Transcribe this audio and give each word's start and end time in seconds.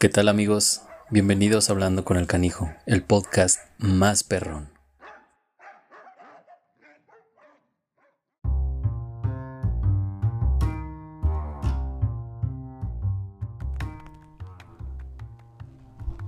¿Qué 0.00 0.08
tal 0.08 0.28
amigos? 0.28 0.80
Bienvenidos 1.10 1.68
a 1.68 1.74
Hablando 1.74 2.06
con 2.06 2.16
el 2.16 2.26
Canijo, 2.26 2.70
el 2.86 3.02
podcast 3.02 3.60
más 3.76 4.24
perrón. 4.24 4.70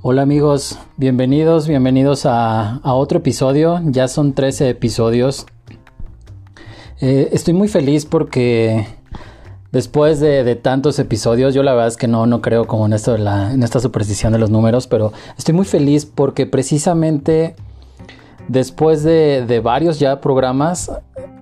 Hola 0.02 0.20
amigos, 0.20 0.78
bienvenidos, 0.98 1.66
bienvenidos 1.66 2.26
a, 2.26 2.78
otro 2.84 3.20
episodio. 3.20 3.80
Ya 3.86 4.06
son 4.06 4.34
13 4.34 4.68
episodios. 4.68 5.46
Eh, 7.00 7.30
estoy 7.32 7.54
muy 7.54 7.68
feliz 7.68 8.04
porque 8.04 8.86
Después 9.72 10.20
de, 10.20 10.54
tantos 10.54 10.98
episodios, 10.98 11.54
yo 11.54 11.62
la 11.62 11.72
verdad 11.72 11.88
es 11.88 11.96
que 11.96 12.06
no, 12.06 12.26
no 12.26 12.42
creo 12.42 12.66
como 12.66 12.84
en 12.84 12.92
esta 12.92 13.80
superstición 13.80 14.34
de 14.34 14.38
los 14.38 14.50
números, 14.50 14.86
pero 14.86 15.14
estoy 15.38 15.54
muy 15.54 15.64
feliz 15.64 16.04
porque 16.04 16.44
precisamente 16.44 17.56
después 18.48 19.02
de, 19.02 19.60
varios 19.64 19.98
ya 19.98 20.20
programas, 20.20 20.92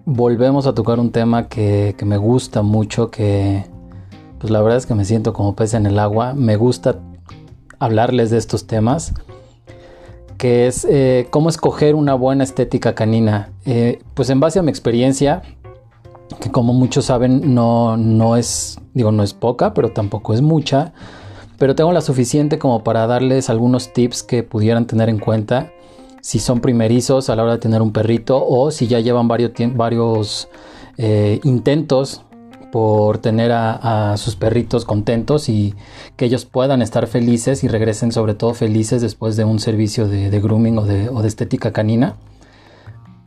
volvemos 0.04 0.68
a 0.68 0.74
tocar 0.74 1.00
un 1.00 1.10
tema 1.10 1.48
que, 1.48 1.96
me 2.04 2.18
gusta 2.18 2.62
mucho, 2.62 3.10
que 3.10 3.64
pues 4.38 4.52
la 4.52 4.62
verdad 4.62 4.78
es 4.78 4.86
que 4.86 4.94
me 4.94 5.04
siento 5.04 5.32
como 5.32 5.56
pez 5.56 5.74
en 5.74 5.86
el 5.86 5.98
agua. 5.98 6.32
Me 6.32 6.54
gusta 6.54 7.00
hablarles 7.80 8.30
de 8.30 8.38
estos 8.38 8.68
temas, 8.68 9.12
que 10.38 10.68
es 10.68 10.86
eh, 10.88 11.26
cómo 11.30 11.48
escoger 11.48 11.96
una 11.96 12.14
buena 12.14 12.44
estética 12.44 12.94
canina. 12.94 13.50
Eh, 13.66 14.00
pues 14.14 14.30
en 14.30 14.38
base 14.38 14.60
a 14.60 14.62
mi 14.62 14.70
experiencia, 14.70 15.42
que 16.38 16.50
como 16.50 16.72
muchos 16.72 17.06
saben 17.06 17.54
no, 17.54 17.96
no 17.96 18.36
es, 18.36 18.78
digo, 18.94 19.12
no 19.12 19.22
es 19.22 19.34
poca, 19.34 19.74
pero 19.74 19.90
tampoco 19.90 20.34
es 20.34 20.42
mucha, 20.42 20.92
pero 21.58 21.74
tengo 21.74 21.92
la 21.92 22.00
suficiente 22.00 22.58
como 22.58 22.84
para 22.84 23.06
darles 23.06 23.50
algunos 23.50 23.92
tips 23.92 24.22
que 24.22 24.42
pudieran 24.42 24.86
tener 24.86 25.08
en 25.08 25.18
cuenta 25.18 25.72
si 26.22 26.38
son 26.38 26.60
primerizos 26.60 27.30
a 27.30 27.36
la 27.36 27.42
hora 27.42 27.52
de 27.52 27.58
tener 27.58 27.82
un 27.82 27.92
perrito 27.92 28.44
o 28.46 28.70
si 28.70 28.86
ya 28.86 29.00
llevan 29.00 29.28
varios, 29.28 29.52
varios 29.74 30.48
eh, 30.98 31.40
intentos 31.44 32.22
por 32.70 33.18
tener 33.18 33.50
a, 33.52 34.16
sus 34.16 34.36
perritos 34.36 34.84
contentos 34.84 35.48
y 35.48 35.74
que 36.16 36.26
ellos 36.26 36.44
puedan 36.44 36.82
estar 36.82 37.06
felices 37.08 37.64
y 37.64 37.68
regresen 37.68 38.12
sobre 38.12 38.34
todo 38.34 38.54
felices 38.54 39.02
después 39.02 39.36
de 39.36 39.44
un 39.44 39.58
servicio 39.58 40.06
de, 40.06 40.40
grooming 40.40 40.78
o 40.78 40.84
de, 40.84 41.08
o 41.08 41.20
de 41.20 41.28
estética 41.28 41.72
canina 41.72 42.16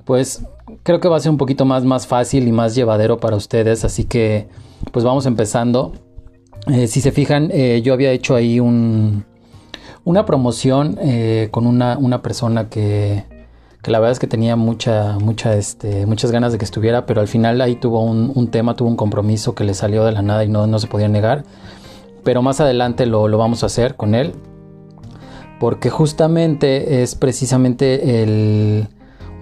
pues 0.06 0.44
creo 0.84 1.00
que 1.00 1.08
va 1.08 1.18
a 1.18 1.20
ser 1.20 1.32
un 1.32 1.38
poquito 1.38 1.66
más, 1.66 1.84
más 1.84 2.08
fácil 2.08 2.48
y 2.48 2.52
más 2.52 2.76
llevadero 2.76 3.20
para 3.20 3.36
ustedes. 3.36 3.86
Así 3.86 4.06
que 4.06 4.48
pues 4.92 5.06
vamos 5.06 5.26
empezando. 5.26 5.94
Eh, 6.68 6.88
si 6.88 7.02
se 7.02 7.12
fijan, 7.12 7.50
eh, 7.52 7.82
yo 7.84 7.94
había 7.94 8.12
hecho 8.12 8.36
ahí 8.36 8.60
un, 8.60 9.26
una 10.06 10.26
promoción 10.26 10.98
eh, 11.02 11.50
con 11.52 11.68
una, 11.68 11.98
una 11.98 12.22
persona 12.22 12.70
que, 12.70 13.26
que, 13.82 13.92
la 13.92 14.00
verdad 14.00 14.14
es 14.14 14.20
que 14.20 14.28
tenía 14.28 14.56
mucha, 14.56 15.18
mucha, 15.20 15.56
este, 15.56 16.06
muchas 16.06 16.32
ganas 16.32 16.54
de 16.54 16.58
que 16.58 16.66
estuviera, 16.66 17.06
pero 17.06 17.20
al 17.20 17.28
final 17.28 17.60
ahí 17.60 17.76
tuvo 17.76 18.02
un, 18.02 18.48
tema, 18.48 18.76
tuvo 18.76 18.90
un 18.90 18.96
compromiso 18.96 19.56
que 19.56 19.66
le 19.66 19.74
salió 19.74 20.06
de 20.06 20.14
la 20.14 20.22
nada 20.22 20.46
y 20.46 20.50
no, 20.50 20.68
no 20.68 20.80
se 20.80 20.88
podía 20.88 21.10
negar. 21.10 21.44
Pero 22.24 22.42
más 22.42 22.62
adelante 22.62 23.06
lo, 23.06 23.28
lo 23.28 23.38
vamos 23.38 23.64
a 23.64 23.66
hacer 23.66 23.96
con 23.96 24.16
él. 24.16 24.34
Porque 25.60 25.90
justamente 25.90 27.04
es 27.04 27.16
precisamente 27.16 28.24
el, 28.24 28.88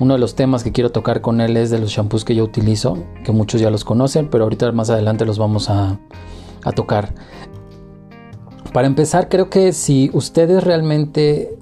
uno 0.02 0.16
de 0.16 0.20
los 0.20 0.34
temas 0.34 0.64
que 0.64 0.72
quiero 0.72 0.92
tocar 0.92 1.22
con 1.22 1.42
él 1.42 1.56
es 1.58 1.70
de 1.70 1.78
los 1.78 1.92
shampoos 1.92 2.26
que 2.26 2.34
yo 2.34 2.44
utilizo, 2.44 2.98
que 3.24 3.32
muchos 3.32 3.62
ya 3.62 3.70
los 3.70 3.86
conocen, 3.86 4.30
pero 4.32 4.46
ahorita 4.46 4.72
más 4.72 4.90
adelante 4.90 5.26
los 5.26 5.38
vamos 5.38 5.70
a, 5.70 6.00
tocar. 6.76 7.14
Para 8.74 8.88
empezar, 8.88 9.30
creo 9.30 9.52
que 9.52 9.74
si 9.74 10.10
ustedes 10.14 10.64
realmente 10.64 11.56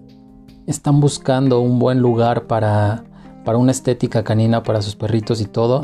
están 0.67 1.01
buscando 1.01 1.59
un 1.59 1.79
buen 1.79 1.99
lugar 1.99 2.47
para, 2.47 3.03
para 3.43 3.57
una 3.57 3.71
estética 3.71 4.23
canina 4.23 4.63
para 4.63 4.81
sus 4.81 4.95
perritos 4.95 5.41
y 5.41 5.45
todo, 5.45 5.81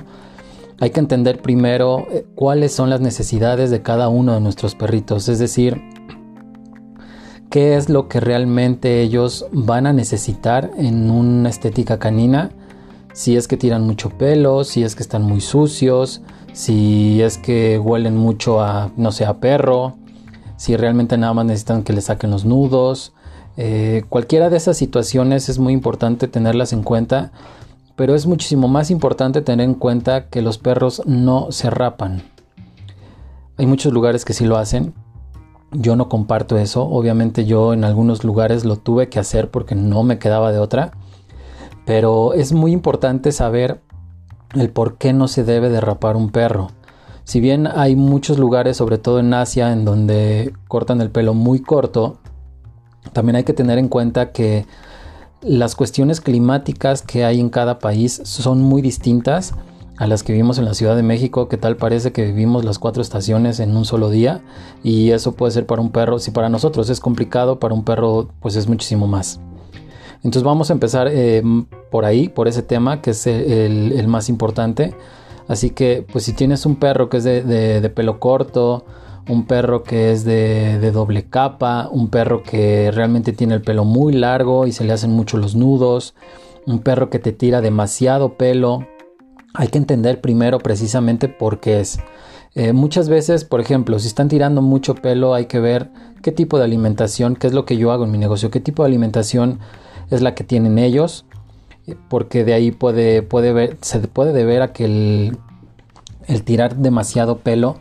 hay 0.80 0.92
que 0.92 1.02
entender 1.02 1.42
primero 1.42 2.06
eh, 2.10 2.26
cuáles 2.36 2.72
son 2.72 2.90
las 2.90 3.02
necesidades 3.02 3.70
de 3.70 3.82
cada 3.82 4.08
uno 4.08 4.34
de 4.34 4.40
nuestros 4.40 4.76
perritos. 4.76 5.28
Es 5.28 5.40
decir, 5.40 5.82
qué 7.50 7.76
es 7.76 7.90
lo 7.90 8.08
que 8.08 8.20
realmente 8.20 9.02
ellos 9.02 9.46
van 9.52 9.88
a 9.88 9.94
necesitar 9.94 10.72
en 10.78 11.10
una 11.10 11.50
estética 11.50 12.00
canina. 12.00 12.52
Si 13.14 13.38
es 13.38 13.48
que 13.48 13.58
tiran 13.58 13.84
mucho 13.84 14.10
pelo, 14.10 14.64
si 14.64 14.84
es 14.84 14.96
que 14.96 15.04
están 15.04 15.24
muy 15.24 15.42
sucios, 15.42 16.22
si 16.54 17.22
es 17.22 17.38
que 17.38 17.80
huelen 17.80 18.18
mucho 18.18 18.62
a, 18.62 18.92
no 18.98 19.12
sé, 19.12 19.26
a 19.26 19.36
perro, 19.36 19.96
si 20.58 20.76
realmente 20.76 21.18
nada 21.18 21.34
más 21.34 21.46
necesitan 21.46 21.84
que 21.84 21.94
le 21.94 22.02
saquen 22.02 22.32
los 22.32 22.46
nudos. 22.46 23.14
Eh, 23.58 24.04
cualquiera 24.10 24.50
de 24.50 24.58
esas 24.58 24.78
situaciones 24.78 25.48
es 25.48 25.60
muy 25.60 25.74
importante 25.74 26.28
tenerlas 26.28 26.74
en 26.74 26.84
cuenta, 26.84 27.32
pero 27.96 28.16
es 28.16 28.26
muchísimo 28.26 28.68
más 28.68 28.92
importante 28.92 29.42
tener 29.42 29.66
en 29.66 29.76
cuenta 29.76 30.28
que 30.28 30.42
los 30.42 30.58
perros 30.58 31.02
no 31.06 31.52
se 31.52 31.70
rapan. 31.70 32.24
Hay 33.58 33.66
muchos 33.66 33.94
lugares 33.94 34.26
que 34.26 34.34
sí 34.34 34.44
lo 34.46 34.58
hacen, 34.58 34.94
yo 35.78 35.96
no 35.96 36.10
comparto 36.10 36.58
eso. 36.58 36.84
Obviamente 36.84 37.46
yo 37.46 37.74
en 37.74 37.84
algunos 37.84 38.24
lugares 38.24 38.66
lo 38.66 38.78
tuve 38.78 39.10
que 39.10 39.20
hacer 39.20 39.50
porque 39.50 39.76
no 39.76 40.04
me 40.04 40.20
quedaba 40.20 40.52
de 40.52 40.60
otra. 40.60 40.92
Pero 41.86 42.34
es 42.34 42.54
muy 42.54 42.72
importante 42.72 43.32
saber 43.32 43.82
el 44.54 44.70
por 44.70 44.98
qué 44.98 45.14
no 45.14 45.28
se 45.28 45.44
debe 45.44 45.70
derrapar 45.70 46.16
un 46.16 46.30
perro. 46.30 46.70
Si 47.24 47.40
bien 47.40 47.68
hay 47.68 47.96
muchos 47.96 48.38
lugares, 48.38 48.78
sobre 48.78 48.98
todo 48.98 49.20
en 49.20 49.34
Asia, 49.34 49.72
en 49.72 49.86
donde 49.86 50.54
cortan 50.68 51.02
el 51.02 51.10
pelo 51.10 51.34
muy 51.34 51.60
corto, 51.60 52.18
también 53.14 53.36
hay 53.36 53.44
que 53.44 53.54
tener 53.54 53.78
en 53.78 53.88
cuenta 53.88 54.32
que 54.32 54.66
las 55.42 55.76
cuestiones 55.76 56.22
climáticas 56.22 57.02
que 57.02 57.26
hay 57.26 57.40
en 57.40 57.50
cada 57.50 57.80
país 57.80 58.22
son 58.24 58.62
muy 58.62 58.82
distintas 58.82 59.54
a 59.98 60.08
las 60.08 60.24
que 60.24 60.34
vivimos 60.34 60.58
en 60.58 60.66
la 60.66 60.74
Ciudad 60.74 60.96
de 60.96 61.04
México, 61.04 61.48
que 61.48 61.58
tal 61.58 61.78
parece 61.78 62.12
que 62.12 62.26
vivimos 62.26 62.66
las 62.66 62.80
cuatro 62.80 63.02
estaciones 63.02 63.60
en 63.60 63.76
un 63.78 63.86
solo 63.86 64.10
día 64.10 64.42
y 64.84 65.12
eso 65.12 65.34
puede 65.34 65.52
ser 65.52 65.66
para 65.66 65.82
un 65.82 65.92
perro, 65.92 66.20
si 66.20 66.32
para 66.32 66.50
nosotros 66.50 66.90
es 66.90 67.00
complicado, 67.00 67.60
para 67.60 67.74
un 67.74 67.84
perro 67.84 68.30
pues 68.42 68.56
es 68.56 68.68
muchísimo 68.68 69.08
más. 69.08 69.40
Entonces 70.18 70.44
vamos 70.44 70.70
a 70.70 70.74
empezar 70.74 71.08
eh, 71.12 71.44
por 71.92 72.04
ahí, 72.04 72.30
por 72.30 72.48
ese 72.48 72.64
tema 72.64 73.02
que 73.02 73.12
es 73.12 73.28
el, 73.28 74.08
más 74.08 74.28
importante. 74.28 74.96
Así 75.48 75.70
que 75.70 76.06
pues 76.12 76.24
si 76.26 76.34
tienes 76.34 76.66
un 76.66 76.78
perro 76.78 77.10
que 77.10 77.18
es 77.18 77.24
de, 77.24 77.92
pelo 77.96 78.20
corto, 78.20 78.86
un 79.30 79.46
perro 79.46 79.84
que 79.84 80.12
es 80.12 80.26
de, 80.26 80.80
de, 80.80 80.92
doble 80.92 81.30
capa, 81.30 81.90
un 81.92 82.10
perro 82.10 82.42
que 82.42 82.90
realmente 82.92 83.34
tiene 83.34 83.54
el 83.54 83.62
pelo 83.62 83.86
muy 83.86 84.14
largo 84.14 84.66
y 84.66 84.72
se 84.72 84.84
le 84.84 84.94
hacen 84.94 85.12
mucho 85.12 85.38
los 85.38 85.56
nudos, 85.56 86.16
un 86.66 86.80
perro 86.80 87.12
que 87.12 87.20
te 87.20 87.32
tira 87.32 87.62
demasiado 87.62 88.34
pelo, 88.34 88.88
hay 89.58 89.68
que 89.70 89.78
entender 89.78 90.22
primero 90.22 90.60
precisamente 90.60 91.28
por 91.28 91.60
qué 91.60 91.80
es. 91.80 92.00
Eh, 92.56 92.72
muchas 92.72 93.10
veces, 93.10 93.44
por 93.44 93.60
ejemplo, 93.60 94.00
si 94.00 94.08
están 94.08 94.30
tirando 94.30 94.62
mucho 94.62 94.96
pelo, 94.96 95.34
hay 95.34 95.46
que 95.46 95.60
ver 95.60 95.90
qué 96.22 96.32
tipo 96.32 96.58
de 96.58 96.64
alimentación, 96.64 97.36
qué 97.36 97.48
es 97.48 97.54
lo 97.54 97.66
que 97.66 97.78
yo 97.78 97.92
hago 97.92 98.06
en 98.06 98.12
mi 98.12 98.18
negocio, 98.18 98.50
qué 98.50 98.62
tipo 98.62 98.84
de 98.84 98.88
alimentación 98.88 99.60
es 100.10 100.22
la 100.22 100.36
que 100.36 100.44
tienen 100.44 100.78
ellos, 100.78 101.26
porque 102.10 102.46
de 102.46 102.54
ahí 102.54 102.72
puede, 102.72 103.22
ver, 103.22 103.78
se 103.82 104.00
puede 104.00 104.32
deber 104.32 104.62
a 104.62 104.72
que 104.72 104.86
el, 104.86 105.38
el 106.28 106.44
tirar 106.44 106.78
demasiado 106.78 107.40
pelo 107.40 107.78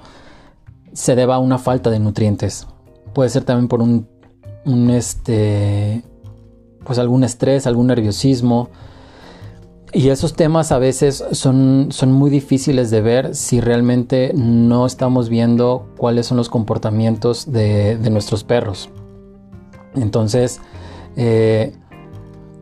se 0.93 1.15
deba 1.15 1.37
a 1.37 1.39
una 1.39 1.59
falta 1.59 1.91
de 1.91 2.01
nutrientes. 2.01 2.67
Puede 3.13 3.31
ser 3.31 3.45
también 3.45 3.69
por 3.69 3.81
un, 3.81 4.09
un 4.65 4.91
este, 4.91 6.03
pues 6.85 6.99
algún 6.99 7.25
estrés, 7.25 7.67
algún 7.67 7.87
nerviosismo, 7.87 8.71
y 9.95 10.09
esos 10.09 10.35
temas 10.35 10.73
a 10.73 10.79
veces 10.79 11.25
son, 11.31 11.89
son 11.91 12.11
muy 12.11 12.29
difíciles 12.29 12.91
de 12.91 13.01
ver 13.01 13.37
si 13.37 13.61
realmente 13.61 14.33
no 14.35 14.87
estamos 14.87 15.29
viendo 15.29 15.87
cuáles 15.97 16.27
son 16.27 16.37
los 16.37 16.49
comportamientos 16.49 17.51
de, 17.53 17.97
nuestros 18.11 18.43
perros. 18.43 18.91
Entonces, 19.95 20.61
eh, 21.17 21.75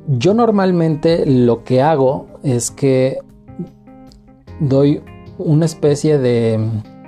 yo 0.07 0.35
normalmente 0.35 1.25
lo 1.25 1.65
que 1.65 1.81
hago 1.81 2.27
es 2.43 2.71
que 2.71 3.19
doy 4.61 5.03
una 5.39 5.65
especie 5.65 6.19
de... 6.19 6.61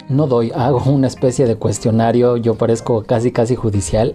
No 0.08 0.26
doy, 0.26 0.52
hago 0.54 0.90
una 0.90 1.06
especie 1.06 1.46
de 1.46 1.56
cuestionario, 1.56 2.38
yo 2.38 2.54
parezco 2.54 3.04
casi 3.04 3.30
casi 3.30 3.56
judicial, 3.56 4.14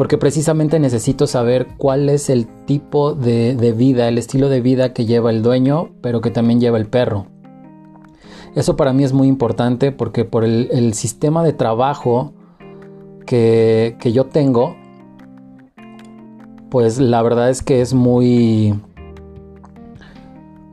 porque 0.00 0.16
precisamente 0.16 0.78
necesito 0.78 1.26
saber 1.26 1.74
cuál 1.76 2.08
es 2.08 2.30
el 2.30 2.46
tipo 2.64 3.12
de, 3.12 3.74
vida, 3.76 4.08
el 4.08 4.16
estilo 4.16 4.48
de 4.48 4.62
vida 4.62 4.94
que 4.94 5.04
lleva 5.04 5.28
el 5.28 5.42
dueño, 5.42 5.90
pero 6.00 6.22
que 6.22 6.30
también 6.30 6.58
lleva 6.58 6.78
el 6.78 6.86
perro. 6.86 7.26
Eso 8.54 8.76
para 8.76 8.94
mí 8.94 9.04
es 9.04 9.12
muy 9.12 9.28
importante 9.28 9.92
porque 9.92 10.24
por 10.24 10.42
el, 10.42 10.94
sistema 10.94 11.44
de 11.44 11.52
trabajo 11.52 12.32
que, 13.26 13.94
yo 14.02 14.24
tengo, 14.24 14.74
pues 16.70 16.98
la 16.98 17.20
verdad 17.20 17.50
es 17.50 17.62
que 17.62 17.82
es 17.82 17.92
muy, 17.92 18.80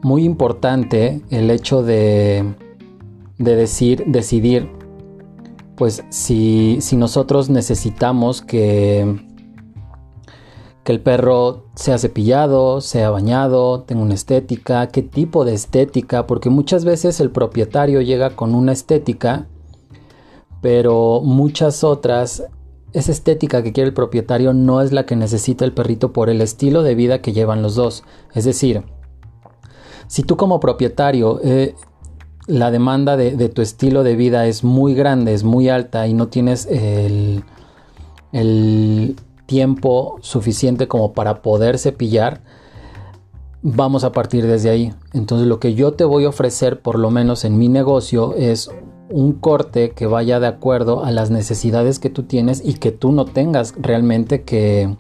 muy 0.04 0.24
importante 0.24 1.20
el 1.32 1.52
hecho 1.52 1.84
de, 1.84 2.46
de 3.40 3.56
decir, 3.58 4.06
decidir 4.08 4.77
pues 5.78 6.04
si, 6.10 6.80
si 6.82 6.98
nosotros 6.98 7.50
necesitamos 7.52 8.42
que, 8.42 9.24
que 10.84 10.92
el 10.92 11.02
perro 11.02 11.66
sea 11.76 12.00
cepillado, 12.00 12.82
sea 12.82 13.12
bañado, 13.12 13.84
tenga 13.84 14.02
una 14.02 14.16
estética, 14.16 14.88
qué 14.88 15.04
tipo 15.04 15.46
de 15.46 15.54
estética, 15.54 16.26
porque 16.26 16.50
muchas 16.50 16.84
veces 16.84 17.20
el 17.20 17.30
propietario 17.30 18.02
llega 18.02 18.36
con 18.36 18.56
una 18.56 18.72
estética, 18.72 19.48
pero 20.64 21.22
muchas 21.24 21.84
otras, 21.84 22.44
esa 22.94 23.12
estética 23.12 23.62
que 23.62 23.72
quiere 23.72 23.90
el 23.90 23.94
propietario 23.94 24.54
no 24.54 24.82
es 24.82 24.92
la 24.92 25.06
que 25.06 25.16
necesita 25.16 25.64
el 25.64 25.74
perrito 25.74 26.12
por 26.12 26.32
el 26.32 26.42
estilo 26.42 26.82
de 26.82 26.96
vida 26.96 27.22
que 27.22 27.34
llevan 27.34 27.62
los 27.62 27.76
dos. 27.76 28.04
Es 28.34 28.46
decir, 28.46 28.84
si 30.08 30.24
tú 30.24 30.38
como 30.38 30.60
propietario 30.60 31.40
eh, 31.44 31.76
la 32.48 32.72
demanda 32.72 33.18
de, 33.18 33.50
tu 33.50 33.62
estilo 33.62 34.04
de 34.04 34.16
vida 34.16 34.48
es 34.48 34.64
muy 34.64 34.96
grande, 34.96 35.34
es 35.34 35.44
muy 35.44 35.68
alta 35.68 36.08
y 36.08 36.14
no 36.14 36.30
tienes 36.30 36.66
el, 36.72 37.44
tiempo 39.46 40.18
suficiente 40.22 40.90
como 40.90 41.14
para 41.14 41.42
poder 41.42 41.78
cepillar, 41.78 42.42
vamos 43.62 44.04
a 44.04 44.12
partir 44.12 44.46
desde 44.46 44.70
ahí. 44.70 44.94
Entonces 45.14 45.48
lo 45.48 45.60
que 45.60 45.74
yo 45.74 45.94
te 45.94 46.04
voy 46.04 46.26
a 46.26 46.30
ofrecer, 46.30 46.82
por 46.82 47.00
lo 47.00 47.12
menos 47.12 47.46
en 47.46 47.58
mi 47.58 47.70
negocio, 47.70 48.36
es 48.36 48.70
un 49.10 49.32
corte 49.32 49.92
que 49.92 50.06
vaya 50.06 50.42
de 50.42 50.48
acuerdo 50.48 51.06
a 51.06 51.12
las 51.12 51.32
necesidades 51.32 51.98
que 51.98 52.10
tú 52.10 52.24
tienes 52.24 52.62
y 52.64 52.74
que 52.74 52.92
tú 52.92 53.14
no 53.14 53.24
tengas 53.24 53.74
realmente 53.78 54.44
que, 54.44 54.98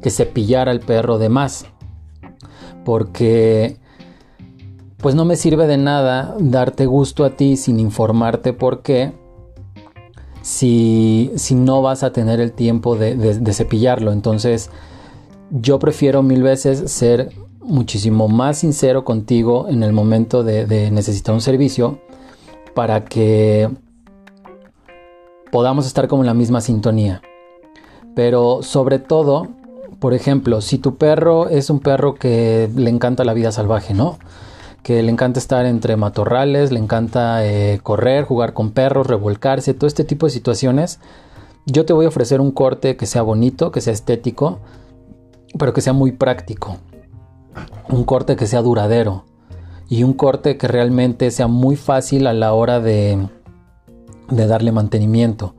que 0.00 0.10
cepillar 0.10 0.70
al 0.70 0.80
perro 0.80 1.18
de 1.18 1.28
más. 1.28 1.66
Porque 2.86 3.76
pues 5.04 5.14
no 5.14 5.26
me 5.26 5.36
sirve 5.36 5.66
de 5.66 5.76
nada 5.76 6.34
darte 6.38 6.86
gusto 6.86 7.26
a 7.26 7.36
ti 7.36 7.58
sin 7.58 7.78
informarte 7.78 8.54
por 8.54 8.80
qué, 8.80 9.12
si, 10.40 11.30
si 11.36 11.54
no 11.54 11.82
vas 11.82 12.02
a 12.02 12.10
tener 12.10 12.40
el 12.40 12.52
tiempo 12.52 12.96
de, 12.96 13.52
cepillarlo. 13.52 14.12
Entonces, 14.12 14.70
yo 15.50 15.78
prefiero 15.78 16.22
mil 16.22 16.42
veces 16.42 16.90
ser 16.90 17.34
muchísimo 17.60 18.28
más 18.28 18.56
sincero 18.56 19.04
contigo 19.04 19.68
en 19.68 19.82
el 19.82 19.92
momento 19.92 20.42
de, 20.42 20.64
de 20.64 20.90
necesitar 20.90 21.34
un 21.34 21.42
servicio 21.42 21.98
para 22.74 23.04
que 23.04 23.68
podamos 25.52 25.86
estar 25.86 26.08
como 26.08 26.22
en 26.22 26.28
la 26.28 26.34
misma 26.34 26.62
sintonía. 26.62 27.20
Pero 28.14 28.62
sobre 28.62 29.00
todo, 29.00 29.48
por 29.98 30.14
ejemplo, 30.14 30.62
si 30.62 30.78
tu 30.78 30.96
perro 30.96 31.50
es 31.50 31.68
un 31.68 31.80
perro 31.80 32.14
que 32.14 32.70
le 32.74 32.88
encanta 32.88 33.24
la 33.24 33.34
vida 33.34 33.52
salvaje, 33.52 33.92
¿no? 33.92 34.16
Que 34.84 35.02
le 35.02 35.10
encanta 35.10 35.40
estar 35.40 35.64
entre 35.64 35.96
matorrales, 35.96 36.70
le 36.70 36.78
encanta 36.78 37.44
eh, 37.44 37.80
correr, 37.82 38.24
jugar 38.24 38.52
con 38.52 38.70
perros, 38.70 39.06
revolcarse, 39.06 39.72
todo 39.72 39.88
este 39.88 40.04
tipo 40.04 40.26
de 40.26 40.30
situaciones. 40.30 41.00
Yo 41.64 41.86
te 41.86 41.94
voy 41.94 42.04
a 42.04 42.08
ofrecer 42.08 42.38
un 42.42 42.52
corte 42.52 42.94
que 42.94 43.06
sea 43.06 43.22
bonito, 43.22 43.72
que 43.72 43.80
sea 43.80 43.94
estético, 43.94 44.60
pero 45.58 45.72
que 45.72 45.80
sea 45.80 45.94
muy 45.94 46.12
práctico. 46.12 46.76
Un 47.88 48.04
corte 48.04 48.36
que 48.36 48.46
sea 48.46 48.60
duradero 48.60 49.24
y 49.88 50.04
un 50.04 50.12
corte 50.12 50.58
que 50.58 50.68
realmente 50.68 51.30
sea 51.30 51.46
muy 51.46 51.76
fácil 51.76 52.26
a 52.26 52.34
la 52.34 52.52
hora 52.52 52.78
de, 52.78 53.26
darle 54.28 54.70
mantenimiento. 54.70 55.54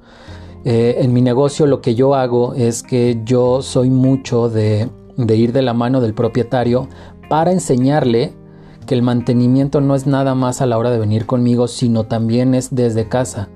Eh, 0.66 0.98
en 1.00 1.14
mi 1.14 1.24
negocio 1.24 1.66
lo 1.66 1.82
que 1.82 1.96
yo 1.96 2.14
hago 2.14 2.54
es 2.54 2.84
que 2.84 3.22
yo 3.26 3.64
soy 3.64 3.90
mucho 3.90 4.50
de, 4.50 4.88
de 5.18 5.36
ir 5.36 5.52
de 5.52 5.64
la 5.64 5.74
mano 5.74 6.00
del 6.00 6.14
propietario 6.14 6.88
para 7.28 7.52
enseñarle 7.52 8.36
que 8.86 8.96
el 8.96 9.02
mantenimiento 9.02 9.82
no 9.82 9.96
es 9.96 10.08
nada 10.08 10.36
más 10.36 10.62
a 10.62 10.66
la 10.66 10.78
hora 10.78 10.92
de 10.92 11.00
venir 11.00 11.26
conmigo, 11.26 11.68
sino 11.68 12.06
también 12.06 12.54
es 12.56 12.74
desde 12.74 13.08
casa. 13.08 13.50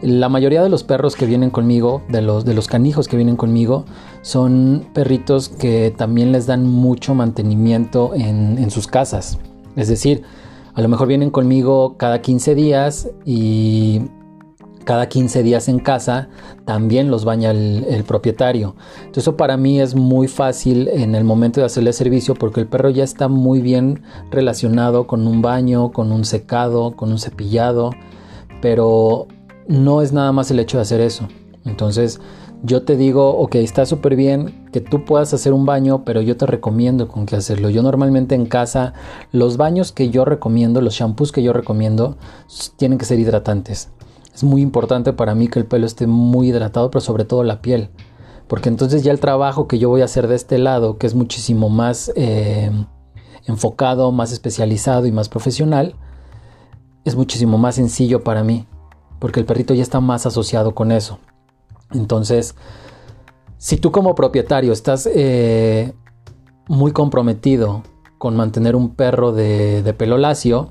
La 0.00 0.28
mayoría 0.28 0.62
de 0.62 0.68
los 0.68 0.84
perros 0.84 1.16
que 1.16 1.26
vienen 1.26 1.50
conmigo, 1.50 2.02
de 2.08 2.22
los, 2.22 2.44
de 2.44 2.54
los 2.54 2.68
canijos 2.68 3.08
que 3.08 3.16
vienen 3.16 3.36
conmigo, 3.36 3.84
son 4.22 4.86
perritos 4.92 5.48
que 5.48 5.92
también 5.96 6.30
les 6.30 6.46
dan 6.46 6.66
mucho 6.66 7.14
mantenimiento 7.14 8.14
en, 8.14 8.58
en 8.58 8.70
sus 8.70 8.86
casas. 8.86 9.38
Es 9.74 9.88
decir, 9.88 10.22
a 10.74 10.82
lo 10.82 10.88
mejor 10.88 11.08
vienen 11.08 11.30
conmigo 11.30 11.96
cada 11.96 12.22
15 12.22 12.54
días 12.54 13.08
y 13.24 14.02
cada 14.88 15.06
15 15.06 15.42
días 15.42 15.68
en 15.68 15.80
casa, 15.80 16.30
también 16.64 17.10
los 17.10 17.26
baña 17.26 17.50
el, 17.50 18.04
propietario. 18.06 18.74
Entonces 19.00 19.24
eso 19.24 19.36
para 19.36 19.58
mí 19.58 19.82
es 19.82 19.94
muy 19.94 20.28
fácil 20.28 20.88
en 20.88 21.14
el 21.14 21.24
momento 21.24 21.60
de 21.60 21.66
hacerle 21.66 21.92
servicio 21.92 22.34
porque 22.34 22.60
el 22.60 22.68
perro 22.68 22.88
ya 22.88 23.04
está 23.04 23.28
muy 23.28 23.60
bien 23.60 24.00
relacionado 24.30 25.06
con 25.06 25.26
un 25.26 25.42
baño, 25.42 25.92
con 25.92 26.10
un 26.10 26.24
secado, 26.24 26.96
con 26.96 27.12
un 27.12 27.18
cepillado, 27.18 27.90
pero 28.62 29.26
no 29.66 30.00
es 30.00 30.14
nada 30.14 30.32
más 30.32 30.50
el 30.50 30.58
hecho 30.58 30.78
de 30.78 30.84
hacer 30.84 31.02
eso. 31.02 31.28
Entonces 31.66 32.18
yo 32.62 32.84
te 32.84 32.96
digo, 32.96 33.36
ok, 33.36 33.56
está 33.56 33.84
súper 33.84 34.16
bien 34.16 34.70
que 34.72 34.80
tú 34.80 35.04
puedas 35.04 35.34
hacer 35.34 35.52
un 35.52 35.66
baño, 35.66 36.02
pero 36.06 36.22
yo 36.22 36.38
te 36.38 36.46
recomiendo 36.46 37.08
con 37.08 37.26
qué 37.26 37.36
hacerlo. 37.36 37.68
Yo 37.68 37.82
normalmente 37.82 38.34
en 38.34 38.46
casa, 38.46 38.94
los 39.32 39.58
baños 39.58 39.92
que 39.92 40.08
yo 40.08 40.24
recomiendo, 40.24 40.80
los 40.80 40.94
shampoos 40.94 41.30
que 41.30 41.42
yo 41.42 41.52
recomiendo, 41.52 42.16
tienen 42.78 42.96
que 42.96 43.04
ser 43.04 43.18
hidratantes. 43.18 43.90
Es 44.38 44.44
muy 44.44 44.62
importante 44.62 45.12
para 45.12 45.34
mí 45.34 45.48
que 45.48 45.58
el 45.58 45.66
pelo 45.66 45.84
esté 45.84 46.06
muy 46.06 46.50
hidratado, 46.50 46.92
pero 46.92 47.00
sobre 47.00 47.24
todo 47.24 47.42
la 47.42 47.60
piel. 47.60 47.90
Porque 48.46 48.68
entonces 48.68 49.02
ya 49.02 49.10
el 49.10 49.18
trabajo 49.18 49.66
que 49.66 49.80
yo 49.80 49.88
voy 49.88 50.00
a 50.00 50.04
hacer 50.04 50.28
de 50.28 50.36
este 50.36 50.58
lado, 50.58 50.96
que 50.96 51.08
es 51.08 51.16
muchísimo 51.16 51.68
más 51.70 52.12
eh, 52.14 52.70
enfocado, 53.46 54.12
más 54.12 54.30
especializado 54.30 55.06
y 55.06 55.10
más 55.10 55.28
profesional, 55.28 55.96
es 57.04 57.16
muchísimo 57.16 57.58
más 57.58 57.74
sencillo 57.74 58.22
para 58.22 58.44
mí. 58.44 58.68
Porque 59.18 59.40
el 59.40 59.46
perrito 59.46 59.74
ya 59.74 59.82
está 59.82 59.98
más 59.98 60.24
asociado 60.24 60.72
con 60.72 60.92
eso. 60.92 61.18
Entonces, 61.90 62.54
si 63.56 63.76
tú 63.76 63.90
como 63.90 64.14
propietario 64.14 64.72
estás 64.72 65.08
eh, 65.12 65.94
muy 66.68 66.92
comprometido 66.92 67.82
con 68.18 68.36
mantener 68.36 68.76
un 68.76 68.94
perro 68.94 69.32
de, 69.32 69.82
de 69.82 69.94
pelo 69.94 70.16
lacio, 70.16 70.70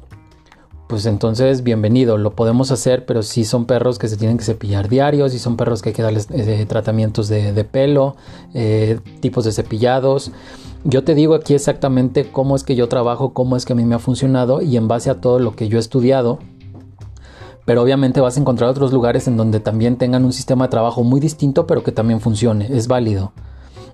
pues 0.88 1.06
entonces 1.06 1.64
bienvenido, 1.64 2.18
lo 2.18 2.32
podemos 2.32 2.72
hacer, 2.72 3.06
pero 3.06 3.22
si 3.22 3.44
son 3.44 3.66
perros 3.66 4.00
que 4.00 4.08
se 4.08 4.16
tienen 4.16 4.38
que 4.38 4.46
cepillar 4.46 4.88
diarios, 4.88 5.34
si 5.34 5.40
son 5.40 5.58
perros 5.58 5.82
que 5.82 5.90
hay 5.90 5.96
que 5.96 6.02
darles 6.02 6.28
eh, 6.32 6.66
tratamientos 6.68 7.28
de, 7.28 7.64
pelo, 7.66 8.16
eh, 8.54 9.00
tipos 9.20 9.44
de 9.44 9.52
cepillados. 9.52 10.32
Yo 10.86 11.04
te 11.04 11.14
digo 11.14 11.36
aquí 11.36 11.54
exactamente 11.54 12.32
cómo 12.32 12.56
es 12.56 12.64
que 12.64 12.76
yo 12.76 12.88
trabajo, 12.88 13.34
cómo 13.34 13.58
es 13.58 13.66
que 13.66 13.74
a 13.74 13.76
mí 13.76 13.84
me 13.84 13.96
ha 13.96 14.00
funcionado 14.00 14.62
y 14.62 14.78
en 14.78 14.88
base 14.88 15.10
a 15.10 15.20
todo 15.20 15.40
lo 15.40 15.56
que 15.56 15.68
yo 15.68 15.78
he 15.78 15.82
estudiado. 15.82 16.40
Pero 17.66 17.82
obviamente 17.82 18.22
vas 18.22 18.38
a 18.38 18.40
encontrar 18.40 18.70
otros 18.70 18.94
lugares 18.94 19.28
en 19.28 19.36
donde 19.36 19.60
también 19.60 19.98
tengan 19.98 20.24
un 20.24 20.32
sistema 20.32 20.66
de 20.66 20.72
trabajo 20.72 21.04
muy 21.04 21.20
distinto, 21.20 21.68
pero 21.68 21.84
que 21.84 21.92
también 21.92 22.22
funcione, 22.22 22.70
es 22.72 22.88
válido. 22.88 23.34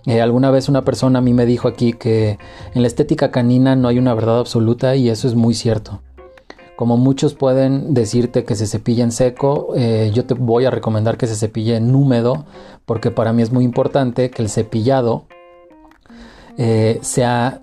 Eh, 0.06 0.22
alguna 0.22 0.52
vez 0.52 0.70
una 0.70 0.84
persona 0.84 1.20
a 1.20 1.22
mí 1.24 1.34
me 1.34 1.48
dijo 1.48 1.68
aquí 1.68 1.94
que 1.94 2.38
en 2.76 2.82
la 2.84 2.88
estética 2.88 3.32
canina 3.32 3.76
no 3.76 3.88
hay 3.88 3.98
una 3.98 4.14
verdad 4.14 4.38
absoluta 4.38 4.96
y 4.96 5.10
eso 5.10 5.28
es 5.28 5.34
muy 5.34 5.56
cierto. 5.56 6.02
Como 6.76 6.98
muchos 6.98 7.36
pueden 7.36 7.94
decirte 7.94 8.46
que 8.46 8.56
se 8.56 8.66
cepilla 8.66 9.04
en 9.04 9.12
seco, 9.12 9.74
eh, 9.76 10.12
yo 10.14 10.26
te 10.26 10.34
voy 10.34 10.66
a 10.66 10.72
recomendar 10.72 11.18
que 11.18 11.28
se 11.28 11.36
cepille 11.36 11.76
en 11.76 11.94
húmedo 11.94 12.46
porque 12.86 13.12
para 13.12 13.32
mí 13.32 13.44
es 13.44 13.52
muy 13.52 13.64
importante 13.64 14.32
que 14.32 14.42
el 14.42 14.50
cepillado 14.50 15.26
eh, 16.58 16.98
sea 17.02 17.62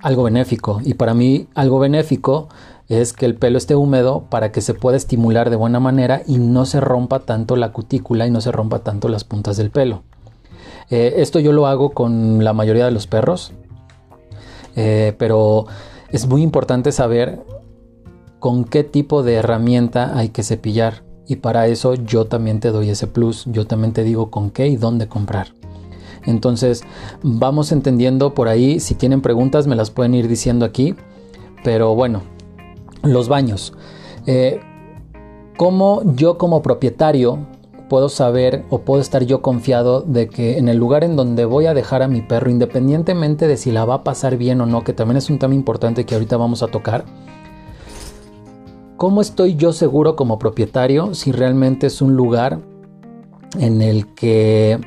algo 0.00 0.24
benéfico. 0.24 0.80
Y 0.84 0.94
para 0.94 1.14
mí 1.14 1.46
algo 1.54 1.78
benéfico 1.78 2.48
es 2.88 3.12
que 3.12 3.26
el 3.26 3.36
pelo 3.36 3.58
esté 3.58 3.76
húmedo 3.76 4.24
para 4.28 4.50
que 4.50 4.60
se 4.60 4.74
pueda 4.74 4.96
estimular 4.96 5.48
de 5.48 5.56
buena 5.56 5.78
manera 5.78 6.22
y 6.26 6.38
no 6.38 6.66
se 6.66 6.80
rompa 6.80 7.20
tanto 7.20 7.54
la 7.54 7.72
cutícula 7.72 8.26
y 8.26 8.32
no 8.32 8.40
se 8.40 8.50
rompa 8.50 8.80
tanto 8.80 9.08
las 9.08 9.22
puntas 9.22 9.56
del 9.56 9.70
pelo. 9.70 10.02
Eh, 10.90 11.14
esto 11.18 11.38
yo 11.38 11.52
lo 11.52 11.68
hago 11.68 11.90
con 11.90 12.42
la 12.42 12.52
mayoría 12.52 12.86
de 12.86 12.90
los 12.90 13.06
perros, 13.06 13.52
pero 14.74 15.66
es 16.10 16.26
muy 16.26 16.42
importante 16.42 16.92
saber 16.92 17.40
con 18.42 18.64
qué 18.64 18.82
tipo 18.82 19.22
de 19.22 19.34
herramienta 19.34 20.18
hay 20.18 20.30
que 20.30 20.42
cepillar. 20.42 21.04
Y 21.28 21.36
para 21.36 21.68
eso 21.68 21.94
yo 21.94 22.24
también 22.24 22.58
te 22.58 22.72
doy 22.72 22.90
ese 22.90 23.06
plus, 23.06 23.44
yo 23.46 23.68
también 23.68 23.92
te 23.92 24.02
digo 24.02 24.32
con 24.32 24.50
qué 24.50 24.66
y 24.66 24.74
dónde 24.74 25.06
comprar. 25.06 25.54
Entonces 26.24 26.82
vamos 27.22 27.70
entendiendo 27.70 28.34
por 28.34 28.48
ahí, 28.48 28.80
si 28.80 28.96
tienen 28.96 29.22
preguntas 29.22 29.68
me 29.68 29.76
las 29.76 29.92
pueden 29.92 30.14
ir 30.14 30.26
diciendo 30.26 30.64
aquí. 30.64 30.96
Pero 31.62 31.94
bueno, 31.94 32.22
los 33.04 33.28
baños. 33.28 33.74
Eh, 34.26 34.58
¿Cómo 35.56 36.02
yo 36.16 36.36
como 36.36 36.62
propietario 36.62 37.46
puedo 37.88 38.08
saber 38.08 38.64
o 38.70 38.80
puedo 38.80 39.00
estar 39.00 39.24
yo 39.24 39.40
confiado 39.40 40.00
de 40.00 40.28
que 40.28 40.58
en 40.58 40.68
el 40.68 40.78
lugar 40.78 41.04
en 41.04 41.14
donde 41.14 41.44
voy 41.44 41.66
a 41.66 41.74
dejar 41.74 42.02
a 42.02 42.08
mi 42.08 42.22
perro, 42.22 42.50
independientemente 42.50 43.46
de 43.46 43.56
si 43.56 43.70
la 43.70 43.84
va 43.84 43.94
a 43.94 44.02
pasar 44.02 44.36
bien 44.36 44.60
o 44.60 44.66
no, 44.66 44.82
que 44.82 44.94
también 44.94 45.18
es 45.18 45.30
un 45.30 45.38
tema 45.38 45.54
importante 45.54 46.04
que 46.04 46.16
ahorita 46.16 46.36
vamos 46.36 46.64
a 46.64 46.66
tocar, 46.66 47.04
¿Cómo 49.02 49.20
estoy 49.20 49.56
yo 49.56 49.72
seguro 49.72 50.14
como 50.14 50.38
propietario 50.38 51.12
si 51.16 51.32
realmente 51.32 51.88
es 51.88 52.00
un 52.02 52.14
lugar 52.14 52.60
en 53.58 53.82
el 53.82 54.14
que 54.14 54.78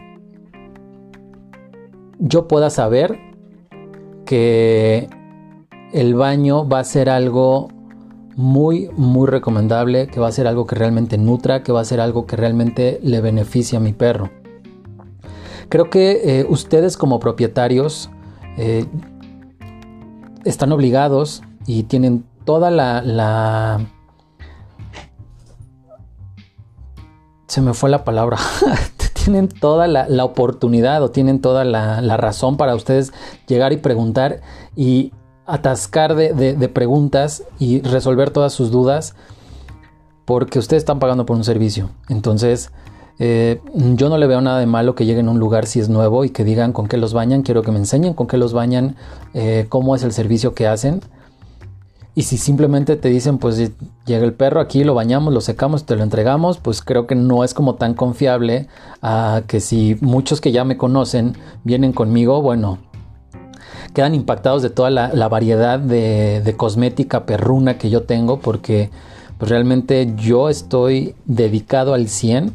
yo 2.19 2.47
pueda 2.47 2.69
saber 2.69 3.19
que 4.25 5.09
el 5.91 6.15
baño 6.15 6.65
va 6.65 6.79
a 6.79 6.85
ser 6.85 7.09
algo 7.09 7.67
muy, 8.37 8.89
muy 8.95 9.27
recomendable, 9.27 10.07
que 10.07 10.21
va 10.21 10.29
a 10.29 10.31
ser 10.31 10.47
algo 10.47 10.65
que 10.65 10.75
realmente 10.75 11.17
nutra, 11.17 11.61
que 11.61 11.73
va 11.73 11.81
a 11.81 11.85
ser 11.85 11.99
algo 11.99 12.25
que 12.25 12.37
realmente 12.37 13.01
le 13.03 13.19
beneficie 13.19 13.77
a 13.77 13.81
mi 13.81 13.91
perro. 13.91 14.29
Creo 15.67 15.89
que 15.89 16.21
eh, 16.39 16.45
ustedes 16.47 16.95
como 16.95 17.19
propietarios 17.19 18.09
eh, 18.55 18.85
están 20.45 20.71
obligados 20.71 21.43
y 21.67 21.83
tienen 21.83 22.23
toda 22.45 22.71
la, 22.71 23.01
Se 27.47 27.61
me 27.61 27.73
fue 27.73 27.89
la 27.89 28.03
palabra. 28.03 28.37
tienen 29.25 29.47
toda 29.49 29.87
la, 29.87 30.23
oportunidad 30.23 31.01
o 31.01 31.09
tienen 31.09 31.41
toda 31.41 31.65
la, 31.65 32.17
razón 32.17 32.57
para 32.57 32.75
ustedes 32.75 33.11
llegar 33.47 33.73
y 33.73 33.77
preguntar 33.77 34.41
y 34.75 35.13
atascar 35.47 36.15
de, 36.15 36.69
preguntas 36.69 37.43
y 37.59 37.81
resolver 37.81 38.29
todas 38.29 38.53
sus 38.53 38.71
dudas 38.71 39.15
porque 40.25 40.59
ustedes 40.59 40.81
están 40.81 40.99
pagando 40.99 41.25
por 41.25 41.35
un 41.37 41.43
servicio. 41.43 41.89
Entonces, 42.09 42.71
eh, 43.17 43.61
yo 43.73 44.09
no 44.09 44.17
le 44.17 44.27
veo 44.27 44.41
nada 44.41 44.59
de 44.59 44.65
malo 44.65 44.95
que 44.95 45.05
lleguen 45.05 45.27
a 45.27 45.31
un 45.31 45.39
lugar 45.39 45.65
si 45.65 45.79
es 45.79 45.89
nuevo 45.89 46.23
y 46.25 46.29
que 46.29 46.43
digan 46.43 46.71
con 46.71 46.87
qué 46.87 46.97
los 46.97 47.13
bañan. 47.13 47.41
Quiero 47.43 47.61
que 47.61 47.71
me 47.71 47.79
enseñen 47.79 48.13
con 48.13 48.27
qué 48.27 48.37
los 48.37 48.53
bañan, 48.53 48.95
eh, 49.33 49.65
cómo 49.69 49.95
es 49.95 50.03
el 50.03 50.13
servicio 50.13 50.53
que 50.53 50.67
hacen. 50.67 51.01
Y 52.17 52.23
si 52.23 52.37
simplemente 52.37 52.95
te 52.95 53.09
dicen, 53.09 53.37
pues 53.37 53.57
llega 54.05 54.23
el 54.23 54.33
perro 54.33 54.61
aquí, 54.61 54.85
lo 54.85 54.93
bañamos, 54.93 55.33
lo 55.33 55.41
secamos, 55.41 55.85
te 55.85 55.97
lo 55.97 56.03
entregamos, 56.03 56.59
pues 56.59 56.81
creo 56.81 57.07
que 57.07 57.15
no 57.15 57.43
es 57.43 57.53
como 57.53 57.75
tan 57.75 57.93
confiable 57.93 58.67
a 59.01 59.43
que 59.47 59.59
si 59.59 59.97
muchos 59.99 60.39
que 60.39 60.53
ya 60.53 60.63
me 60.63 60.77
conocen 60.77 61.35
vienen 61.65 61.91
conmigo, 61.91 62.41
bueno, 62.41 62.79
quedan 63.93 64.15
impactados 64.15 64.61
de 64.61 64.69
toda 64.69 64.89
la, 64.91 65.27
variedad 65.27 65.77
de, 65.77 66.53
cosmética 66.55 67.25
perruna 67.25 67.77
que 67.77 67.89
yo 67.89 68.03
tengo 68.03 68.39
porque 68.39 68.91
pues, 69.37 69.51
realmente 69.51 70.13
yo 70.15 70.47
estoy 70.49 71.15
dedicado 71.25 71.93
al 71.93 72.07
100 72.07 72.53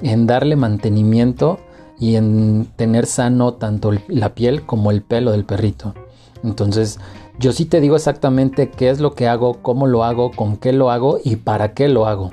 en 0.00 0.26
darle 0.26 0.56
mantenimiento 0.56 1.58
y 2.00 2.16
en 2.16 2.68
tener 2.76 3.04
sano 3.04 3.54
tanto 3.54 3.92
la 4.06 4.34
piel 4.34 4.64
como 4.64 4.90
el 4.92 5.02
pelo 5.02 5.32
del 5.32 5.44
perrito. 5.44 5.94
Entonces, 6.44 6.98
yo 7.38 7.52
sí 7.52 7.66
te 7.66 7.80
digo 7.80 7.94
exactamente 7.94 8.70
qué 8.70 8.90
es 8.90 8.98
lo 8.98 9.14
que 9.14 9.28
hago, 9.28 9.62
cómo 9.62 9.86
lo 9.86 10.02
hago, 10.02 10.32
con 10.32 10.56
qué 10.56 10.72
lo 10.72 10.90
hago 10.90 11.20
y 11.22 11.36
para 11.36 11.72
qué 11.72 11.86
lo 11.86 12.06
hago. 12.06 12.32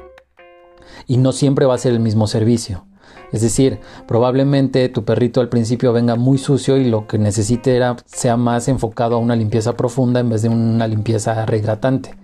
Y 1.05 1.17
no 1.17 1.31
siempre 1.31 1.67
va 1.67 1.75
a 1.75 1.79
ser 1.79 1.93
el 1.93 1.99
mismo 1.99 2.25
servicio. 2.25 2.85
Es 3.31 3.41
decir, 3.41 3.79
probablemente 4.07 4.89
tu 4.89 5.03
perrito 5.03 5.41
al 5.41 5.49
principio 5.49 5.93
venga 5.93 6.15
muy 6.15 6.37
sucio 6.39 6.77
y 6.77 6.85
lo 6.85 7.05
que 7.05 7.19
necesite 7.19 7.79
sea 8.05 8.37
más 8.37 8.67
enfocado 8.67 9.15
a 9.15 9.19
una 9.19 9.35
limpieza 9.35 9.77
profunda 9.77 10.19
en 10.21 10.29
vez 10.29 10.41
de 10.41 10.49
una 10.49 10.87
limpieza 10.87 11.45
rehidratante. 11.45 12.15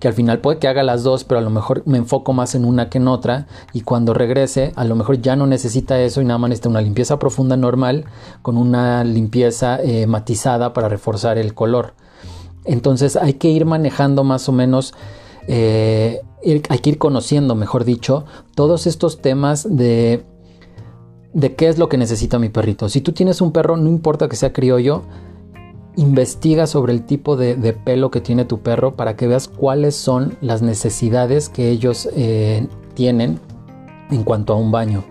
Que 0.00 0.08
al 0.08 0.14
final 0.14 0.40
puede 0.40 0.58
que 0.58 0.66
haga 0.66 0.82
las 0.82 1.04
dos, 1.04 1.24
pero 1.24 1.38
a 1.38 1.42
lo 1.42 1.50
mejor 1.50 1.82
me 1.86 1.98
enfoco 1.98 2.32
más 2.32 2.54
en 2.54 2.64
una 2.64 2.90
que 2.90 2.98
en 2.98 3.06
otra 3.06 3.46
y 3.72 3.82
cuando 3.82 4.14
regrese 4.14 4.72
a 4.74 4.84
lo 4.84 4.96
mejor 4.96 5.20
ya 5.20 5.36
no 5.36 5.46
necesita 5.46 6.00
eso 6.00 6.20
y 6.20 6.24
nada 6.24 6.38
más 6.38 6.50
necesita 6.50 6.70
una 6.70 6.82
limpieza 6.82 7.18
profunda 7.18 7.56
normal 7.56 8.04
con 8.42 8.56
una 8.56 9.04
limpieza 9.04 9.80
eh, 9.80 10.06
matizada 10.06 10.72
para 10.72 10.88
reforzar 10.88 11.38
el 11.38 11.54
color. 11.54 11.94
Entonces 12.66 13.16
hay 13.16 13.34
que 13.34 13.48
ir 13.48 13.64
manejando 13.64 14.24
más 14.24 14.48
o 14.48 14.52
menos 14.52 14.94
eh, 15.48 16.20
hay 16.68 16.78
que 16.78 16.90
ir 16.90 16.98
conociendo, 16.98 17.54
mejor 17.54 17.84
dicho, 17.84 18.24
todos 18.54 18.86
estos 18.86 19.20
temas 19.20 19.66
de 19.76 20.24
de 21.36 21.54
qué 21.54 21.68
es 21.68 21.78
lo 21.78 21.90
que 21.90 21.98
necesita 21.98 22.38
mi 22.38 22.48
perrito. 22.48 22.88
Si 22.88 23.02
tú 23.02 23.12
tienes 23.12 23.42
un 23.42 23.52
perro, 23.52 23.76
no 23.76 23.90
importa 23.90 24.26
que 24.26 24.36
sea 24.36 24.54
criollo, 24.54 25.02
investiga 25.94 26.66
sobre 26.66 26.94
el 26.94 27.04
tipo 27.04 27.36
de, 27.36 27.54
pelo 27.84 28.10
que 28.10 28.22
tiene 28.22 28.46
tu 28.46 28.60
perro 28.60 28.96
para 28.96 29.16
que 29.16 29.26
veas 29.26 29.46
cuáles 29.46 29.94
son 29.94 30.38
las 30.40 30.62
necesidades 30.62 31.50
que 31.50 31.68
ellos 31.68 32.08
eh, 32.16 32.66
tienen 32.94 33.38
en 34.10 34.24
cuanto 34.24 34.54
a 34.54 34.56
un 34.56 34.72
baño. 34.72 35.04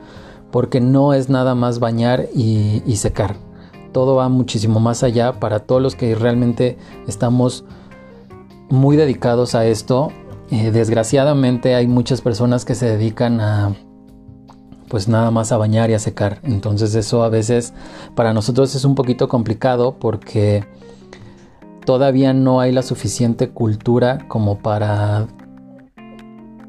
Porque 0.52 0.82
no 0.82 1.14
es 1.14 1.30
nada 1.30 1.54
más 1.54 1.78
bañar 1.78 2.28
y, 2.34 2.82
secar. 2.96 3.36
Todo 3.96 4.18
va 4.18 4.28
muchísimo 4.28 4.82
más 4.82 5.04
allá 5.04 5.40
para 5.40 5.60
todos 5.60 5.82
los 5.82 5.96
que 5.96 6.16
realmente 6.16 6.78
estamos 7.08 7.64
muy 8.70 8.98
dedicados 8.98 9.56
a 9.56 9.66
esto. 9.66 10.12
Eh, 10.52 10.72
desgraciadamente 10.72 11.76
hay 11.76 11.88
muchas 11.88 12.20
personas 12.20 12.66
que 12.66 12.76
se 12.76 12.88
dedican 12.88 13.40
a 13.40 13.74
pues 14.90 15.08
nada 15.08 15.32
más 15.32 15.54
a 15.54 15.58
bañar 15.58 15.92
y 15.92 15.94
a 15.94 16.00
secar. 16.00 16.42
Entonces 16.44 16.94
eso 16.94 17.24
a 17.24 17.30
veces 17.30 17.74
para 18.16 18.34
nosotros 18.34 18.76
es 18.76 18.84
un 18.84 18.96
poquito 18.96 19.30
complicado 19.30 19.96
porque 19.98 20.66
todavía 21.86 22.34
no 22.34 22.60
hay 22.60 22.74
la 22.74 22.82
suficiente 22.82 23.52
cultura 23.52 24.28
como 24.28 24.58
para 24.58 25.26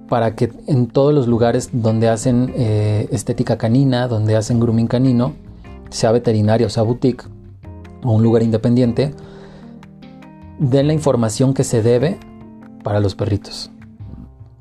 para 0.08 0.36
que 0.36 0.52
en 0.68 0.86
todos 0.86 1.12
los 1.12 1.26
lugares 1.26 1.70
donde 1.72 2.08
hacen 2.08 2.52
eh, 2.54 3.08
estética 3.10 3.58
canina, 3.58 4.06
donde 4.06 4.36
hacen 4.36 4.60
grooming 4.60 4.86
canino, 4.86 5.32
sea 5.90 6.12
veterinario, 6.12 6.68
sea 6.70 6.82
boutique 6.82 7.24
o 8.04 8.12
un 8.12 8.22
lugar 8.22 8.42
independiente, 8.42 9.14
den 10.58 10.86
la 10.86 10.92
información 10.92 11.54
que 11.54 11.64
se 11.64 11.82
debe 11.82 12.18
para 12.82 13.00
los 13.00 13.14
perritos. 13.14 13.70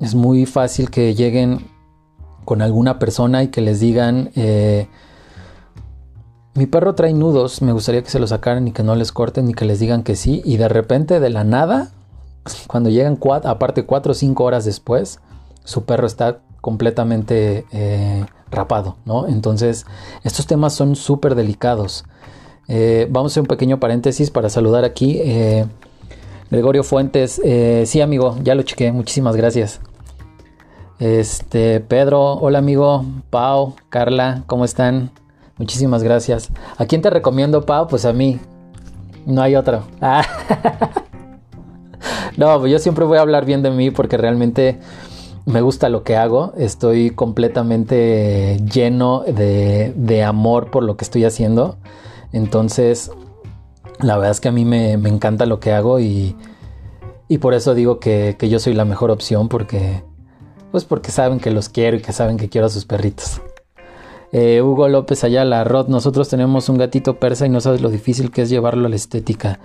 Es 0.00 0.14
muy 0.14 0.46
fácil 0.46 0.90
que 0.90 1.14
lleguen 1.14 1.70
con 2.44 2.62
alguna 2.62 2.98
persona 2.98 3.42
y 3.42 3.48
que 3.48 3.60
les 3.60 3.80
digan, 3.80 4.30
eh, 4.34 4.88
mi 6.54 6.66
perro 6.66 6.94
trae 6.94 7.12
nudos, 7.12 7.60
me 7.60 7.72
gustaría 7.72 8.02
que 8.02 8.10
se 8.10 8.18
los 8.18 8.30
sacaran 8.30 8.66
y 8.68 8.72
que 8.72 8.82
no 8.82 8.94
les 8.94 9.12
corten 9.12 9.50
y 9.50 9.54
que 9.54 9.64
les 9.64 9.78
digan 9.78 10.02
que 10.02 10.16
sí. 10.16 10.42
Y 10.44 10.56
de 10.56 10.68
repente, 10.68 11.20
de 11.20 11.30
la 11.30 11.44
nada, 11.44 11.90
cuando 12.66 12.90
llegan 12.90 13.16
cuatro, 13.16 13.50
aparte 13.50 13.84
cuatro 13.84 14.12
o 14.12 14.14
cinco 14.14 14.44
horas 14.44 14.64
después, 14.64 15.20
su 15.64 15.84
perro 15.84 16.06
está 16.06 16.40
completamente 16.60 17.66
eh, 17.72 18.24
rapado, 18.50 18.96
¿no? 19.04 19.28
Entonces, 19.28 19.86
estos 20.24 20.46
temas 20.46 20.74
son 20.74 20.96
súper 20.96 21.34
delicados. 21.34 22.04
Eh, 22.68 23.06
vamos 23.10 23.30
a 23.30 23.32
hacer 23.32 23.40
un 23.42 23.46
pequeño 23.46 23.80
paréntesis 23.80 24.30
para 24.30 24.48
saludar 24.48 24.84
aquí. 24.84 25.20
Gregorio 26.50 26.84
Fuentes, 26.84 27.40
sí 27.84 28.00
amigo, 28.00 28.36
ya 28.42 28.54
lo 28.54 28.62
chequé, 28.62 28.92
muchísimas 28.92 29.36
gracias. 29.36 29.80
Este, 30.98 31.80
Pedro, 31.80 32.34
hola 32.34 32.58
amigo, 32.58 33.04
Pau, 33.28 33.74
Carla, 33.90 34.44
¿cómo 34.46 34.64
están? 34.64 35.10
Muchísimas 35.58 36.02
gracias. 36.02 36.50
¿A 36.78 36.86
quién 36.86 37.02
te 37.02 37.10
recomiendo, 37.10 37.66
Pau? 37.66 37.86
Pues 37.86 38.04
a 38.04 38.12
mí. 38.12 38.40
No 39.26 39.42
hay 39.42 39.56
otro. 39.56 39.82
no, 42.36 42.60
pues 42.60 42.72
yo 42.72 42.78
siempre 42.78 43.04
voy 43.04 43.18
a 43.18 43.22
hablar 43.22 43.44
bien 43.44 43.62
de 43.62 43.70
mí 43.70 43.90
porque 43.90 44.16
realmente 44.16 44.78
me 45.46 45.60
gusta 45.62 45.88
lo 45.88 46.02
que 46.02 46.16
hago. 46.16 46.52
Estoy 46.58 47.10
completamente 47.10 48.60
lleno 48.70 49.22
de, 49.26 50.24
amor 50.24 50.70
por 50.70 50.82
lo 50.82 50.96
que 50.96 51.04
estoy 51.04 51.24
haciendo. 51.24 51.78
Entonces, 52.32 53.10
la 54.00 54.16
verdad 54.16 54.32
es 54.32 54.40
que 54.40 54.48
a 54.48 54.52
mí 54.52 54.64
me, 54.64 54.92
encanta 54.92 55.46
lo 55.46 55.60
que 55.60 55.72
hago 55.72 56.00
y, 56.00 56.36
y 57.28 57.38
por 57.38 57.54
eso 57.54 57.74
digo 57.74 58.00
que, 58.00 58.36
que 58.38 58.48
yo 58.48 58.58
soy 58.58 58.74
la 58.74 58.84
mejor 58.84 59.10
opción 59.10 59.48
porque 59.48 60.02
pues 60.70 60.84
porque 60.84 61.10
saben 61.10 61.38
que 61.38 61.50
los 61.50 61.68
quiero 61.70 61.96
y 61.96 62.02
que 62.02 62.12
saben 62.12 62.36
que 62.36 62.50
quiero 62.50 62.66
a 62.66 62.70
sus 62.70 62.84
perritos. 62.84 63.40
Eh, 64.32 64.60
Hugo 64.60 64.88
López 64.88 65.24
Ayala, 65.24 65.64
Rod, 65.64 65.88
nosotros 65.88 66.28
tenemos 66.28 66.68
un 66.68 66.76
gatito 66.76 67.18
persa 67.18 67.46
y 67.46 67.48
no 67.48 67.60
sabes 67.60 67.80
lo 67.80 67.88
difícil 67.88 68.30
que 68.30 68.42
es 68.42 68.50
llevarlo 68.50 68.86
a 68.86 68.90
la 68.90 68.96
estética. 68.96 69.60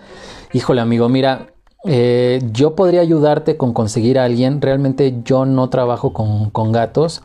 Híjole 0.53 0.79
amigo, 0.79 1.09
mira, 1.09 1.47
eh, 1.85 2.41
yo 2.51 2.75
podría 2.75 3.01
ayudarte 3.01 3.57
con 3.57 3.73
conseguir 3.73 4.19
a 4.19 4.25
alguien. 4.25 4.61
Realmente 4.61 5.21
yo 5.23 5.45
no 5.45 5.69
trabajo 5.69 6.13
con, 6.13 6.71
gatos 6.71 7.23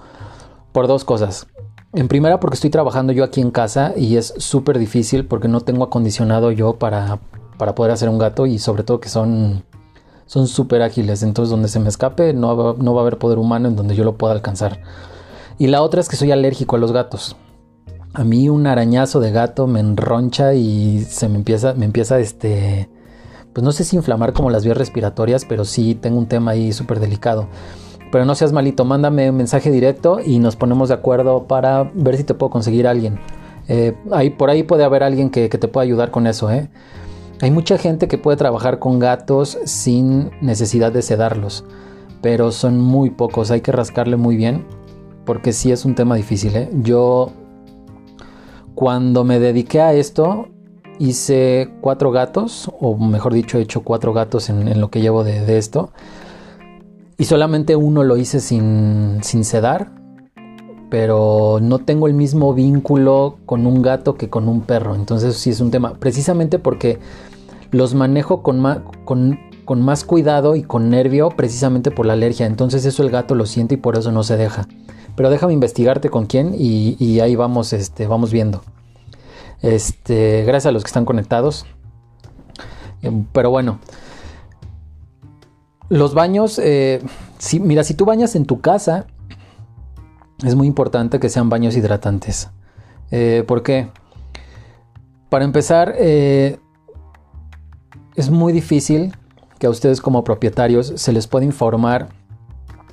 por 0.72 0.88
dos 0.88 1.04
cosas. 1.04 1.46
En 1.92 2.08
primera 2.08 2.40
porque 2.40 2.54
estoy 2.54 2.70
trabajando 2.70 3.12
yo 3.12 3.24
aquí 3.24 3.40
en 3.40 3.50
casa 3.50 3.92
y 3.96 4.16
es 4.16 4.34
súper 4.38 4.78
difícil 4.78 5.24
porque 5.26 5.48
no 5.48 5.60
tengo 5.60 5.84
acondicionado 5.84 6.52
yo 6.52 6.74
para, 6.74 7.20
para 7.58 7.74
poder 7.74 7.92
hacer 7.92 8.08
un 8.08 8.18
gato 8.18 8.46
y 8.46 8.58
sobre 8.58 8.82
todo 8.82 9.00
que 9.00 9.08
son 9.08 9.64
son 10.26 10.48
súper 10.48 10.82
ágiles, 10.82 11.22
entonces 11.22 11.50
donde 11.50 11.68
se 11.68 11.78
me 11.78 11.88
escape 11.88 12.32
no 12.32 12.56
va, 12.56 12.74
no 12.76 12.94
va 12.94 13.00
a 13.00 13.02
haber 13.02 13.16
poder 13.16 13.38
humano 13.38 13.68
en 13.68 13.76
donde 13.76 13.94
yo 13.94 14.02
lo 14.02 14.16
pueda 14.16 14.34
alcanzar. 14.34 14.80
Y 15.56 15.68
la 15.68 15.82
otra 15.82 16.00
es 16.00 16.08
que 16.08 16.16
soy 16.16 16.32
alérgico 16.32 16.76
a 16.76 16.78
los 16.80 16.92
gatos. 16.92 17.36
A 18.12 18.24
mí 18.24 18.48
un 18.48 18.66
arañazo 18.66 19.20
de 19.20 19.30
gato 19.30 19.66
me 19.66 19.80
enroncha 19.80 20.54
y 20.54 21.04
se 21.08 21.28
me 21.28 21.36
empieza, 21.36 21.74
me 21.74 21.84
empieza 21.84 22.18
este, 22.18 22.88
pues 23.56 23.64
no 23.64 23.72
sé 23.72 23.84
si 23.84 23.96
inflamar 23.96 24.34
como 24.34 24.50
las 24.50 24.66
vías 24.66 24.76
respiratorias, 24.76 25.46
pero 25.46 25.64
sí 25.64 25.94
tengo 25.94 26.18
un 26.18 26.26
tema 26.26 26.50
ahí 26.50 26.74
súper 26.74 27.00
delicado. 27.00 27.46
Pero 28.12 28.26
no 28.26 28.34
seas 28.34 28.52
malito, 28.52 28.84
mándame 28.84 29.30
un 29.30 29.36
mensaje 29.38 29.70
directo 29.70 30.20
y 30.22 30.40
nos 30.40 30.56
ponemos 30.56 30.90
de 30.90 30.96
acuerdo 30.96 31.44
para 31.44 31.90
ver 31.94 32.18
si 32.18 32.24
te 32.24 32.34
puedo 32.34 32.50
conseguir 32.50 32.86
a 32.86 32.90
alguien. 32.90 33.18
Eh, 33.66 33.96
ahí, 34.12 34.28
por 34.28 34.50
ahí 34.50 34.62
puede 34.62 34.84
haber 34.84 35.02
alguien 35.02 35.30
que, 35.30 35.48
que 35.48 35.56
te 35.56 35.68
pueda 35.68 35.84
ayudar 35.84 36.10
con 36.10 36.26
eso, 36.26 36.50
¿eh? 36.50 36.68
Hay 37.40 37.50
mucha 37.50 37.78
gente 37.78 38.08
que 38.08 38.18
puede 38.18 38.36
trabajar 38.36 38.78
con 38.78 38.98
gatos 38.98 39.56
sin 39.64 40.32
necesidad 40.42 40.92
de 40.92 41.00
sedarlos, 41.00 41.64
pero 42.20 42.52
son 42.52 42.78
muy 42.78 43.08
pocos, 43.08 43.50
hay 43.50 43.62
que 43.62 43.72
rascarle 43.72 44.16
muy 44.16 44.36
bien 44.36 44.66
porque 45.24 45.54
sí 45.54 45.72
es 45.72 45.86
un 45.86 45.94
tema 45.94 46.16
difícil. 46.16 46.54
¿eh? 46.54 46.68
Yo 46.82 47.32
cuando 48.74 49.24
me 49.24 49.40
dediqué 49.40 49.80
a 49.80 49.94
esto 49.94 50.50
hice 50.98 51.70
cuatro 51.80 52.10
gatos, 52.10 52.70
o 52.80 52.96
mejor 52.96 53.34
dicho 53.34 53.58
he 53.58 53.62
hecho 53.62 53.82
cuatro 53.82 54.12
gatos 54.12 54.48
en, 54.48 54.80
lo 54.80 54.90
que 54.90 55.00
llevo 55.00 55.24
de, 55.24 55.58
esto. 55.58 55.90
y 57.18 57.24
solamente 57.24 57.76
uno 57.76 58.04
lo 58.04 58.16
hice 58.16 58.40
sin, 58.40 59.18
sin 59.22 59.44
sedar, 59.44 59.90
pero 60.90 61.58
no 61.60 61.78
tengo 61.80 62.06
el 62.06 62.14
mismo 62.14 62.54
vínculo 62.54 63.38
con 63.46 63.66
un 63.66 63.82
gato 63.82 64.14
que 64.14 64.30
con 64.30 64.48
un 64.48 64.62
perro. 64.62 64.94
Entonces 64.94 65.36
sí 65.36 65.50
es 65.50 65.60
un 65.60 65.70
tema, 65.70 65.94
precisamente 65.94 66.58
porque 66.58 66.98
los 67.70 67.94
manejo 67.94 68.42
con, 68.42 68.62
con, 69.04 69.38
con 69.64 69.82
más 69.82 70.04
cuidado 70.04 70.56
y 70.56 70.62
con 70.62 70.90
nervio 70.90 71.30
precisamente 71.30 71.90
por 71.90 72.06
la 72.06 72.14
alergia. 72.14 72.46
Entonces 72.46 72.84
eso 72.86 73.02
el 73.02 73.10
gato 73.10 73.34
lo 73.34 73.46
siente 73.46 73.74
y 73.74 73.78
por 73.78 73.96
eso 73.98 74.12
no 74.12 74.22
se 74.22 74.36
deja. 74.36 74.68
Pero 75.16 75.30
déjame 75.30 75.54
investigarte 75.54 76.10
con 76.10 76.26
quién 76.26 76.54
y, 76.56 77.20
ahí 77.20 77.36
vamos, 77.36 77.72
este, 77.72 78.06
vamos 78.06 78.32
viendo. 78.32 78.62
Este, 79.66 80.44
gracias 80.44 80.66
a 80.66 80.72
los 80.72 80.84
que 80.84 80.88
están 80.88 81.04
conectados. 81.04 81.66
Em, 83.02 83.24
pero 83.32 83.50
bueno, 83.50 83.80
los 85.88 86.14
baños, 86.14 86.60
eh, 86.62 87.02
si, 87.38 87.58
mira, 87.58 87.82
si 87.82 87.94
tú 87.94 88.04
bañas 88.04 88.36
en 88.36 88.46
tu 88.46 88.60
casa, 88.60 89.06
es 90.44 90.54
muy 90.54 90.68
importante 90.68 91.18
que 91.18 91.28
sean 91.28 91.48
baños 91.48 91.76
hidratantes. 91.76 92.48
Eh, 93.10 93.42
¿Por 93.44 93.64
qué? 93.64 93.88
Para 95.30 95.44
empezar, 95.44 95.96
eh, 95.98 96.60
es 98.14 98.30
muy 98.30 98.52
difícil 98.52 99.16
que 99.58 99.66
a 99.66 99.70
ustedes 99.70 100.00
como 100.00 100.22
propietarios 100.22 100.92
se 100.94 101.12
les 101.12 101.26
pueda 101.26 101.44
informar 101.44 102.10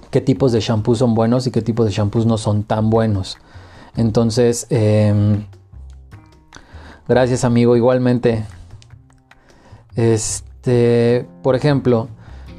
qué 0.10 0.22
tipos 0.22 0.52
de 0.52 0.60
shampoos 0.60 0.98
son 0.98 1.14
buenos 1.14 1.46
y 1.46 1.52
qué 1.52 1.62
tipos 1.62 1.86
de 1.86 1.92
shampoos 1.92 2.26
no 2.26 2.40
son 2.40 2.64
tan 2.64 2.90
buenos. 2.90 3.38
Entonces, 3.96 4.66
em, 4.72 5.46
gracias 7.08 7.44
amigo, 7.44 7.76
igualmente. 7.76 8.46
Este, 9.96 11.28
por 11.42 11.56
ejemplo, 11.56 12.08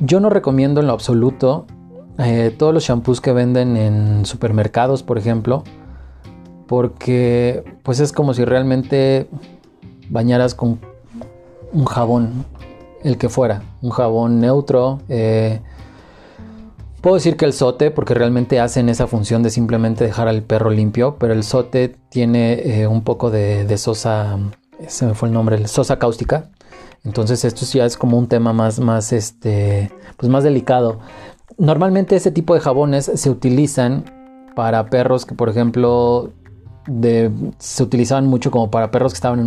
yo 0.01 0.21
no 0.21 0.31
recomiendo 0.31 0.81
en 0.81 0.87
lo 0.87 0.93
absoluto 0.93 1.67
eh, 2.19 2.55
todos 2.57 2.73
los 2.73 2.85
shampoos 2.85 3.21
que 3.21 3.33
venden 3.33 3.77
en 3.77 4.27
supermercados, 4.27 5.03
por 5.03 5.19
ejemplo, 5.19 5.65
porque 6.67 7.65
pues 7.83 8.01
es 8.01 8.13
como 8.13 8.35
si 8.35 8.45
realmente 8.45 9.29
bañaras 10.11 10.55
con 10.55 10.79
un 11.73 11.85
jabón, 11.87 12.45
el 13.03 13.19
que 13.19 13.29
fuera, 13.29 13.63
un 13.83 13.91
jabón 13.91 14.41
neutro. 14.41 15.01
Eh, 15.09 15.61
puedo 17.05 17.17
decir 17.17 17.37
que 17.37 17.45
el 17.45 17.53
sote, 17.53 17.91
porque 17.91 18.15
realmente 18.15 18.61
hacen 18.61 18.89
esa 18.89 19.07
función 19.07 19.43
de 19.43 19.51
simplemente 19.51 20.05
dejar 20.05 20.27
al 20.27 20.43
perro 20.43 20.71
limpio, 20.71 21.17
pero 21.21 21.35
el 21.35 21.43
sote 21.43 21.95
tiene 22.09 22.81
eh, 22.81 22.87
un 22.87 23.05
poco 23.05 23.31
de, 23.31 23.77
sosa, 23.77 24.39
se 24.89 25.05
me 25.05 25.13
fue 25.13 25.29
el 25.29 25.35
nombre, 25.35 25.69
sosa 25.69 25.99
cáustica. 25.99 26.49
Entonces 27.05 27.45
esto 27.45 27.67
ya 27.67 27.85
es 27.85 27.99
como 27.99 28.17
un 28.17 28.27
tema 28.27 28.55
más, 28.55 28.81
más, 28.81 29.13
este, 29.13 29.93
pues 30.17 30.33
más 30.33 30.45
delicado. 30.45 31.01
Normalmente 31.59 32.17
ese 32.17 32.31
tipo 32.31 32.55
de 32.55 32.61
jabones 32.61 33.13
se 33.15 33.29
utilizan 33.29 34.07
para 34.57 34.87
perros 34.87 35.27
que, 35.27 35.35
por 35.35 35.51
ejemplo, 35.51 36.33
se 37.59 37.83
utilizaban 37.83 38.29
mucho 38.29 38.51
como 38.51 38.71
para 38.71 38.91
perros 38.91 39.13
que 39.13 39.17
estaban 39.17 39.41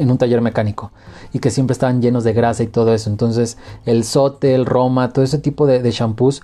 en, 0.00 0.10
un 0.10 0.18
taller 0.18 0.42
mecánico 0.42 0.92
y 1.32 1.40
que 1.40 1.50
siempre 1.50 1.72
estaban 1.72 2.02
llenos 2.02 2.22
de 2.22 2.34
grasa 2.34 2.62
y 2.62 2.68
todo 2.68 2.94
eso. 2.94 3.10
Entonces 3.10 3.58
el 3.84 4.04
sote, 4.04 4.54
el 4.54 4.64
roma, 4.64 5.12
todo 5.12 5.24
ese 5.24 5.38
tipo 5.38 5.66
de, 5.66 5.82
de 5.82 5.90
shampoos 5.90 6.42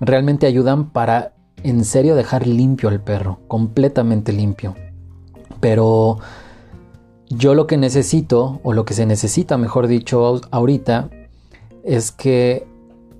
realmente 0.00 0.46
ayudan 0.46 0.90
para 0.90 1.34
en 1.62 1.84
serio 1.84 2.14
dejar 2.14 2.46
limpio 2.46 2.88
al 2.88 3.00
perro, 3.00 3.40
completamente 3.48 4.32
limpio. 4.32 4.74
Pero 5.60 6.18
yo 7.28 7.54
lo 7.54 7.66
que 7.66 7.76
necesito, 7.76 8.60
o 8.62 8.72
lo 8.72 8.84
que 8.84 8.94
se 8.94 9.06
necesita, 9.06 9.56
mejor 9.56 9.86
dicho, 9.86 10.40
ahorita, 10.50 11.08
es 11.82 12.12
que 12.12 12.66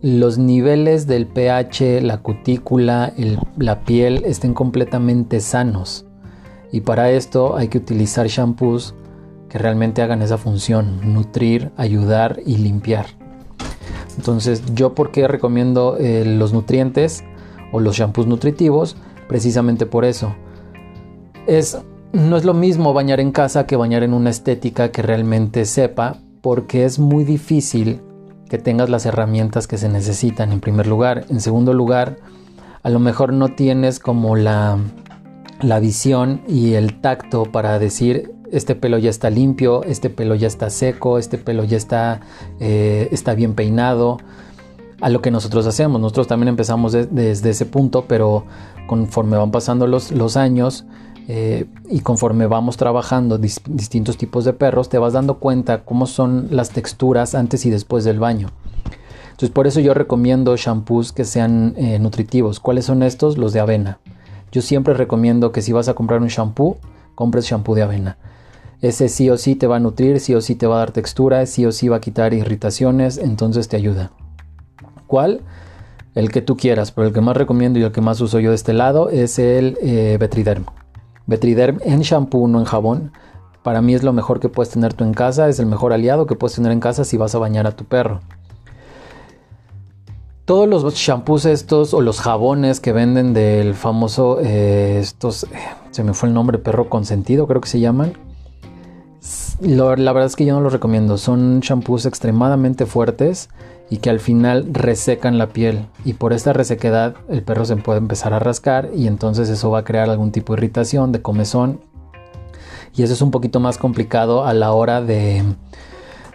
los 0.02 0.36
niveles 0.36 1.06
del 1.06 1.26
pH, 1.26 2.02
la 2.02 2.18
cutícula, 2.18 3.14
la 3.56 3.84
piel 3.84 4.24
estén 4.26 4.52
completamente 4.52 5.40
sanos. 5.40 6.04
Y 6.70 6.82
para 6.82 7.10
esto 7.10 7.56
hay 7.56 7.68
que 7.68 7.78
utilizar 7.78 8.26
shampoos 8.26 8.94
que 9.48 9.58
realmente 9.58 10.02
hagan 10.02 10.20
esa 10.20 10.36
función, 10.36 11.14
nutrir, 11.14 11.70
ayudar 11.76 12.40
y 12.44 12.58
limpiar. 12.58 13.06
Entonces, 14.16 14.62
yo 14.74 14.94
por 14.94 15.10
qué 15.10 15.28
recomiendo 15.28 15.96
eh, 15.98 16.24
los 16.24 16.52
nutrientes 16.52 17.24
o 17.72 17.80
los 17.80 17.96
shampoos 17.96 18.26
nutritivos, 18.26 18.96
precisamente 19.28 19.86
por 19.86 20.04
eso. 20.04 20.34
Es 21.46 21.78
no 22.14 22.36
es 22.36 22.44
lo 22.44 22.54
mismo 22.54 22.92
bañar 22.92 23.18
en 23.18 23.32
casa 23.32 23.66
que 23.66 23.74
bañar 23.74 24.04
en 24.04 24.14
una 24.14 24.30
estética 24.30 24.92
que 24.92 25.02
realmente 25.02 25.64
sepa, 25.64 26.18
porque 26.42 26.84
es 26.84 27.00
muy 27.00 27.24
difícil 27.24 28.02
que 28.48 28.58
tengas 28.58 28.88
las 28.88 29.04
herramientas 29.04 29.66
que 29.66 29.78
se 29.78 29.88
necesitan 29.88 30.52
en 30.52 30.60
primer 30.60 30.86
lugar. 30.86 31.24
En 31.28 31.40
segundo 31.40 31.72
lugar, 31.72 32.18
a 32.84 32.90
lo 32.90 33.00
mejor 33.00 33.32
no 33.32 33.48
tienes 33.48 33.98
como 33.98 34.36
la, 34.36 34.78
la 35.60 35.80
visión 35.80 36.42
y 36.46 36.74
el 36.74 37.00
tacto 37.00 37.44
para 37.44 37.80
decir 37.80 38.33
este 38.50 38.74
pelo 38.74 38.98
ya 38.98 39.10
está 39.10 39.30
limpio, 39.30 39.82
este 39.84 40.10
pelo 40.10 40.34
ya 40.34 40.46
está 40.46 40.70
seco, 40.70 41.18
este 41.18 41.38
pelo 41.38 41.64
ya 41.64 41.76
está, 41.76 42.20
eh, 42.60 43.08
está 43.12 43.34
bien 43.34 43.54
peinado. 43.54 44.18
A 45.00 45.08
lo 45.10 45.20
que 45.20 45.30
nosotros 45.30 45.66
hacemos, 45.66 46.00
nosotros 46.00 46.26
también 46.26 46.48
empezamos 46.48 46.92
desde 46.92 47.50
ese 47.50 47.66
punto, 47.66 48.04
pero 48.06 48.44
conforme 48.86 49.36
van 49.36 49.50
pasando 49.50 49.86
los, 49.86 50.12
los 50.12 50.36
años, 50.36 50.86
eh, 51.26 51.64
y 51.88 52.00
conforme 52.00 52.46
vamos 52.46 52.76
trabajando 52.76 53.38
distintos 53.38 54.16
tipos 54.18 54.44
de 54.44 54.52
perros, 54.52 54.88
te 54.88 54.98
vas 54.98 55.14
dando 55.14 55.38
cuenta 55.38 55.84
cómo 55.84 56.06
son 56.06 56.48
las 56.50 56.70
texturas 56.70 57.34
antes 57.34 57.64
y 57.64 57.70
después 57.70 58.04
del 58.04 58.18
baño. 58.18 58.50
Entonces 59.24 59.50
por 59.50 59.66
eso 59.66 59.80
yo 59.80 59.94
recomiendo 59.94 60.56
shampoos 60.56 61.12
que 61.12 61.24
sean 61.24 61.74
eh, 61.76 61.98
nutritivos. 61.98 62.60
¿Cuáles 62.60 62.84
son 62.84 63.02
estos? 63.02 63.38
Los 63.38 63.52
de 63.52 63.60
avena. 63.60 63.98
Yo 64.52 64.62
siempre 64.62 64.94
recomiendo 64.94 65.50
que 65.50 65.62
si 65.62 65.72
vas 65.72 65.88
a 65.88 65.94
comprar 65.94 66.20
un 66.20 66.28
shampoo, 66.28 66.76
compres 67.14 67.46
shampoo 67.46 67.74
de 67.74 67.82
avena. 67.82 68.18
Ese 68.80 69.08
sí 69.08 69.30
o 69.30 69.36
sí 69.36 69.56
te 69.56 69.66
va 69.66 69.76
a 69.76 69.80
nutrir, 69.80 70.20
sí 70.20 70.34
o 70.34 70.40
sí 70.40 70.54
te 70.54 70.66
va 70.66 70.76
a 70.76 70.78
dar 70.80 70.92
textura, 70.92 71.46
sí 71.46 71.64
o 71.64 71.72
sí 71.72 71.88
va 71.88 71.96
a 71.96 72.00
quitar 72.00 72.34
irritaciones, 72.34 73.18
entonces 73.18 73.68
te 73.68 73.76
ayuda. 73.76 74.10
¿Cuál? 75.06 75.40
El 76.14 76.30
que 76.30 76.42
tú 76.42 76.56
quieras, 76.56 76.92
pero 76.92 77.08
el 77.08 77.12
que 77.12 77.20
más 77.20 77.36
recomiendo 77.36 77.78
y 77.78 77.82
el 77.82 77.92
que 77.92 78.00
más 78.00 78.20
uso 78.20 78.38
yo 78.40 78.50
de 78.50 78.56
este 78.56 78.72
lado 78.72 79.10
es 79.10 79.38
el 79.38 79.78
eh, 79.80 80.16
Betriderm. 80.20 80.64
Betriderm 81.26 81.80
en 81.84 82.00
shampoo, 82.00 82.46
no 82.46 82.58
en 82.58 82.64
jabón. 82.64 83.12
Para 83.62 83.80
mí 83.80 83.94
es 83.94 84.02
lo 84.02 84.12
mejor 84.12 84.40
que 84.40 84.48
puedes 84.48 84.72
tener 84.72 84.92
tú 84.92 85.04
en 85.04 85.14
casa, 85.14 85.48
es 85.48 85.58
el 85.58 85.66
mejor 85.66 85.92
aliado 85.92 86.26
que 86.26 86.36
puedes 86.36 86.54
tener 86.54 86.70
en 86.70 86.80
casa 86.80 87.04
si 87.04 87.16
vas 87.16 87.34
a 87.34 87.38
bañar 87.38 87.66
a 87.66 87.72
tu 87.72 87.84
perro. 87.84 88.20
Todos 90.44 90.68
los 90.68 90.94
shampoos 90.94 91.46
estos 91.46 91.94
o 91.94 92.02
los 92.02 92.20
jabones 92.20 92.78
que 92.78 92.92
venden 92.92 93.32
del 93.32 93.72
famoso, 93.72 94.38
eh, 94.42 94.98
estos, 95.00 95.46
se 95.90 96.04
me 96.04 96.12
fue 96.12 96.28
el 96.28 96.34
nombre, 96.34 96.58
perro 96.58 96.90
consentido 96.90 97.46
creo 97.46 97.62
que 97.62 97.68
se 97.68 97.80
llaman. 97.80 98.12
La 99.60 100.12
verdad 100.12 100.26
es 100.26 100.36
que 100.36 100.44
yo 100.44 100.54
no 100.54 100.60
los 100.60 100.72
recomiendo, 100.72 101.16
son 101.18 101.60
shampoos 101.60 102.06
extremadamente 102.06 102.86
fuertes 102.86 103.48
y 103.90 103.98
que 103.98 104.10
al 104.10 104.20
final 104.20 104.66
resecan 104.72 105.38
la 105.38 105.48
piel. 105.48 105.86
Y 106.04 106.14
por 106.14 106.32
esta 106.32 106.52
resequedad 106.52 107.14
el 107.28 107.42
perro 107.42 107.64
se 107.64 107.76
puede 107.76 107.98
empezar 107.98 108.34
a 108.34 108.38
rascar 108.38 108.90
y 108.94 109.06
entonces 109.06 109.48
eso 109.48 109.70
va 109.70 109.80
a 109.80 109.84
crear 109.84 110.10
algún 110.10 110.32
tipo 110.32 110.54
de 110.54 110.60
irritación, 110.60 111.12
de 111.12 111.22
comezón. 111.22 111.80
Y 112.94 113.02
eso 113.02 113.12
es 113.12 113.22
un 113.22 113.30
poquito 113.30 113.60
más 113.60 113.78
complicado 113.78 114.44
a 114.44 114.54
la 114.54 114.72
hora 114.72 115.00
de, 115.00 115.42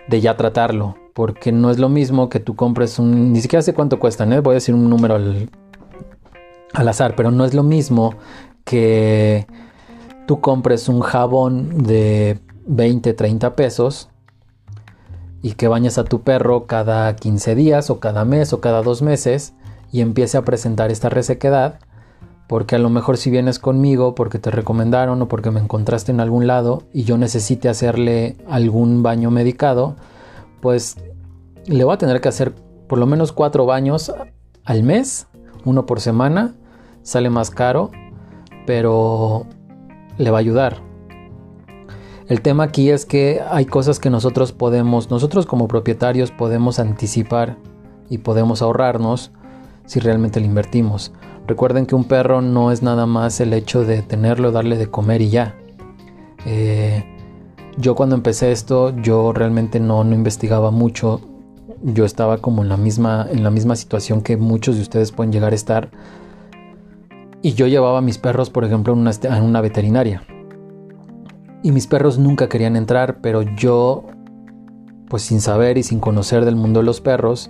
de 0.07 0.21
ya 0.21 0.35
tratarlo 0.35 0.95
porque 1.19 1.51
no 1.51 1.69
es 1.69 1.79
lo 1.79 1.89
mismo 1.89 2.29
que 2.29 2.39
tú 2.39 2.55
compres 2.55 2.97
un, 2.97 3.33
ni 3.33 3.41
siquiera 3.41 3.61
sé 3.61 3.73
cuánto 3.73 3.99
cuestan, 3.99 4.31
¿eh? 4.31 4.39
voy 4.39 4.53
a 4.53 4.55
decir 4.55 4.73
un 4.73 4.89
número 4.89 5.15
al, 5.15 5.49
al 6.73 6.87
azar, 6.87 7.13
pero 7.17 7.29
no 7.29 7.43
es 7.43 7.53
lo 7.53 7.61
mismo 7.61 8.15
que 8.63 9.45
tú 10.27 10.39
compres 10.39 10.87
un 10.87 11.01
jabón 11.01 11.83
de 11.83 12.39
20, 12.69 13.13
30 13.13 13.55
pesos 13.55 14.09
y 15.41 15.53
que 15.53 15.67
bañes 15.67 15.97
a 15.97 16.03
tu 16.03 16.21
perro 16.21 16.67
cada 16.67 17.15
15 17.15 17.55
días 17.55 17.89
o 17.89 17.99
cada 17.99 18.25
mes 18.25 18.53
o 18.53 18.61
cada 18.61 18.83
dos 18.83 19.01
meses 19.01 19.53
y 19.91 20.01
empiece 20.01 20.37
a 20.37 20.43
presentar 20.43 20.91
esta 20.91 21.09
resequedad, 21.09 21.79
porque 22.47 22.75
a 22.75 22.79
lo 22.79 22.89
mejor 22.89 23.17
si 23.17 23.31
vienes 23.31 23.57
conmigo 23.57 24.13
porque 24.13 24.37
te 24.37 24.51
recomendaron 24.51 25.19
o 25.21 25.27
porque 25.27 25.49
me 25.49 25.59
encontraste 25.59 26.11
en 26.11 26.19
algún 26.19 26.45
lado 26.45 26.83
y 26.93 27.03
yo 27.03 27.17
necesite 27.17 27.69
hacerle 27.69 28.37
algún 28.47 29.01
baño 29.01 29.31
medicado, 29.31 29.95
pues 30.61 30.97
le 31.65 31.83
voy 31.83 31.95
a 31.95 31.97
tener 31.97 32.21
que 32.21 32.29
hacer 32.29 32.53
por 32.87 32.99
lo 32.99 33.07
menos 33.07 33.31
cuatro 33.31 33.65
baños 33.65 34.13
al 34.63 34.83
mes, 34.83 35.27
uno 35.65 35.87
por 35.87 36.01
semana, 36.01 36.53
sale 37.01 37.31
más 37.31 37.49
caro, 37.49 37.89
pero 38.67 39.47
le 40.19 40.29
va 40.29 40.37
a 40.37 40.41
ayudar. 40.41 40.88
El 42.29 42.41
tema 42.41 42.63
aquí 42.63 42.91
es 42.91 43.05
que 43.05 43.41
hay 43.49 43.65
cosas 43.65 43.99
que 43.99 44.09
nosotros 44.09 44.51
podemos, 44.51 45.09
nosotros 45.09 45.45
como 45.45 45.67
propietarios 45.67 46.31
podemos 46.31 46.79
anticipar 46.79 47.57
y 48.09 48.19
podemos 48.19 48.61
ahorrarnos 48.61 49.31
si 49.85 49.99
realmente 49.99 50.39
le 50.39 50.45
invertimos. 50.45 51.11
Recuerden 51.47 51.87
que 51.87 51.95
un 51.95 52.03
perro 52.03 52.41
no 52.41 52.71
es 52.71 52.83
nada 52.83 53.07
más 53.07 53.41
el 53.41 53.51
hecho 53.53 53.83
de 53.83 54.03
tenerlo, 54.03 54.51
darle 54.51 54.77
de 54.77 54.87
comer 54.87 55.21
y 55.21 55.29
ya. 55.29 55.55
Eh, 56.45 57.03
yo 57.77 57.95
cuando 57.95 58.15
empecé 58.15 58.51
esto, 58.51 58.95
yo 58.95 59.33
realmente 59.33 59.79
no, 59.79 60.03
no 60.03 60.13
investigaba 60.13 60.69
mucho 60.69 61.21
yo 61.81 62.05
estaba 62.05 62.37
como 62.37 62.63
en 62.63 62.69
la 62.69 62.77
misma, 62.77 63.27
en 63.29 63.43
la 63.43 63.51
misma 63.51 63.75
situación 63.75 64.21
que 64.21 64.37
muchos 64.37 64.75
de 64.75 64.81
ustedes 64.81 65.11
pueden 65.11 65.31
llegar 65.31 65.53
a 65.53 65.55
estar. 65.55 65.89
Y 67.41 67.53
yo 67.53 67.67
llevaba 67.67 67.99
a 67.99 68.01
mis 68.01 68.17
perros, 68.17 68.49
por 68.49 68.65
ejemplo, 68.65 68.93
en 68.93 68.99
una, 68.99 69.11
en 69.23 69.43
una 69.43 69.61
veterinaria. 69.61 70.23
Y 71.61 71.71
mis 71.71 71.87
perros 71.87 72.17
nunca 72.17 72.47
querían 72.47 72.75
entrar, 72.75 73.19
pero 73.21 73.41
yo, 73.41 74.05
pues 75.09 75.23
sin 75.23 75.41
saber 75.41 75.77
y 75.77 75.83
sin 75.83 75.99
conocer 75.99 76.45
del 76.45 76.55
mundo 76.55 76.79
de 76.79 76.85
los 76.85 77.01
perros, 77.01 77.49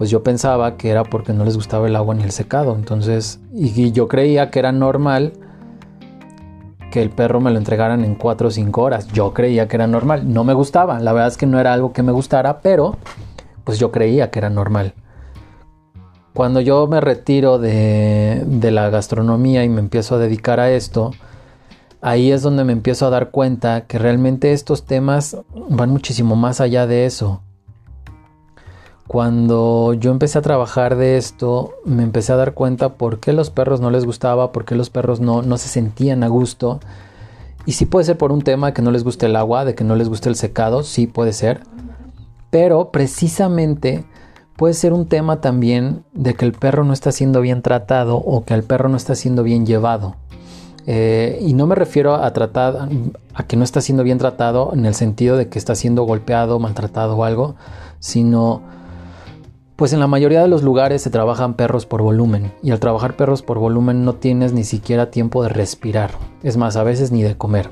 pues 0.00 0.08
yo 0.08 0.22
pensaba 0.22 0.78
que 0.78 0.90
era 0.90 1.04
porque 1.04 1.34
no 1.34 1.44
les 1.44 1.56
gustaba 1.56 1.86
el 1.86 1.94
agua 1.94 2.14
ni 2.14 2.22
el 2.22 2.32
secado. 2.32 2.74
Entonces, 2.74 3.40
y, 3.54 3.92
yo 3.92 4.08
creía 4.08 4.50
que 4.50 4.58
era 4.58 4.72
normal 4.72 5.34
que 6.90 7.02
el 7.02 7.10
perro 7.10 7.40
me 7.40 7.50
lo 7.50 7.58
entregaran 7.58 8.04
en 8.04 8.14
4 8.14 8.48
o 8.48 8.50
5 8.50 8.82
horas. 8.82 9.08
Yo 9.08 9.32
creía 9.32 9.68
que 9.68 9.76
era 9.76 9.86
normal. 9.86 10.32
No 10.32 10.42
me 10.42 10.54
gustaba. 10.54 11.00
La 11.00 11.12
verdad 11.12 11.28
es 11.28 11.36
que 11.36 11.46
no 11.46 11.60
era 11.60 11.74
algo 11.74 11.92
que 11.92 12.02
me 12.02 12.12
gustara, 12.12 12.60
pero 12.60 12.96
pues 13.64 13.78
yo 13.78 13.92
creía 13.92 14.30
que 14.30 14.38
era 14.38 14.50
normal. 14.50 14.94
Cuando 16.32 16.62
yo 16.62 16.86
me 16.86 17.00
retiro 17.00 17.58
de, 17.58 18.42
de 18.46 18.70
la 18.70 18.88
gastronomía 18.88 19.64
y 19.64 19.68
me 19.68 19.80
empiezo 19.80 20.14
a 20.14 20.18
dedicar 20.18 20.60
a 20.60 20.70
esto, 20.70 21.12
ahí 22.00 22.32
es 22.32 22.42
donde 22.42 22.64
me 22.64 22.72
empiezo 22.72 23.06
a 23.06 23.10
dar 23.10 23.30
cuenta 23.30 23.82
que 23.82 23.98
realmente 23.98 24.52
estos 24.52 24.84
temas 24.84 25.36
van 25.68 25.90
muchísimo 25.90 26.36
más 26.36 26.60
allá 26.60 26.86
de 26.86 27.06
eso. 27.06 27.40
Cuando 29.06 29.92
yo 29.94 30.12
empecé 30.12 30.38
a 30.38 30.42
trabajar 30.42 30.94
de 30.94 31.16
esto, 31.16 31.74
me 31.84 32.04
empecé 32.04 32.32
a 32.32 32.36
dar 32.36 32.54
cuenta 32.54 32.90
por 32.90 33.18
qué 33.18 33.32
los 33.32 33.50
perros 33.50 33.80
no 33.80 33.90
les 33.90 34.04
gustaba, 34.04 34.52
por 34.52 34.64
qué 34.64 34.76
los 34.76 34.88
perros 34.88 35.18
no, 35.18 35.42
no 35.42 35.58
se 35.58 35.68
sentían 35.68 36.22
a 36.22 36.28
gusto. 36.28 36.78
Y 37.66 37.72
sí 37.72 37.86
puede 37.86 38.04
ser 38.04 38.16
por 38.16 38.30
un 38.30 38.42
tema 38.42 38.72
que 38.72 38.82
no 38.82 38.92
les 38.92 39.02
guste 39.02 39.26
el 39.26 39.34
agua, 39.34 39.64
de 39.64 39.74
que 39.74 39.82
no 39.82 39.96
les 39.96 40.08
guste 40.08 40.28
el 40.28 40.36
secado, 40.36 40.84
sí 40.84 41.08
puede 41.08 41.32
ser. 41.32 41.62
Pero 42.50 42.92
precisamente 42.92 44.04
puede 44.56 44.74
ser 44.74 44.92
un 44.92 45.06
tema 45.06 45.40
también 45.40 46.04
de 46.12 46.34
que 46.34 46.44
el 46.44 46.52
perro 46.52 46.84
no 46.84 46.92
está 46.92 47.10
siendo 47.10 47.40
bien 47.40 47.62
tratado 47.62 48.16
o 48.16 48.44
que 48.44 48.54
el 48.54 48.62
perro 48.62 48.88
no 48.88 48.96
está 48.96 49.16
siendo 49.16 49.42
bien 49.42 49.66
llevado. 49.66 50.14
Eh, 50.92 51.38
y 51.40 51.52
no 51.52 51.68
me 51.68 51.76
refiero 51.76 52.16
a 52.16 52.32
tratar 52.32 52.88
a 53.34 53.42
que 53.44 53.56
no 53.56 53.62
está 53.62 53.80
siendo 53.80 54.02
bien 54.02 54.18
tratado 54.18 54.72
en 54.74 54.84
el 54.86 54.96
sentido 54.96 55.36
de 55.36 55.48
que 55.48 55.56
está 55.56 55.76
siendo 55.76 56.02
golpeado, 56.02 56.58
maltratado 56.58 57.16
o 57.16 57.22
algo, 57.22 57.54
sino 58.00 58.62
pues 59.76 59.92
en 59.92 60.00
la 60.00 60.08
mayoría 60.08 60.42
de 60.42 60.48
los 60.48 60.64
lugares 60.64 61.00
se 61.00 61.10
trabajan 61.10 61.54
perros 61.54 61.86
por 61.86 62.02
volumen 62.02 62.52
y 62.60 62.72
al 62.72 62.80
trabajar 62.80 63.14
perros 63.14 63.42
por 63.42 63.60
volumen 63.60 64.04
no 64.04 64.14
tienes 64.14 64.52
ni 64.52 64.64
siquiera 64.64 65.12
tiempo 65.12 65.44
de 65.44 65.50
respirar, 65.50 66.10
es 66.42 66.56
más, 66.56 66.74
a 66.74 66.82
veces 66.82 67.12
ni 67.12 67.22
de 67.22 67.36
comer. 67.36 67.70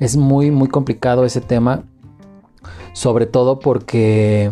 Es 0.00 0.16
muy 0.16 0.50
muy 0.50 0.66
complicado 0.66 1.24
ese 1.24 1.42
tema, 1.42 1.84
sobre 2.92 3.26
todo 3.26 3.60
porque 3.60 4.50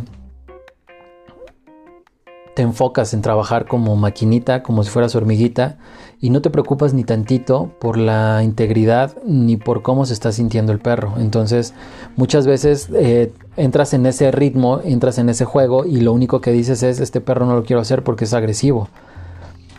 te 2.54 2.62
enfocas 2.62 3.14
en 3.14 3.22
trabajar 3.22 3.66
como 3.66 3.96
maquinita, 3.96 4.62
como 4.62 4.84
si 4.84 4.90
fueras 4.90 5.16
hormiguita, 5.16 5.78
y 6.22 6.30
no 6.30 6.40
te 6.40 6.50
preocupas 6.50 6.94
ni 6.94 7.02
tantito 7.02 7.72
por 7.80 7.98
la 7.98 8.44
integridad 8.44 9.16
ni 9.26 9.56
por 9.56 9.82
cómo 9.82 10.06
se 10.06 10.14
está 10.14 10.30
sintiendo 10.30 10.70
el 10.70 10.78
perro. 10.78 11.14
Entonces, 11.18 11.74
muchas 12.14 12.46
veces 12.46 12.88
eh, 12.94 13.32
entras 13.56 13.92
en 13.92 14.06
ese 14.06 14.30
ritmo, 14.30 14.80
entras 14.84 15.18
en 15.18 15.28
ese 15.28 15.44
juego 15.44 15.84
y 15.84 16.00
lo 16.00 16.12
único 16.12 16.40
que 16.40 16.52
dices 16.52 16.84
es, 16.84 17.00
este 17.00 17.20
perro 17.20 17.44
no 17.44 17.56
lo 17.56 17.64
quiero 17.64 17.82
hacer 17.82 18.04
porque 18.04 18.24
es 18.24 18.34
agresivo. 18.34 18.88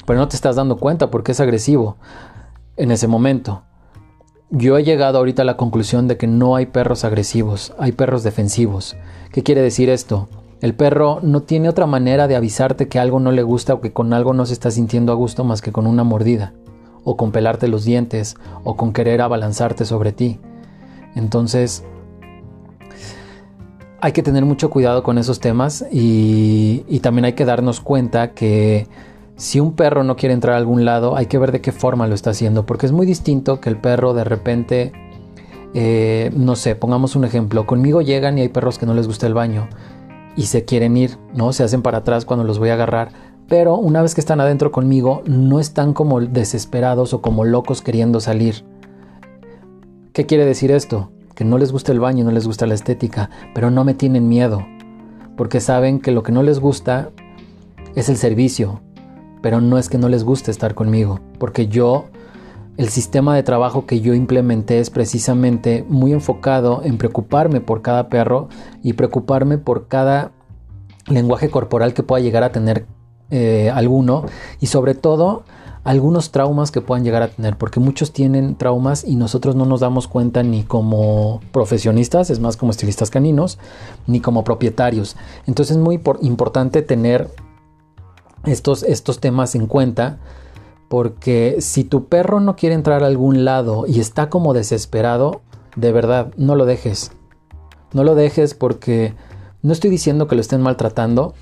Pero 0.06 0.20
no 0.20 0.28
te 0.28 0.36
estás 0.36 0.58
dando 0.58 0.76
cuenta 0.76 1.10
porque 1.10 1.32
es 1.32 1.40
agresivo 1.40 1.96
en 2.76 2.92
ese 2.92 3.08
momento. 3.08 3.64
Yo 4.50 4.78
he 4.78 4.84
llegado 4.84 5.20
ahorita 5.20 5.44
a 5.44 5.46
la 5.46 5.56
conclusión 5.56 6.10
de 6.10 6.18
que 6.18 6.28
no 6.28 6.58
hay 6.58 6.66
perros 6.66 7.06
agresivos, 7.06 7.74
hay 7.80 7.94
perros 7.94 8.22
defensivos. 8.22 8.98
¿Qué 9.32 9.44
quiere 9.44 9.62
decir 9.62 9.90
esto? 9.90 10.28
El 10.64 10.76
perro 10.76 11.20
no 11.22 11.42
tiene 11.42 11.68
otra 11.68 11.88
manera 11.88 12.30
de 12.30 12.38
avisarte 12.38 12.88
que 12.88 12.98
algo 12.98 13.20
no 13.20 13.34
le 13.34 13.44
gusta 13.44 13.74
o 13.74 13.82
que 13.82 13.92
con 13.92 14.14
algo 14.14 14.34
no 14.34 14.46
se 14.46 14.54
está 14.54 14.72
sintiendo 14.72 15.12
a 15.12 15.16
gusto 15.16 15.44
más 15.44 15.62
que 15.62 15.74
con 15.74 15.86
una 15.86 16.06
mordida, 16.06 16.54
o 17.04 17.18
con 17.18 17.34
pelarte 17.34 17.68
los 17.68 17.84
dientes, 17.84 18.38
o 18.64 18.78
con 18.78 18.94
querer 18.94 19.22
abalanzarte 19.22 19.84
sobre 19.84 20.14
ti. 20.14 20.40
Entonces, 21.18 21.84
hay 24.00 24.14
que 24.14 24.24
tener 24.24 24.46
mucho 24.46 24.70
cuidado 24.70 25.04
con 25.04 25.18
esos 25.18 25.42
temas 25.42 25.84
y, 25.92 26.86
también 27.02 27.26
hay 27.26 27.34
que 27.34 27.44
darnos 27.44 27.82
cuenta 27.82 28.32
que 28.32 28.88
si 29.36 29.60
un 29.60 29.74
perro 29.74 30.06
no 30.06 30.16
quiere 30.16 30.34
entrar 30.34 30.56
a 30.56 30.60
algún 30.60 30.86
lado, 30.86 31.18
hay 31.18 31.26
que 31.26 31.38
ver 31.38 31.52
de 31.52 31.60
qué 31.60 31.74
forma 31.74 32.08
lo 32.08 32.16
está 32.16 32.30
haciendo, 32.30 32.66
porque 32.66 32.86
es 32.86 32.94
muy 32.94 33.06
distinto 33.06 33.60
que 33.60 33.68
el 33.68 33.76
perro 33.76 34.14
de 34.14 34.24
repente, 34.24 34.94
eh, 35.74 36.32
no 36.34 36.56
sé, 36.56 36.78
pongamos 36.78 37.18
un 37.18 37.26
ejemplo, 37.26 37.66
conmigo 37.66 38.02
llegan 38.02 38.38
y 38.38 38.44
hay 38.44 38.48
perros 38.48 38.80
que 38.80 38.86
no 38.86 38.94
les 38.94 39.08
gusta 39.08 39.28
el 39.28 39.34
baño 39.34 39.68
y 40.36 40.44
se 40.44 40.66
quieren 40.66 40.98
ir, 40.98 41.18
¿no? 41.34 41.54
Se 41.54 41.64
hacen 41.64 41.82
para 41.82 42.00
atrás 42.00 42.26
cuando 42.26 42.44
los 42.44 42.60
voy 42.60 42.70
a 42.70 42.74
agarrar. 42.74 43.12
Pero 43.48 43.76
una 43.76 44.02
vez 44.02 44.16
que 44.16 44.22
están 44.22 44.40
adentro 44.40 44.72
conmigo, 44.72 45.22
no 45.26 45.60
están 45.60 45.94
como 45.94 46.22
desesperados 46.22 47.14
o 47.14 47.22
como 47.22 47.44
locos 47.46 47.82
queriendo 47.82 48.20
salir. 48.20 48.64
¿Qué 50.14 50.26
quiere 50.26 50.46
decir 50.46 50.72
esto? 50.72 51.12
Que 51.36 51.44
no 51.44 51.58
les 51.58 51.72
gusta 51.72 51.92
el 51.92 52.00
baño, 52.00 52.24
no 52.24 52.32
les 52.32 52.48
gusta 52.48 52.68
la 52.68 52.74
estética, 52.74 53.30
pero 53.54 53.72
no 53.72 53.84
me 53.84 53.94
tienen 53.94 54.30
miedo. 54.30 54.66
Porque 55.36 55.60
saben 55.60 56.00
que 56.00 56.12
lo 56.12 56.24
que 56.24 56.32
no 56.32 56.44
les 56.44 56.60
gusta 56.60 57.10
es 57.96 58.10
el 58.10 58.18
servicio, 58.18 58.82
pero 59.42 59.60
no 59.60 59.78
es 59.78 59.90
que 59.90 59.98
no 59.98 60.10
les 60.10 60.24
guste 60.24 60.52
estar 60.52 60.74
conmigo, 60.74 61.20
porque 61.38 61.68
yo 61.68 62.06
el 62.78 62.90
sistema 62.90 63.36
de 63.36 63.44
trabajo 63.44 63.86
que 63.86 64.02
yo 64.02 64.14
implementé 64.14 64.80
es 64.80 64.90
precisamente 64.90 65.86
muy 65.88 66.12
enfocado 66.12 66.82
en 66.84 66.98
preocuparme 66.98 67.62
por 67.62 67.82
cada 67.82 68.10
perro 68.10 68.50
y 68.82 68.94
preocuparme 68.94 69.58
por 69.58 69.88
cada 69.88 70.32
lenguaje 71.08 71.50
corporal 71.50 71.94
que 71.94 72.04
pueda 72.04 72.24
llegar 72.24 72.44
a 72.44 72.52
tener 72.52 72.86
eh, 73.30 73.72
alguno 73.74 74.26
y 74.60 74.68
sobre 74.68 74.96
todo 74.96 75.44
algunos 75.84 76.32
traumas 76.32 76.72
que 76.72 76.82
puedan 76.82 77.04
llegar 77.04 77.24
a 77.24 77.28
tener, 77.28 77.58
porque 77.58 77.80
muchos 77.80 78.14
tienen 78.14 78.56
traumas 78.56 79.04
y 79.04 79.18
nosotros 79.18 79.56
no 79.56 79.66
nos 79.66 79.82
damos 79.82 80.08
cuenta 80.08 80.42
ni 80.42 80.64
como 80.64 81.42
profesionistas, 81.52 82.30
es 82.30 82.40
más 82.40 82.56
como 82.56 82.72
estilistas 82.72 83.10
caninos, 83.10 83.60
ni 84.08 84.22
como 84.22 84.46
propietarios. 84.46 85.18
Entonces 85.46 85.76
es 85.76 85.84
muy 85.84 86.00
importante 86.22 86.82
tener 86.82 87.30
estos, 88.46 88.84
estos 88.84 89.20
temas 89.20 89.56
en 89.56 89.68
cuenta 89.68 90.20
porque 90.94 91.56
si 91.58 91.86
tu 91.86 92.06
perro 92.06 92.40
no 92.40 92.56
quiere 92.56 92.76
entrar 92.76 93.02
a 93.02 93.08
algún 93.08 93.46
lado 93.46 93.86
y 93.88 94.00
está 94.00 94.30
como 94.30 94.54
desesperado, 94.54 95.42
de 95.76 95.92
verdad, 95.92 96.32
no 96.38 96.56
lo 96.56 96.68
dejes. 96.68 97.14
No 97.94 98.04
lo 98.04 98.14
dejes 98.14 98.54
porque 98.54 99.16
no 99.64 99.74
estoy 99.74 99.90
diciendo 99.90 100.28
que 100.28 100.36
lo 100.36 100.42
estén 100.42 100.62
maltratando, 100.62 101.34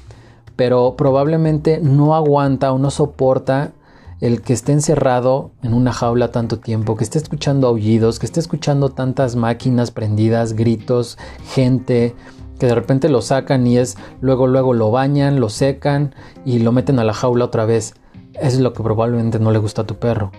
pero 0.56 0.96
probablemente 0.96 1.82
no 1.82 2.16
aguanta 2.16 2.72
o 2.72 2.80
no 2.80 2.92
soporta 2.92 3.74
el 4.22 4.42
que 4.42 4.54
esté 4.54 4.72
encerrado 4.72 5.52
en 5.64 5.74
una 5.74 5.92
jaula 5.92 6.32
tanto 6.32 6.60
tiempo, 6.60 6.96
que 6.96 7.04
esté 7.04 7.18
escuchando 7.18 7.68
aullidos, 7.68 8.20
que 8.20 8.28
esté 8.28 8.40
escuchando 8.40 8.88
tantas 8.88 9.36
máquinas 9.36 9.92
prendidas, 9.92 10.54
gritos, 10.54 11.18
gente, 11.54 12.16
que 12.58 12.68
de 12.68 12.76
repente 12.76 13.10
lo 13.10 13.22
sacan 13.22 13.68
y 13.68 13.80
es 13.80 13.98
luego 14.22 14.48
luego 14.48 14.74
lo 14.74 14.92
bañan, 14.92 15.42
lo 15.42 15.50
secan 15.50 16.16
y 16.46 16.60
lo 16.60 16.72
meten 16.72 17.00
a 17.00 17.04
la 17.04 17.14
jaula 17.14 17.44
otra 17.44 17.66
vez 17.66 17.96
es 18.34 18.60
lo 18.60 18.74
que 18.74 18.84
probablemente 18.84 19.40
no 19.40 19.52
le 19.52 19.60
gusta 19.60 19.84
a 19.84 19.88
tu 19.88 19.96
perro. 19.96 20.32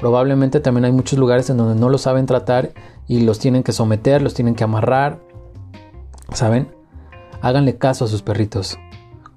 Probablemente 0.00 0.60
también 0.60 0.84
hay 0.84 0.92
muchos 0.92 1.18
lugares 1.18 1.48
en 1.50 1.56
donde 1.56 1.80
no 1.80 1.88
lo 1.88 1.98
saben 1.98 2.26
tratar 2.26 2.72
y 3.06 3.20
los 3.20 3.38
tienen 3.38 3.62
que 3.62 3.72
someter, 3.72 4.22
los 4.22 4.34
tienen 4.34 4.54
que 4.54 4.64
amarrar. 4.64 5.20
¿Saben? 6.32 6.68
Háganle 7.40 7.78
caso 7.78 8.04
a 8.04 8.08
sus 8.08 8.22
perritos. 8.22 8.78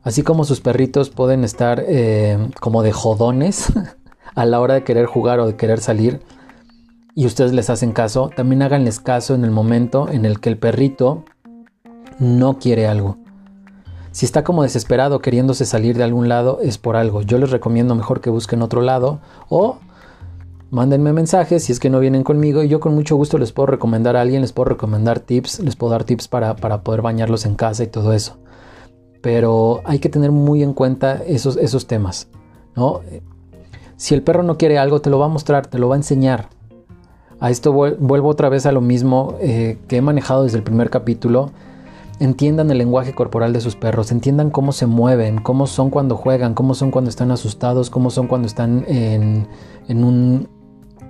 Así 0.03 0.23
como 0.23 0.43
sus 0.43 0.61
perritos 0.61 1.09
pueden 1.09 1.43
estar 1.43 1.83
eh, 1.87 2.49
como 2.59 2.83
de 2.83 2.91
jodones 2.91 3.71
a 4.35 4.45
la 4.45 4.59
hora 4.59 4.73
de 4.75 4.83
querer 4.83 5.05
jugar 5.05 5.39
o 5.39 5.47
de 5.47 5.55
querer 5.55 5.79
salir 5.79 6.21
y 7.19 7.25
ustedes 7.25 7.51
les 7.51 7.69
hacen 7.69 7.91
caso, 7.91 8.29
también 8.33 8.61
háganles 8.61 9.01
caso 9.01 9.35
en 9.35 9.43
el 9.43 9.51
momento 9.51 10.07
en 10.09 10.23
el 10.23 10.39
que 10.39 10.47
el 10.47 10.57
perrito 10.57 11.25
no 12.17 12.59
quiere 12.59 12.87
algo. 12.87 13.17
Si 14.11 14.25
está 14.25 14.43
como 14.43 14.63
desesperado 14.63 15.19
queriéndose 15.19 15.65
salir 15.65 15.97
de 15.97 16.03
algún 16.03 16.29
lado 16.29 16.59
es 16.61 16.77
por 16.77 16.95
algo. 16.95 17.21
Yo 17.21 17.37
les 17.37 17.51
recomiendo 17.51 17.95
mejor 17.95 18.21
que 18.21 18.29
busquen 18.29 18.61
otro 18.61 18.81
lado 18.81 19.19
o 19.49 19.77
mándenme 20.71 21.13
mensajes 21.13 21.63
si 21.63 21.71
es 21.71 21.79
que 21.79 21.89
no 21.89 21.99
vienen 21.99 22.23
conmigo 22.23 22.63
y 22.63 22.67
yo 22.67 22.79
con 22.79 22.95
mucho 22.95 23.15
gusto 23.15 23.37
les 23.37 23.51
puedo 23.51 23.67
recomendar 23.67 24.15
a 24.15 24.21
alguien, 24.21 24.41
les 24.41 24.51
puedo 24.51 24.69
recomendar 24.69 25.19
tips, 25.19 25.59
les 25.59 25.75
puedo 25.75 25.91
dar 25.91 26.03
tips 26.03 26.27
para, 26.27 26.55
poder 26.55 27.01
bañarlos 27.01 27.45
en 27.45 27.55
casa 27.55 27.83
y 27.83 27.87
todo 27.87 28.13
eso. 28.13 28.37
Pero 29.21 29.81
hay 29.85 29.99
que 29.99 30.09
tener 30.09 30.31
muy 30.31 30.63
en 30.63 30.73
cuenta 30.73 31.21
esos, 31.25 31.57
esos 31.57 31.87
temas. 31.87 32.29
¿no? 32.75 33.01
Si 33.95 34.15
el 34.15 34.23
perro 34.23 34.43
no 34.43 34.57
quiere 34.57 34.79
algo, 34.79 35.01
te 35.01 35.09
lo 35.09 35.19
va 35.19 35.25
a 35.25 35.29
mostrar, 35.29 35.67
te 35.67 35.77
lo 35.77 35.89
va 35.89 35.95
a 35.95 35.97
enseñar. 35.97 36.49
A 37.39 37.51
esto 37.51 37.71
vuelvo 37.71 38.27
otra 38.27 38.49
vez 38.49 38.65
a 38.65 38.71
lo 38.71 38.81
mismo 38.81 39.35
eh, 39.39 39.77
que 39.87 39.97
he 39.97 40.01
manejado 40.01 40.43
desde 40.43 40.57
el 40.57 40.63
primer 40.63 40.89
capítulo 40.89 41.51
entiendan 42.19 42.69
el 42.69 42.77
lenguaje 42.77 43.13
corporal 43.13 43.53
de 43.53 43.61
sus 43.61 43.75
perros, 43.75 44.11
entiendan 44.11 44.49
cómo 44.49 44.71
se 44.71 44.85
mueven, 44.85 45.39
cómo 45.39 45.67
son 45.67 45.89
cuando 45.89 46.15
juegan, 46.15 46.53
cómo 46.53 46.73
son 46.73 46.91
cuando 46.91 47.09
están 47.09 47.31
asustados, 47.31 47.89
cómo 47.89 48.09
son 48.09 48.27
cuando 48.27 48.47
están 48.47 48.85
en, 48.87 49.47
un 49.87 50.49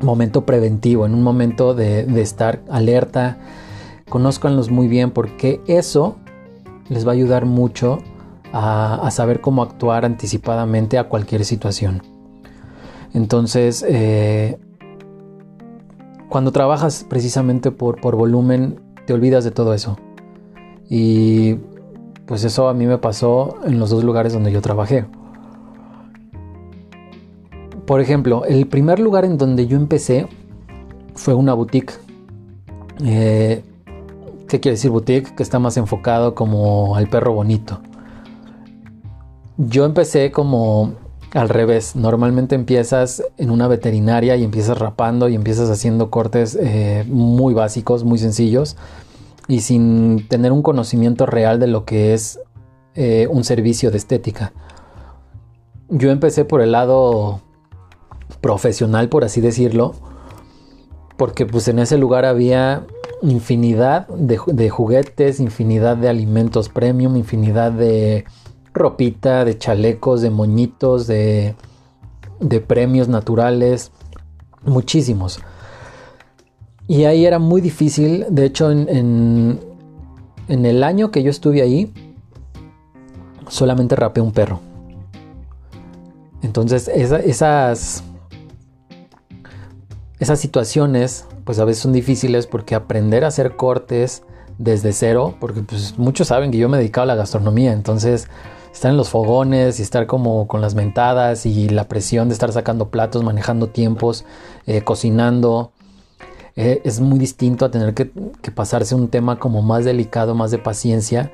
momento 0.02 0.46
preventivo, 0.46 1.06
en 1.06 1.14
un 1.14 1.24
momento 1.24 1.74
de, 1.74 2.22
estar 2.22 2.62
alerta. 2.70 3.38
Conózcanlos 4.08 4.70
muy 4.70 4.88
bien 4.88 5.12
porque 5.12 5.62
eso 5.68 6.16
les 6.90 7.06
va 7.06 7.12
a 7.12 7.16
ayudar 7.16 7.46
mucho 7.46 8.00
a, 8.54 9.10
saber 9.12 9.42
cómo 9.42 9.64
actuar 9.64 10.06
anticipadamente 10.06 10.98
a 10.98 11.06
cualquier 11.06 11.44
situación. 11.44 12.04
Entonces, 13.14 13.84
eh, 13.88 14.60
cuando 16.30 16.52
trabajas 16.52 17.06
precisamente 17.10 17.72
por, 17.72 18.00
por 18.00 18.16
volumen, 18.16 18.80
te 19.08 19.14
olvidas 19.14 19.44
de 19.44 19.50
todo 19.50 19.74
eso. 19.74 19.98
Y 20.90 21.56
pues 22.26 22.44
eso 22.44 22.68
a 22.68 22.74
mí 22.74 22.88
me 22.88 22.98
pasó 22.98 23.60
en 23.64 23.80
los 23.80 23.92
dos 23.92 24.04
lugares 24.04 24.34
donde 24.34 24.52
yo 24.52 24.62
trabajé. 24.62 25.06
Por 27.86 28.02
ejemplo, 28.02 28.44
el 28.46 28.68
primer 28.68 29.00
lugar 29.00 29.24
en 29.26 29.38
donde 29.38 29.68
yo 29.68 29.78
empecé 29.78 30.28
fue 31.16 31.36
una 31.36 31.54
boutique. 31.54 31.94
Eh, 33.04 33.64
¿Qué 34.48 34.60
quiere 34.60 34.76
decir 34.76 34.90
boutique? 34.90 35.36
Que 35.36 35.44
está 35.44 35.60
más 35.60 35.78
enfocado 35.78 36.34
como 36.34 36.96
al 36.96 37.08
perro 37.08 37.34
bonito. 37.34 37.82
Yo 39.58 39.86
empecé 39.86 40.32
como 40.32 40.94
al 41.34 41.50
revés. 41.50 41.96
Normalmente 41.96 42.56
empiezas 42.56 43.24
en 43.38 43.52
una 43.52 43.68
veterinaria 43.68 44.36
y 44.36 44.44
empiezas 44.44 44.78
rapando 44.78 45.30
y 45.30 45.36
empiezas 45.36 45.70
haciendo 45.70 46.10
cortes 46.10 46.58
eh, 46.60 47.06
muy 47.08 47.54
básicos, 47.54 48.04
muy 48.04 48.18
sencillos 48.18 48.76
y 49.50 49.62
sin 49.62 50.28
tener 50.28 50.52
un 50.52 50.62
conocimiento 50.62 51.26
real 51.26 51.60
de 51.60 51.66
lo 51.66 51.84
que 51.84 52.14
es 52.14 52.40
eh, 52.94 53.28
un 53.32 53.44
servicio 53.44 53.90
de 53.90 53.98
estética. 53.98 54.54
Yo 55.90 56.12
empecé 56.12 56.46
por 56.46 56.62
el 56.62 56.72
lado 56.72 57.42
profesional, 58.42 59.10
por 59.10 59.24
así 59.24 59.42
decirlo, 59.42 59.96
porque 61.18 61.48
pues 61.48 61.68
en 61.68 61.80
ese 61.80 61.98
lugar 61.98 62.26
había 62.26 62.86
infinidad 63.24 64.08
de, 64.10 64.70
juguetes, 64.70 65.40
infinidad 65.40 65.98
de 65.98 66.10
alimentos 66.10 66.70
premium, 66.70 67.18
infinidad 67.18 67.72
de 67.72 68.26
ropita, 68.72 69.46
de 69.46 69.58
chalecos, 69.58 70.22
de 70.22 70.30
moñitos, 70.30 71.08
de, 71.08 71.56
de 72.40 72.62
premios 72.62 73.08
naturales, 73.08 73.92
muchísimos. 74.62 75.40
Y 76.90 77.06
ahí 77.06 77.28
era 77.28 77.38
muy 77.38 77.62
difícil, 77.62 78.26
de 78.32 78.46
hecho 78.46 78.72
en, 78.72 79.60
en, 80.48 80.66
el 80.66 80.84
año 80.84 81.12
que 81.12 81.22
yo 81.22 81.30
estuve 81.30 81.62
ahí, 81.62 81.94
solamente 83.48 83.96
rapé 83.96 84.22
un 84.22 84.32
perro. 84.32 84.60
Entonces 86.42 86.88
esas, 86.88 88.04
esas 90.18 90.40
situaciones 90.40 91.28
pues 91.44 91.60
a 91.60 91.66
veces 91.66 91.84
son 91.84 91.94
difíciles 91.94 92.48
porque 92.48 92.74
aprender 92.74 93.24
a 93.24 93.28
hacer 93.28 93.56
cortes 93.56 94.24
desde 94.58 94.92
cero, 94.92 95.36
porque 95.40 95.62
pues 95.62 95.96
muchos 96.00 96.30
saben 96.30 96.50
que 96.50 96.58
yo 96.58 96.70
me 96.70 96.78
dedicaba 96.80 97.04
a 97.04 97.08
la 97.08 97.16
gastronomía, 97.16 97.72
entonces 97.72 98.28
estar 98.74 98.90
en 98.90 98.98
los 98.98 99.10
fogones 99.10 99.80
y 99.80 99.84
estar 99.84 100.08
como 100.08 100.48
con 100.48 100.60
las 100.60 100.74
mentadas 100.74 101.46
y 101.46 101.70
la 101.70 101.88
presión 101.88 102.30
de 102.30 102.34
estar 102.34 102.52
sacando 102.52 102.90
platos, 102.90 103.24
manejando 103.24 103.68
tiempos, 103.68 104.26
eh, 104.66 104.82
cocinando, 104.82 105.72
eh, 106.62 106.82
es 106.84 107.00
muy 107.00 107.20
distinto 107.20 107.64
a 107.64 107.72
tener 107.72 107.94
que, 107.94 108.12
pasarse 108.54 108.94
un 108.94 109.08
tema 109.08 109.40
como 109.40 109.62
más 109.62 109.86
delicado, 109.86 110.36
más 110.36 110.52
de 110.52 110.58
paciencia 110.58 111.32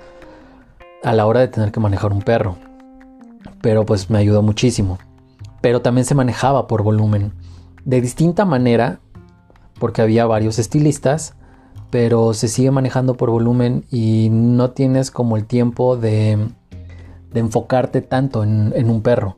a 1.02 1.14
la 1.14 1.26
hora 1.26 1.40
de 1.40 1.48
tener 1.48 1.72
que 1.72 1.80
manejar 1.80 2.14
un 2.14 2.22
perro. 2.22 2.58
Pero 3.60 3.88
pues 3.88 4.12
me 4.12 4.20
ayudó 4.20 4.44
muchísimo. 4.44 5.00
Pero 5.62 5.82
también 5.82 6.06
se 6.06 6.14
manejaba 6.14 6.68
por 6.68 6.84
volumen. 6.84 7.34
De 7.86 8.02
distinta 8.02 8.46
manera, 8.46 9.00
porque 9.80 10.04
había 10.04 10.28
varios 10.28 10.60
estilistas, 10.60 11.34
pero 11.90 12.36
se 12.36 12.48
sigue 12.48 12.70
manejando 12.70 13.16
por 13.16 13.32
volumen 13.32 13.84
y 13.90 14.30
no 14.32 14.72
tienes 14.72 15.10
como 15.10 15.38
el 15.38 15.46
tiempo 15.46 15.98
de, 15.98 16.38
enfocarte 17.34 18.04
tanto 18.04 18.44
en, 18.44 18.90
un 18.92 19.02
perro. 19.02 19.38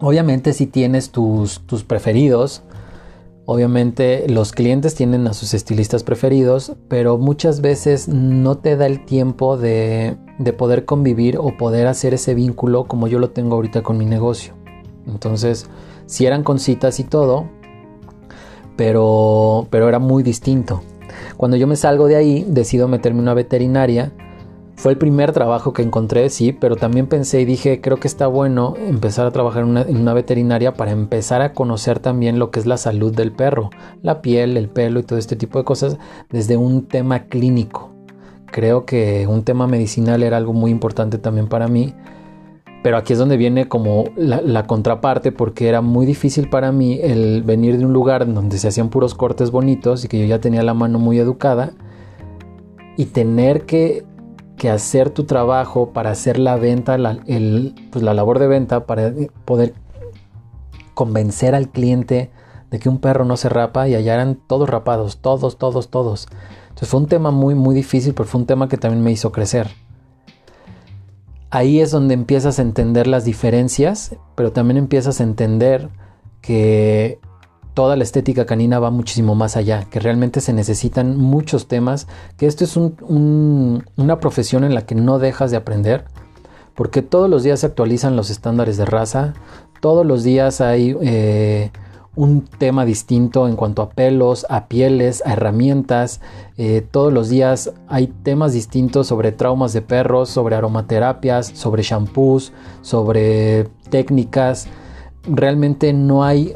Obviamente 0.00 0.54
si 0.54 0.66
tienes 0.66 1.10
tus, 1.10 1.60
tus 1.66 1.84
preferidos, 1.84 2.62
Obviamente 3.44 4.28
los 4.28 4.52
clientes 4.52 4.94
tienen 4.94 5.26
a 5.26 5.34
sus 5.34 5.52
estilistas 5.52 6.04
preferidos, 6.04 6.74
pero 6.88 7.18
muchas 7.18 7.60
veces 7.60 8.06
no 8.06 8.58
te 8.58 8.76
da 8.76 8.86
el 8.86 9.04
tiempo 9.04 9.56
de, 9.56 10.16
poder 10.56 10.84
convivir 10.84 11.38
o 11.38 11.56
poder 11.56 11.88
hacer 11.88 12.14
ese 12.14 12.34
vínculo 12.34 12.84
como 12.84 13.08
yo 13.08 13.18
lo 13.18 13.30
tengo 13.30 13.56
ahorita 13.56 13.82
con 13.82 13.98
mi 13.98 14.06
negocio. 14.06 14.54
Entonces, 15.08 15.66
si 16.06 16.24
eran 16.24 16.44
con 16.44 16.60
citas 16.60 17.00
y 17.00 17.04
todo, 17.04 17.46
pero, 18.76 19.66
pero 19.70 19.88
era 19.88 19.98
muy 19.98 20.22
distinto. 20.22 20.82
Cuando 21.36 21.56
yo 21.56 21.66
me 21.66 21.74
salgo 21.74 22.06
de 22.06 22.16
ahí, 22.16 22.46
decido 22.48 22.86
meterme 22.86 23.18
en 23.18 23.24
una 23.24 23.34
veterinaria 23.34 24.12
fue 24.82 24.90
el 24.90 24.98
primer 24.98 25.30
trabajo 25.30 25.72
que 25.72 25.82
encontré, 25.82 26.28
sí, 26.28 26.50
pero 26.50 26.74
también 26.74 27.06
pensé 27.06 27.40
y 27.40 27.44
dije, 27.44 27.80
creo 27.80 27.98
que 27.98 28.08
está 28.08 28.26
bueno 28.26 28.74
empezar 28.76 29.26
a 29.26 29.30
trabajar 29.30 29.62
en 29.62 29.96
una, 30.00 30.12
veterinaria 30.12 30.74
para 30.74 30.90
empezar 30.90 31.40
a 31.40 31.52
conocer 31.52 32.00
también 32.00 32.40
lo 32.40 32.50
que 32.50 32.58
es 32.58 32.66
la 32.66 32.76
salud 32.76 33.14
del 33.14 33.30
perro, 33.30 33.70
la 34.02 34.20
piel, 34.22 34.56
el 34.56 34.68
pelo 34.68 34.98
y 34.98 35.04
todo 35.04 35.20
este 35.20 35.36
tipo 35.36 35.60
de 35.60 35.64
cosas 35.64 35.98
desde 36.30 36.56
un 36.56 36.88
tema 36.88 37.26
clínico. 37.26 37.92
Creo 38.46 38.84
que 38.84 39.28
un 39.28 39.44
tema 39.44 39.68
medicinal 39.68 40.24
era 40.24 40.36
algo 40.36 40.52
muy 40.52 40.72
importante 40.72 41.16
también 41.16 41.46
para 41.46 41.68
mí, 41.68 41.94
pero 42.82 42.96
aquí 42.96 43.12
es 43.12 43.20
donde 43.20 43.36
viene 43.36 43.68
como 43.68 44.06
la, 44.16 44.66
contraparte 44.66 45.30
porque 45.30 45.68
era 45.68 45.80
muy 45.80 46.06
difícil 46.06 46.50
para 46.50 46.72
mí 46.72 46.98
el 47.00 47.44
venir 47.44 47.78
de 47.78 47.84
un 47.84 47.92
lugar 47.92 48.26
donde 48.34 48.58
se 48.58 48.66
hacían 48.66 48.88
puros 48.88 49.14
cortes 49.14 49.52
bonitos 49.52 50.04
y 50.04 50.08
que 50.08 50.18
yo 50.18 50.26
ya 50.26 50.40
tenía 50.40 50.64
la 50.64 50.74
mano 50.74 50.98
muy 50.98 51.20
educada 51.20 51.70
y 52.96 53.04
tener 53.06 53.62
que 53.62 54.10
que 54.62 54.70
hacer 54.70 55.10
tu 55.10 55.24
trabajo 55.24 55.88
para 55.88 56.12
hacer 56.12 56.38
la 56.38 56.54
venta, 56.54 56.96
la, 56.96 57.18
pues 57.90 58.04
la 58.04 58.14
labor 58.14 58.38
de 58.38 58.46
venta, 58.46 58.86
para 58.86 59.12
poder 59.44 59.74
convencer 60.94 61.56
al 61.56 61.68
cliente 61.68 62.30
de 62.70 62.78
que 62.78 62.88
un 62.88 62.98
perro 62.98 63.24
no 63.24 63.36
se 63.36 63.48
rapa 63.48 63.88
y 63.88 63.96
allá 63.96 64.14
eran 64.14 64.36
todos 64.36 64.70
rapados, 64.70 65.16
todos, 65.16 65.58
todos, 65.58 65.90
todos. 65.90 66.28
Entonces 66.68 66.88
fue 66.88 67.00
un 67.00 67.08
tema 67.08 67.32
muy, 67.32 67.56
muy 67.56 67.74
difícil, 67.74 68.14
pero 68.14 68.28
fue 68.28 68.40
un 68.40 68.46
tema 68.46 68.68
que 68.68 68.76
también 68.76 69.02
me 69.02 69.10
hizo 69.10 69.32
crecer. 69.32 69.68
Ahí 71.50 71.80
es 71.80 71.90
donde 71.90 72.14
empiezas 72.14 72.60
a 72.60 72.62
entender 72.62 73.08
las 73.08 73.24
diferencias, 73.24 74.14
pero 74.36 74.52
también 74.52 74.76
empiezas 74.76 75.18
a 75.20 75.24
entender 75.24 75.88
que 76.40 77.18
toda 77.74 77.96
la 77.96 78.04
estética 78.04 78.46
canina 78.46 78.78
va 78.78 78.90
muchísimo 78.90 79.34
más 79.34 79.56
allá, 79.56 79.84
que 79.90 80.00
realmente 80.00 80.40
se 80.40 80.52
necesitan 80.52 81.16
muchos 81.16 81.68
temas, 81.68 82.06
que 82.36 82.46
esto 82.46 82.64
es 82.64 82.76
una 82.76 84.20
profesión 84.20 84.64
en 84.64 84.74
la 84.74 84.86
que 84.86 84.94
no 84.94 85.18
dejas 85.18 85.50
de 85.50 85.56
aprender, 85.56 86.04
porque 86.74 87.02
todos 87.02 87.28
los 87.28 87.42
días 87.42 87.60
se 87.60 87.66
actualizan 87.66 88.16
los 88.16 88.30
estándares 88.30 88.76
de 88.76 88.84
raza, 88.84 89.34
todos 89.80 90.06
los 90.06 90.22
días 90.22 90.60
hay 90.60 90.96
eh, 91.00 91.70
un 92.14 92.42
tema 92.44 92.84
distinto 92.84 93.48
en 93.48 93.56
cuanto 93.56 93.82
a 93.82 93.90
pelos, 93.90 94.46
a 94.48 94.66
pieles, 94.66 95.22
a 95.24 95.32
herramientas, 95.32 96.20
eh, 96.58 96.86
todos 96.88 97.12
los 97.12 97.30
días 97.30 97.72
hay 97.88 98.06
temas 98.06 98.52
distintos 98.52 99.06
sobre 99.06 99.32
traumas 99.32 99.72
de 99.72 99.82
perros, 99.82 100.28
sobre 100.28 100.56
aromaterapias, 100.56 101.46
sobre 101.46 101.82
shampoos, 101.82 102.52
sobre 102.82 103.68
técnicas, 103.90 104.68
realmente 105.24 105.92
no 105.92 106.24
hay 106.24 106.54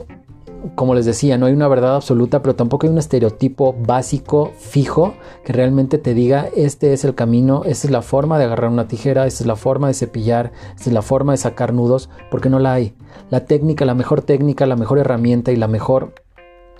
como 0.75 0.95
les 0.95 1.07
decía, 1.07 1.39
no 1.39 1.47
hay 1.47 1.53
una 1.53 1.69
verdad 1.69 1.97
absoluta, 1.97 2.43
pero 2.43 2.57
tampoco 2.57 2.87
hay 2.87 2.93
un 2.93 2.99
estereotipo 2.99 3.75
básico, 3.75 4.53
fijo, 4.59 5.15
que 5.45 5.53
realmente 5.53 5.99
te 5.99 6.15
diga, 6.15 6.49
este 6.55 6.93
es 6.93 7.05
el 7.05 7.15
camino, 7.15 7.63
esta 7.65 7.87
es 7.87 7.91
la 7.91 8.03
forma 8.03 8.39
de 8.39 8.45
agarrar 8.45 8.71
una 8.71 8.89
tijera, 8.89 9.27
esta 9.27 9.45
es 9.45 9.47
la 9.47 9.57
forma 9.57 9.89
de 9.89 9.95
cepillar, 9.95 10.53
esta 10.75 10.91
es 10.91 10.93
la 10.93 11.03
forma 11.03 11.33
de 11.33 11.39
sacar 11.39 11.73
nudos, 11.73 12.11
porque 12.31 12.51
no 12.51 12.59
la 12.59 12.75
hay. 12.75 12.95
La 13.31 13.45
técnica, 13.45 13.85
la 13.85 13.95
mejor 13.95 14.23
técnica, 14.23 14.67
la 14.67 14.77
mejor 14.77 14.99
herramienta 14.99 15.53
y 15.53 15.57
la 15.57 15.69
mejor... 15.69 16.15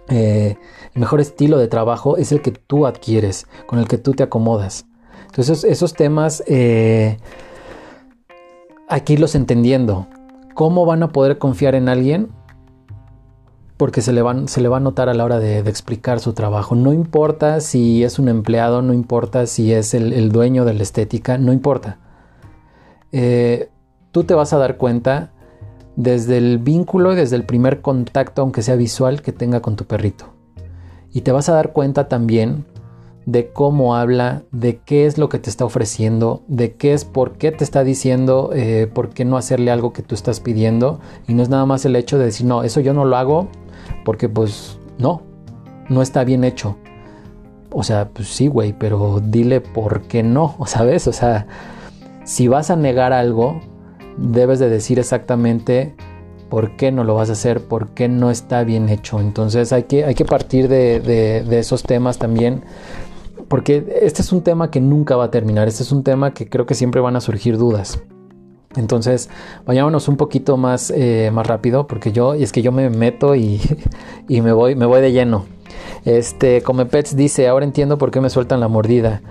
Eh, 0.09 0.57
el 0.95 1.01
mejor 1.01 1.21
estilo 1.21 1.59
de 1.59 1.67
trabajo 1.67 2.17
es 2.17 2.31
el 2.31 2.41
que 2.41 2.53
tú 2.53 2.87
adquieres, 2.87 3.47
con 3.67 3.79
el 3.79 3.89
que 3.89 3.99
tú 3.99 4.13
te 4.13 4.23
acomodas. 4.23 4.87
Entonces 5.27 5.65
esos 5.65 5.93
temas 5.95 6.43
eh, 6.47 7.19
aquí 8.89 9.17
los 9.17 9.35
entendiendo. 9.35 10.07
¿Cómo 10.55 10.87
van 10.87 11.03
a 11.03 11.09
poder 11.09 11.37
confiar 11.37 11.75
en 11.75 11.91
alguien 11.91 12.31
porque 13.77 14.01
se 14.01 14.13
le, 14.13 14.23
van, 14.23 14.49
se 14.49 14.61
le 14.61 14.69
va 14.69 14.79
a 14.79 14.81
notar 14.81 15.09
a 15.09 15.15
la 15.15 15.25
hora 15.25 15.39
de, 15.39 15.59
explicar 15.59 16.21
su 16.21 16.33
trabajo. 16.33 16.75
No 16.75 16.93
importa 16.93 17.61
si 17.61 18.05
es 18.05 18.19
un 18.19 18.29
empleado, 18.29 18.81
no 18.81 18.95
importa 18.95 19.47
si 19.47 19.73
es 19.73 19.93
el, 19.93 20.33
dueño 20.33 20.65
de 20.65 20.75
la 20.75 20.83
estética, 20.83 21.37
no 21.37 21.53
importa. 21.53 21.99
Eh, 23.13 23.69
tú 24.13 24.25
te 24.25 24.35
vas 24.35 24.53
a 24.53 24.59
dar 24.59 24.79
cuenta 24.79 25.33
desde 25.95 26.39
el 26.39 26.59
vínculo 26.59 27.13
y 27.13 27.17
desde 27.17 27.37
el 27.37 27.45
primer 27.45 27.83
contacto, 27.83 28.43
aunque 28.43 28.63
sea 28.63 28.77
visual, 28.77 29.21
que 29.21 29.33
tenga 29.33 29.61
con 29.61 29.77
tu 29.77 29.85
perrito. 29.85 30.33
Y 31.13 31.21
te 31.21 31.33
vas 31.33 31.49
a 31.51 31.55
dar 31.55 31.73
cuenta 31.73 32.09
también 32.09 32.65
de 33.27 33.51
cómo 33.51 33.97
habla, 33.97 34.45
de 34.53 34.79
qué 34.79 35.05
es 35.05 35.19
lo 35.19 35.29
que 35.29 35.39
te 35.39 35.51
está 35.51 35.65
ofreciendo, 35.65 36.45
de 36.47 36.77
qué 36.77 36.95
es, 36.95 37.05
por 37.05 37.33
qué 37.33 37.53
te 37.53 37.65
está 37.65 37.85
diciendo, 37.85 38.51
eh, 38.55 38.89
por 38.93 39.11
qué 39.11 39.25
no 39.25 39.37
hacerle 39.37 39.71
algo 39.71 39.93
que 39.93 40.03
tú 40.03 40.15
estás 40.15 40.41
pidiendo. 40.41 41.01
Y 41.29 41.35
no 41.35 41.43
es 41.43 41.51
nada 41.51 41.67
más 41.67 41.85
el 41.85 41.97
hecho 41.97 42.19
de 42.19 42.27
decir, 42.27 42.47
no, 42.47 42.63
eso 42.63 42.81
yo 42.81 42.95
no 42.95 43.05
lo 43.05 43.17
hago 43.17 43.49
porque 44.07 44.29
pues 44.29 44.79
no, 44.99 45.23
no 45.89 46.01
está 46.01 46.23
bien 46.23 46.45
hecho. 46.45 46.77
O 47.71 47.83
sea, 47.83 48.09
pues 48.09 48.29
sí, 48.29 48.47
güey, 48.47 48.73
pero 48.73 49.21
dile 49.21 49.61
por 49.61 50.03
qué 50.03 50.23
no, 50.23 50.57
¿sabes? 50.67 51.09
O 51.09 51.13
sea, 51.13 51.49
si 52.25 52.47
vas 52.47 52.71
a 52.71 52.77
negar 52.77 53.13
algo, 53.13 53.61
debes 54.17 54.61
de 54.61 54.71
decir 54.71 55.01
exactamente 55.01 55.97
por 56.49 56.77
qué 56.77 56.93
no 56.93 57.03
lo 57.03 57.17
vas 57.17 57.31
a 57.31 57.33
hacer, 57.33 57.61
por 57.61 57.89
qué 57.89 58.09
no 58.09 58.31
está 58.31 58.63
bien 58.63 58.89
hecho. 58.89 59.19
Entonces 59.21 59.73
hay 59.73 59.83
que, 59.83 60.05
hay 60.05 60.15
que 60.15 60.25
partir 60.25 60.69
de, 60.69 61.01
de, 61.01 61.59
esos 61.59 61.83
temas 61.83 62.17
también, 62.17 62.63
porque 63.49 63.99
este 64.03 64.23
es 64.23 64.31
un 64.33 64.43
tema 64.43 64.71
que 64.71 64.81
nunca 64.81 65.17
va 65.17 65.25
a 65.25 65.31
terminar, 65.33 65.67
este 65.67 65.83
es 65.83 65.91
un 65.91 66.05
tema 66.05 66.33
que 66.33 66.49
creo 66.49 66.65
que 66.65 66.75
siempre 66.75 67.01
van 67.01 67.17
a 67.17 67.21
surgir 67.21 67.59
dudas. 67.59 68.01
Entonces, 68.77 69.29
vayámonos 69.65 70.09
un 70.09 70.17
poquito 70.17 70.57
más, 70.57 70.93
eh, 70.95 71.31
más 71.33 71.47
rápido, 71.47 71.87
porque 71.87 72.13
yo, 72.13 72.35
es 72.35 72.53
que 72.53 72.63
yo 72.63 72.73
me 72.73 72.91
meto 72.91 73.35
y, 73.35 73.61
y 74.29 74.41
me, 74.41 74.53
voy, 74.53 74.75
me 74.75 74.87
voy 74.87 75.01
de 75.01 75.13
lleno. 75.13 75.45
Este, 76.05 76.63
Come 76.63 76.87
Pets 76.87 77.17
dice, 77.17 77.49
ahora 77.49 77.65
entiendo 77.65 77.99
por 77.99 78.11
qué 78.11 78.21
me 78.21 78.31
sueltan 78.31 78.61
la 78.61 78.69
mordida. 78.69 79.23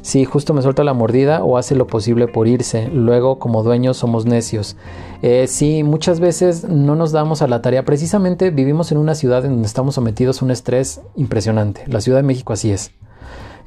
Sí, 0.00 0.24
justo 0.24 0.54
me 0.54 0.62
suelta 0.62 0.82
la 0.82 0.94
mordida 0.94 1.44
o 1.44 1.58
hace 1.58 1.74
lo 1.74 1.86
posible 1.86 2.26
por 2.26 2.48
irse. 2.48 2.88
Luego, 2.88 3.38
como 3.38 3.62
dueños, 3.62 3.98
somos 3.98 4.24
necios. 4.24 4.76
Eh, 5.20 5.46
sí, 5.46 5.82
muchas 5.82 6.20
veces 6.20 6.64
no 6.64 6.96
nos 6.96 7.12
damos 7.12 7.42
a 7.42 7.48
la 7.48 7.60
tarea. 7.60 7.84
Precisamente 7.84 8.50
vivimos 8.50 8.92
en 8.92 8.98
una 8.98 9.14
ciudad 9.14 9.44
en 9.44 9.52
donde 9.52 9.66
estamos 9.66 9.94
sometidos 9.94 10.40
a 10.40 10.44
un 10.44 10.50
estrés 10.50 11.02
impresionante. 11.16 11.84
La 11.86 12.00
Ciudad 12.00 12.18
de 12.18 12.24
México 12.24 12.52
así 12.52 12.72
es. 12.72 12.92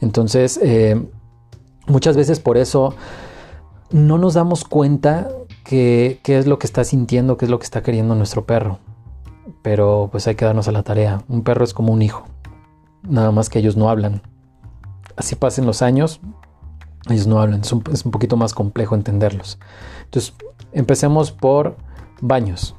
Entonces, 0.01 0.59
eh, 0.61 0.99
muchas 1.87 2.17
veces 2.17 2.39
por 2.39 2.57
eso 2.57 2.95
no 3.91 4.17
nos 4.17 4.33
damos 4.33 4.65
cuenta 4.65 5.29
qué 5.63 6.19
es 6.25 6.47
lo 6.47 6.59
que 6.59 6.67
está 6.67 6.83
sintiendo, 6.83 7.37
qué 7.37 7.45
es 7.45 7.51
lo 7.51 7.59
que 7.59 7.65
está 7.65 7.83
queriendo 7.83 8.15
nuestro 8.15 8.45
perro. 8.45 8.79
Pero 9.61 10.09
pues 10.11 10.27
hay 10.27 10.35
que 10.35 10.45
darnos 10.45 10.67
a 10.67 10.71
la 10.71 10.83
tarea. 10.83 11.23
Un 11.27 11.43
perro 11.43 11.63
es 11.63 11.73
como 11.73 11.91
un 11.91 12.01
hijo 12.01 12.25
nada 13.07 13.31
más 13.31 13.49
que 13.49 13.59
ellos 13.59 13.77
no 13.77 13.89
hablan. 13.89 14.21
Así 15.15 15.35
pasen 15.35 15.65
los 15.65 15.81
años, 15.81 16.19
ellos 17.09 17.27
no 17.27 17.39
hablan, 17.39 17.61
es 17.61 17.71
un, 17.71 18.11
poquito 18.11 18.37
más 18.37 18.53
complejo 18.53 18.95
entenderlos. 18.95 19.59
Entonces, 20.05 20.33
empecemos 20.73 21.31
por 21.31 21.77
baños. 22.21 22.75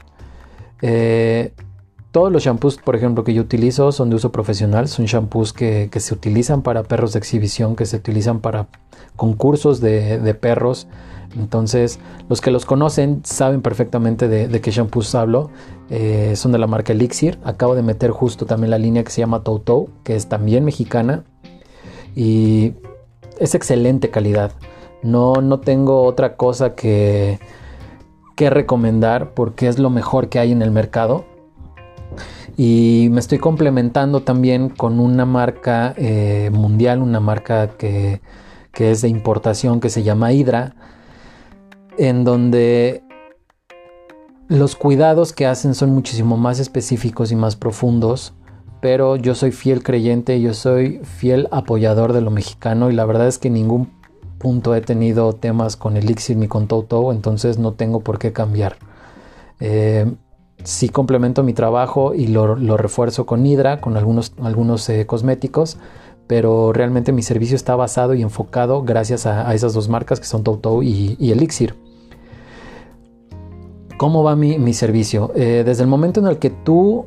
Eh, 0.83 1.55
todos 2.17 2.33
los 2.33 2.45
shampoos, 2.45 2.79
por 2.79 2.97
ejemplo, 2.97 3.25
que 3.25 3.35
yo 3.35 3.43
utilizo 3.43 3.93
son 3.93 4.09
de 4.09 4.17
uso 4.17 4.33
profesional, 4.33 4.89
son 4.89 5.05
shampoos 5.05 5.53
que, 5.53 5.91
se 5.95 6.15
utilizan 6.15 6.63
para 6.63 6.83
perros 6.83 7.13
de 7.13 7.19
exhibición, 7.19 7.77
que 7.77 7.85
se 7.85 7.99
utilizan 7.99 8.41
para 8.41 8.69
concursos 9.17 9.83
de 9.83 10.35
perros, 10.41 10.89
entonces, 11.39 11.99
los 12.31 12.41
que 12.41 12.51
los 12.51 12.65
conocen 12.65 13.21
saben 13.25 13.61
perfectamente 13.61 14.29
de, 14.29 14.61
qué 14.61 14.71
shampoos 14.71 15.15
hablo. 15.15 15.51
Eh, 15.91 16.33
son 16.35 16.53
de 16.53 16.59
la 16.59 16.67
marca 16.67 16.93
Elixir. 16.93 17.39
Acabo 17.45 17.75
de 17.75 17.83
meter 17.83 18.11
justo 18.11 18.47
también 18.47 18.71
la 18.71 18.79
línea 18.79 19.05
que 19.05 19.11
se 19.11 19.21
llama 19.21 19.43
Toto, 19.43 19.89
que 20.03 20.17
es 20.17 20.29
también 20.29 20.65
mexicana. 20.65 21.25
Y 22.15 22.73
es 23.39 23.55
excelente 23.55 24.11
calidad. 24.11 24.53
No, 25.03 25.35
no 25.35 25.61
tengo 25.61 26.03
otra 26.05 26.37
cosa 26.37 26.75
que, 26.75 27.39
que 28.35 28.49
recomendar 28.49 29.35
porque 29.35 29.69
es 29.69 29.79
lo 29.79 29.91
mejor 29.91 30.31
que 30.31 30.39
hay 30.39 30.53
en 30.53 30.63
el 30.63 30.71
mercado. 30.71 31.27
Y 32.57 33.09
me 33.11 33.21
estoy 33.21 33.39
complementando 33.39 34.23
también 34.23 34.69
con 34.71 35.01
una 35.01 35.27
marca 35.27 35.95
eh, 35.97 36.51
mundial, 36.53 37.03
una 37.03 37.21
marca 37.21 37.69
que, 37.77 38.21
que 38.73 38.91
es 38.91 39.03
de 39.03 39.09
importación 39.09 39.81
que 39.81 39.91
se 39.91 40.03
llama 40.03 40.33
Hydra 40.33 40.75
en 41.99 42.25
donde 42.25 43.03
los 44.49 44.77
cuidados 44.77 45.33
que 45.33 45.47
hacen 45.47 45.75
son 45.75 45.91
muchísimo 45.91 46.37
más 46.37 46.61
específicos 46.61 47.33
y 47.33 47.37
más 47.37 47.57
profundos, 47.57 48.35
pero 48.81 49.17
yo 49.17 49.35
soy 49.35 49.51
fiel 49.51 49.83
creyente, 49.83 50.41
yo 50.41 50.55
soy 50.55 51.01
fiel 51.03 51.49
apoyador 51.51 52.13
de 52.13 52.21
lo 52.21 52.31
mexicano 52.31 52.91
y 52.91 52.95
la 52.95 53.05
verdad 53.05 53.27
es 53.27 53.39
que 53.39 53.49
en 53.49 53.55
ningún 53.55 53.91
punto 54.39 54.75
he 54.75 54.81
tenido 54.81 55.33
temas 55.33 55.77
con 55.77 55.97
Elixir 55.97 56.37
ni 56.37 56.47
con 56.47 56.69
Toto, 56.69 57.11
entonces 57.13 57.59
no 57.59 57.73
tengo 57.73 58.01
por 58.01 58.19
qué 58.19 58.33
cambiar. 58.33 58.77
Eh, 59.59 60.15
sí 60.65 60.89
complemento 60.89 61.43
mi 61.43 61.53
trabajo 61.53 62.15
y 62.15 62.27
lo, 62.29 62.57
refuerzo 62.77 63.27
con 63.27 63.45
Hydra, 63.45 63.81
con 63.81 63.97
algunos, 63.97 64.33
algunos 64.43 64.89
eh, 64.89 65.07
cosméticos, 65.07 65.79
pero 66.27 66.73
realmente 66.73 67.13
mi 67.13 67.23
servicio 67.23 67.57
está 67.57 67.77
basado 67.77 68.15
y 68.15 68.23
enfocado 68.23 68.83
gracias 68.83 69.27
a, 69.27 69.55
esas 69.55 69.75
dos 69.75 69.89
marcas 69.89 70.21
que 70.21 70.27
son 70.27 70.43
Toto 70.43 70.83
y 70.83 71.17
Elixir. 71.21 71.75
¿Cómo 73.97 74.23
va 74.23 74.37
mi, 74.37 74.75
servicio? 74.75 75.33
Eh, 75.35 75.63
desde 75.65 75.83
el 75.83 75.89
momento 75.89 76.21
en 76.21 76.27
el 76.27 76.39
que 76.39 76.51
tú 76.51 77.07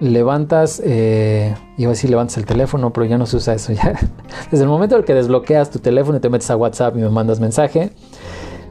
levantas, 0.00 0.80
eh, 0.82 1.54
iba 1.76 1.90
a 1.90 1.92
decir 1.92 2.08
levantas 2.08 2.38
el 2.38 2.46
teléfono, 2.46 2.90
pero 2.92 3.04
ya 3.04 3.18
no 3.18 3.26
se 3.26 3.36
usa 3.36 3.54
eso. 3.54 3.72
Desde 4.50 4.64
el 4.64 4.68
momento 4.68 4.94
en 4.94 5.00
el 5.00 5.04
que 5.04 5.14
desbloqueas 5.14 5.70
tu 5.70 5.78
teléfono 5.78 6.16
y 6.18 6.20
te 6.20 6.30
metes 6.30 6.50
a 6.50 6.56
WhatsApp 6.56 6.96
y 6.96 7.00
me 7.00 7.10
mandas 7.10 7.38
mensaje, 7.38 7.92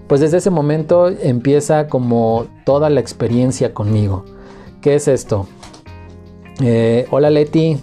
pues 0.07 0.21
desde 0.21 0.37
ese 0.37 0.49
momento 0.49 1.09
empieza 1.09 1.87
como 1.87 2.47
toda 2.65 2.89
la 2.89 2.99
experiencia 2.99 3.73
conmigo. 3.73 4.25
¿Qué 4.81 4.95
es 4.95 5.07
esto? 5.07 5.47
Eh, 6.61 7.07
hola 7.11 7.29
Leti. 7.29 7.77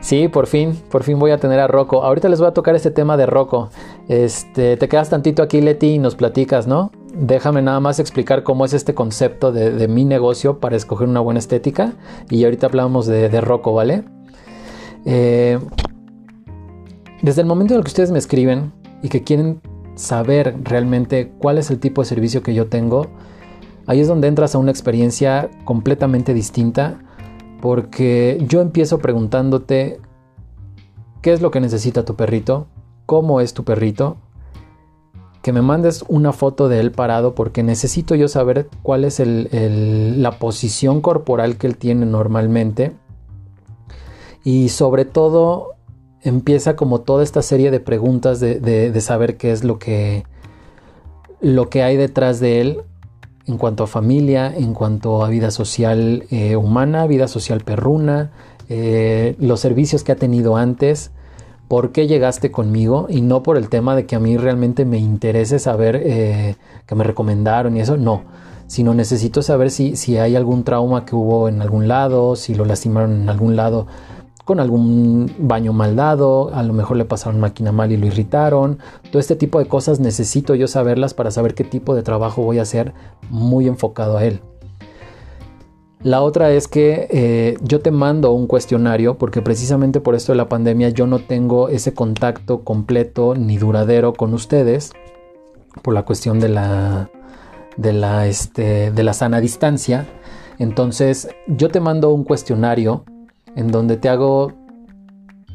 Sí, 0.00 0.28
por 0.28 0.46
fin, 0.46 0.80
por 0.90 1.02
fin 1.02 1.18
voy 1.18 1.32
a 1.32 1.38
tener 1.38 1.58
a 1.58 1.66
Rocco. 1.66 2.04
Ahorita 2.04 2.28
les 2.28 2.38
voy 2.38 2.48
a 2.48 2.52
tocar 2.52 2.76
este 2.76 2.90
tema 2.90 3.16
de 3.16 3.26
Rocco. 3.26 3.70
Este, 4.08 4.76
te 4.76 4.88
quedas 4.88 5.10
tantito 5.10 5.42
aquí, 5.42 5.60
Leti, 5.60 5.94
y 5.94 5.98
nos 5.98 6.14
platicas, 6.14 6.66
¿no? 6.66 6.92
déjame 7.18 7.62
nada 7.62 7.80
más 7.80 7.98
explicar 7.98 8.42
cómo 8.42 8.64
es 8.64 8.72
este 8.72 8.94
concepto 8.94 9.50
de, 9.52 9.88
mi 9.88 10.04
negocio 10.04 10.58
para 10.58 10.76
escoger 10.76 11.08
una 11.08 11.20
buena 11.20 11.40
estética. 11.40 11.94
Y 12.30 12.44
ahorita 12.44 12.66
hablamos 12.66 13.06
de, 13.06 13.28
de 13.28 13.40
Rocco, 13.40 13.72
¿vale? 13.72 14.04
Eh, 15.04 15.58
desde 17.22 17.42
el 17.42 17.46
momento 17.46 17.74
en 17.74 17.78
el 17.78 17.84
que 17.84 17.88
ustedes 17.88 18.10
me 18.10 18.18
escriben 18.18 18.72
y 19.02 19.08
que 19.08 19.24
quieren 19.24 19.60
saber 19.98 20.56
realmente 20.62 21.32
cuál 21.38 21.58
es 21.58 21.70
el 21.70 21.80
tipo 21.80 22.02
de 22.02 22.08
servicio 22.08 22.42
que 22.42 22.54
yo 22.54 22.68
tengo, 22.68 23.08
ahí 23.86 24.00
es 24.00 24.08
donde 24.08 24.28
entras 24.28 24.54
a 24.54 24.58
una 24.58 24.70
experiencia 24.70 25.50
completamente 25.64 26.34
distinta 26.34 27.00
porque 27.60 28.38
yo 28.48 28.60
empiezo 28.60 28.98
preguntándote 28.98 30.00
qué 31.20 31.32
es 31.32 31.42
lo 31.42 31.50
que 31.50 31.60
necesita 31.60 32.04
tu 32.04 32.14
perrito, 32.14 32.68
cómo 33.06 33.40
es 33.40 33.54
tu 33.54 33.64
perrito, 33.64 34.18
que 35.42 35.52
me 35.52 35.62
mandes 35.62 36.04
una 36.08 36.32
foto 36.32 36.68
de 36.68 36.78
él 36.78 36.92
parado 36.92 37.34
porque 37.34 37.62
necesito 37.62 38.14
yo 38.14 38.28
saber 38.28 38.68
cuál 38.82 39.04
es 39.04 39.20
la 39.24 40.38
posición 40.38 41.00
corporal 41.00 41.56
que 41.56 41.66
él 41.66 41.76
tiene 41.76 42.06
normalmente. 42.06 42.94
Y 44.44 44.68
sobre 44.68 45.04
todo 45.04 45.77
empieza 46.22 46.76
como 46.76 47.00
toda 47.00 47.22
esta 47.22 47.42
serie 47.42 47.70
de 47.70 47.80
preguntas 47.80 48.40
de, 48.40 49.00
saber 49.00 49.36
qué 49.36 49.52
es 49.52 49.64
lo 49.64 49.78
que, 49.78 50.24
lo 51.40 51.68
que 51.68 51.82
hay 51.82 51.96
detrás 51.96 52.40
de 52.40 52.60
él 52.60 52.80
en 53.46 53.56
cuanto 53.56 53.84
a 53.84 53.86
familia, 53.86 54.54
en 54.54 54.74
cuanto 54.74 55.24
a 55.24 55.28
vida 55.28 55.50
social 55.50 56.24
eh, 56.30 56.56
humana, 56.56 57.06
vida 57.06 57.28
social 57.28 57.60
perruna, 57.60 58.30
eh, 58.68 59.36
los 59.38 59.60
servicios 59.60 60.04
que 60.04 60.12
ha 60.12 60.16
tenido 60.16 60.56
antes 60.56 61.12
por 61.68 61.92
qué 61.92 62.06
llegaste 62.06 62.50
conmigo 62.50 63.06
y 63.08 63.20
no 63.20 63.42
por 63.42 63.56
el 63.56 63.68
tema 63.68 63.94
de 63.94 64.06
que 64.06 64.16
a 64.16 64.20
mí 64.20 64.36
realmente 64.36 64.84
me 64.84 64.98
interese 64.98 65.58
saber 65.58 66.00
eh, 66.02 66.56
que 66.86 66.94
me 66.94 67.04
recomendaron 67.04 67.76
y 67.76 67.80
eso, 67.80 67.96
no, 67.96 68.22
sino 68.66 68.94
necesito 68.94 69.42
saber 69.42 69.70
si, 69.70 69.96
si 69.96 70.18
hay 70.18 70.36
algún 70.36 70.64
trauma 70.64 71.04
que 71.04 71.14
hubo 71.14 71.48
en 71.48 71.62
algún 71.62 71.88
lado, 71.88 72.36
si 72.36 72.54
lo 72.54 72.64
lastimaron 72.64 73.22
en 73.22 73.28
algún 73.28 73.56
lado 73.56 73.86
con 74.48 74.60
algún 74.60 75.30
baño 75.36 75.74
mal 75.74 75.94
dado, 75.94 76.54
a 76.54 76.62
lo 76.62 76.72
mejor 76.72 76.96
le 76.96 77.04
pasaron 77.04 77.38
máquina 77.38 77.70
mal 77.70 77.92
y 77.92 77.98
lo 77.98 78.06
irritaron. 78.06 78.78
Todo 79.10 79.20
este 79.20 79.36
tipo 79.36 79.58
de 79.58 79.66
cosas 79.66 80.00
necesito 80.00 80.54
yo 80.54 80.66
saberlas 80.68 81.12
para 81.12 81.30
saber 81.30 81.52
qué 81.54 81.64
tipo 81.64 81.94
de 81.94 82.02
trabajo 82.02 82.40
voy 82.40 82.58
a 82.58 82.62
hacer 82.62 82.94
muy 83.28 83.68
enfocado 83.68 84.16
a 84.16 84.24
él. 84.24 84.40
La 86.00 86.22
otra 86.22 86.50
es 86.50 86.66
que 86.66 87.08
eh, 87.10 87.58
yo 87.60 87.80
te 87.80 87.90
mando 87.90 88.32
un 88.32 88.46
cuestionario 88.46 89.18
porque 89.18 89.42
precisamente 89.42 90.00
por 90.00 90.14
esto 90.14 90.32
de 90.32 90.38
la 90.38 90.48
pandemia 90.48 90.88
yo 90.88 91.06
no 91.06 91.18
tengo 91.18 91.68
ese 91.68 91.92
contacto 91.92 92.64
completo 92.64 93.34
ni 93.34 93.58
duradero 93.58 94.14
con 94.14 94.32
ustedes 94.32 94.92
por 95.82 95.92
la 95.92 96.06
cuestión 96.06 96.40
de 96.40 96.48
la, 96.48 97.10
de 97.76 97.92
la, 97.92 98.26
este, 98.26 98.92
de 98.92 99.02
la 99.02 99.12
sana 99.12 99.42
distancia. 99.42 100.06
Entonces 100.58 101.28
yo 101.46 101.68
te 101.68 101.80
mando 101.80 102.08
un 102.14 102.24
cuestionario 102.24 103.04
en 103.56 103.70
donde 103.70 103.96
te 103.96 104.08
hago 104.08 104.52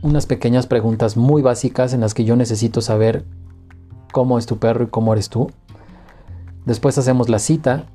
unas 0.02 0.26
pequeñas 0.26 0.68
preguntas 0.68 1.18
muy 1.18 1.41
básicas 1.41 1.94
en 1.94 2.02
las 2.02 2.14
que 2.14 2.26
yo 2.26 2.36
necesito 2.36 2.82
saber 2.82 3.26
cómo 4.12 4.38
es 4.38 4.46
tu 4.46 4.58
perro 4.58 4.86
y 4.86 4.88
cómo 4.88 5.14
eres 5.14 5.30
tú. 5.30 5.50
Después 6.66 6.98
hacemos 6.98 7.30
la 7.30 7.39
cita 7.39 7.86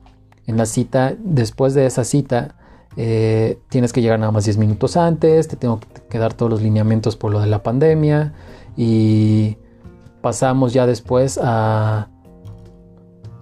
en 0.49 0.57
la 0.57 0.65
cita, 0.65 1.15
después 1.23 1.75
de 1.75 1.85
esa 1.85 2.05
cita, 2.05 2.55
eh, 2.97 3.61
tienes 3.69 3.93
que 3.93 4.01
llegar 4.01 4.19
nada 4.19 4.33
más 4.33 4.47
10 4.47 4.57
minutos 4.57 4.97
antes, 4.97 5.47
te 5.47 5.57
tengo 5.57 5.79
que 6.09 6.19
dar 6.19 6.33
todos 6.33 6.51
los 6.51 6.63
lineamientos 6.63 7.17
por 7.17 7.31
lo 7.31 7.41
de 7.41 7.47
la 7.47 7.63
pandemia 7.63 8.33
y 8.75 9.59
pasamos 10.23 10.73
ya 10.73 10.87
después 10.87 11.39
a, 11.41 12.09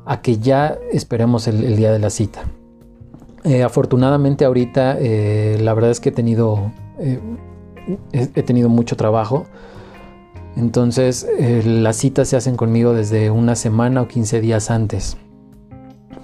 a 0.05 0.21
que 0.21 0.39
ya 0.39 0.77
esperemos 0.93 1.47
el, 1.47 1.77
día 1.77 1.93
de 1.93 2.01
la 2.01 2.11
cita. 2.11 2.43
Eh, 3.47 3.63
afortunadamente 3.63 4.45
ahorita 4.45 4.99
eh, 4.99 5.57
la 5.61 5.73
verdad 5.73 5.93
es 5.93 6.01
que 6.01 6.09
he 6.09 6.13
tenido 6.13 6.73
he, 8.13 8.43
tenido 8.43 8.69
mucho 8.69 8.97
trabajo. 8.97 9.47
Entonces 10.57 11.29
eh, 11.39 11.63
las 11.65 11.97
citas 11.97 12.29
se 12.29 12.37
hacen 12.37 12.57
conmigo 12.57 12.93
desde 12.93 13.31
una 13.31 13.55
semana 13.55 14.03
o 14.03 14.09
15 14.09 14.41
días 14.41 14.71
antes. 14.71 15.17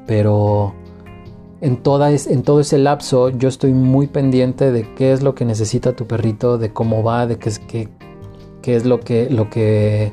Pero 0.07 0.75
en, 1.61 1.77
toda 1.77 2.11
en 2.11 2.43
todo 2.43 2.59
ese 2.59 2.79
lapso 2.79 3.29
yo 3.29 3.49
estoy 3.49 3.73
muy 3.73 4.09
pendiente 4.09 4.73
de 4.73 4.93
qué 4.95 5.13
es 5.13 5.23
lo 5.23 5.37
que 5.37 5.45
necesita 5.45 5.95
tu 5.95 6.09
perrito, 6.09 6.59
de 6.59 6.73
cómo 6.73 7.05
va, 7.05 7.29
de 7.29 7.39
qué 7.39 7.49
es, 7.51 7.61
qué, 7.61 7.89
qué 8.63 8.75
es 8.75 8.85
lo, 8.85 8.99
que, 8.99 9.31
lo, 9.31 9.49
que, 9.49 10.13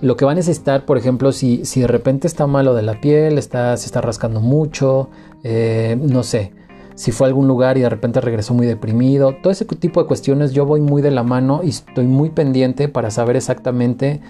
lo 0.00 0.16
que 0.16 0.24
va 0.24 0.32
a 0.32 0.34
necesitar. 0.34 0.84
Por 0.84 0.98
ejemplo, 0.98 1.32
si, 1.32 1.64
si 1.64 1.80
de 1.80 1.86
repente 1.86 2.26
está 2.26 2.46
malo 2.46 2.74
de 2.74 2.82
la 2.82 3.00
piel, 3.00 3.38
está, 3.38 3.76
se 3.76 3.86
está 3.86 4.00
rascando 4.00 4.40
mucho, 4.40 5.08
eh, 5.44 5.96
no 6.00 6.22
sé 6.22 6.52
si 6.98 7.12
fue 7.12 7.26
a 7.26 7.28
algún 7.28 7.46
lugar 7.46 7.78
y 7.78 7.82
de 7.82 7.88
repente 7.88 8.20
regresó 8.20 8.54
muy 8.54 8.66
deprimido, 8.66 9.36
todo 9.40 9.52
ese 9.52 9.64
tipo 9.64 10.02
de 10.02 10.08
cuestiones 10.08 10.50
yo 10.50 10.66
voy 10.66 10.80
muy 10.80 11.00
de 11.00 11.12
la 11.12 11.22
mano 11.22 11.60
y 11.62 11.68
estoy 11.68 12.08
muy 12.08 12.30
pendiente 12.30 12.88
para 12.88 13.12
saber 13.12 13.36
exactamente 13.36 14.20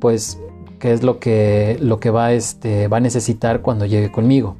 pues 0.00 0.38
qué 0.78 0.92
es 0.92 1.02
lo 1.02 1.18
que, 1.18 1.78
lo 1.80 1.98
que 1.98 2.10
va, 2.10 2.34
este, 2.34 2.88
va 2.88 2.98
a 2.98 3.00
necesitar 3.00 3.62
cuando 3.62 3.86
llegue 3.86 4.12
conmigo. 4.12 4.56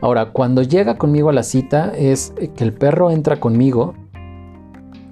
Ahora, 0.00 0.26
cuando 0.26 0.62
llega 0.62 0.96
conmigo 0.96 1.30
a 1.30 1.32
la 1.32 1.42
cita 1.42 1.92
es 1.96 2.32
que 2.54 2.62
el 2.62 2.72
perro 2.72 3.10
entra 3.10 3.40
conmigo. 3.40 3.94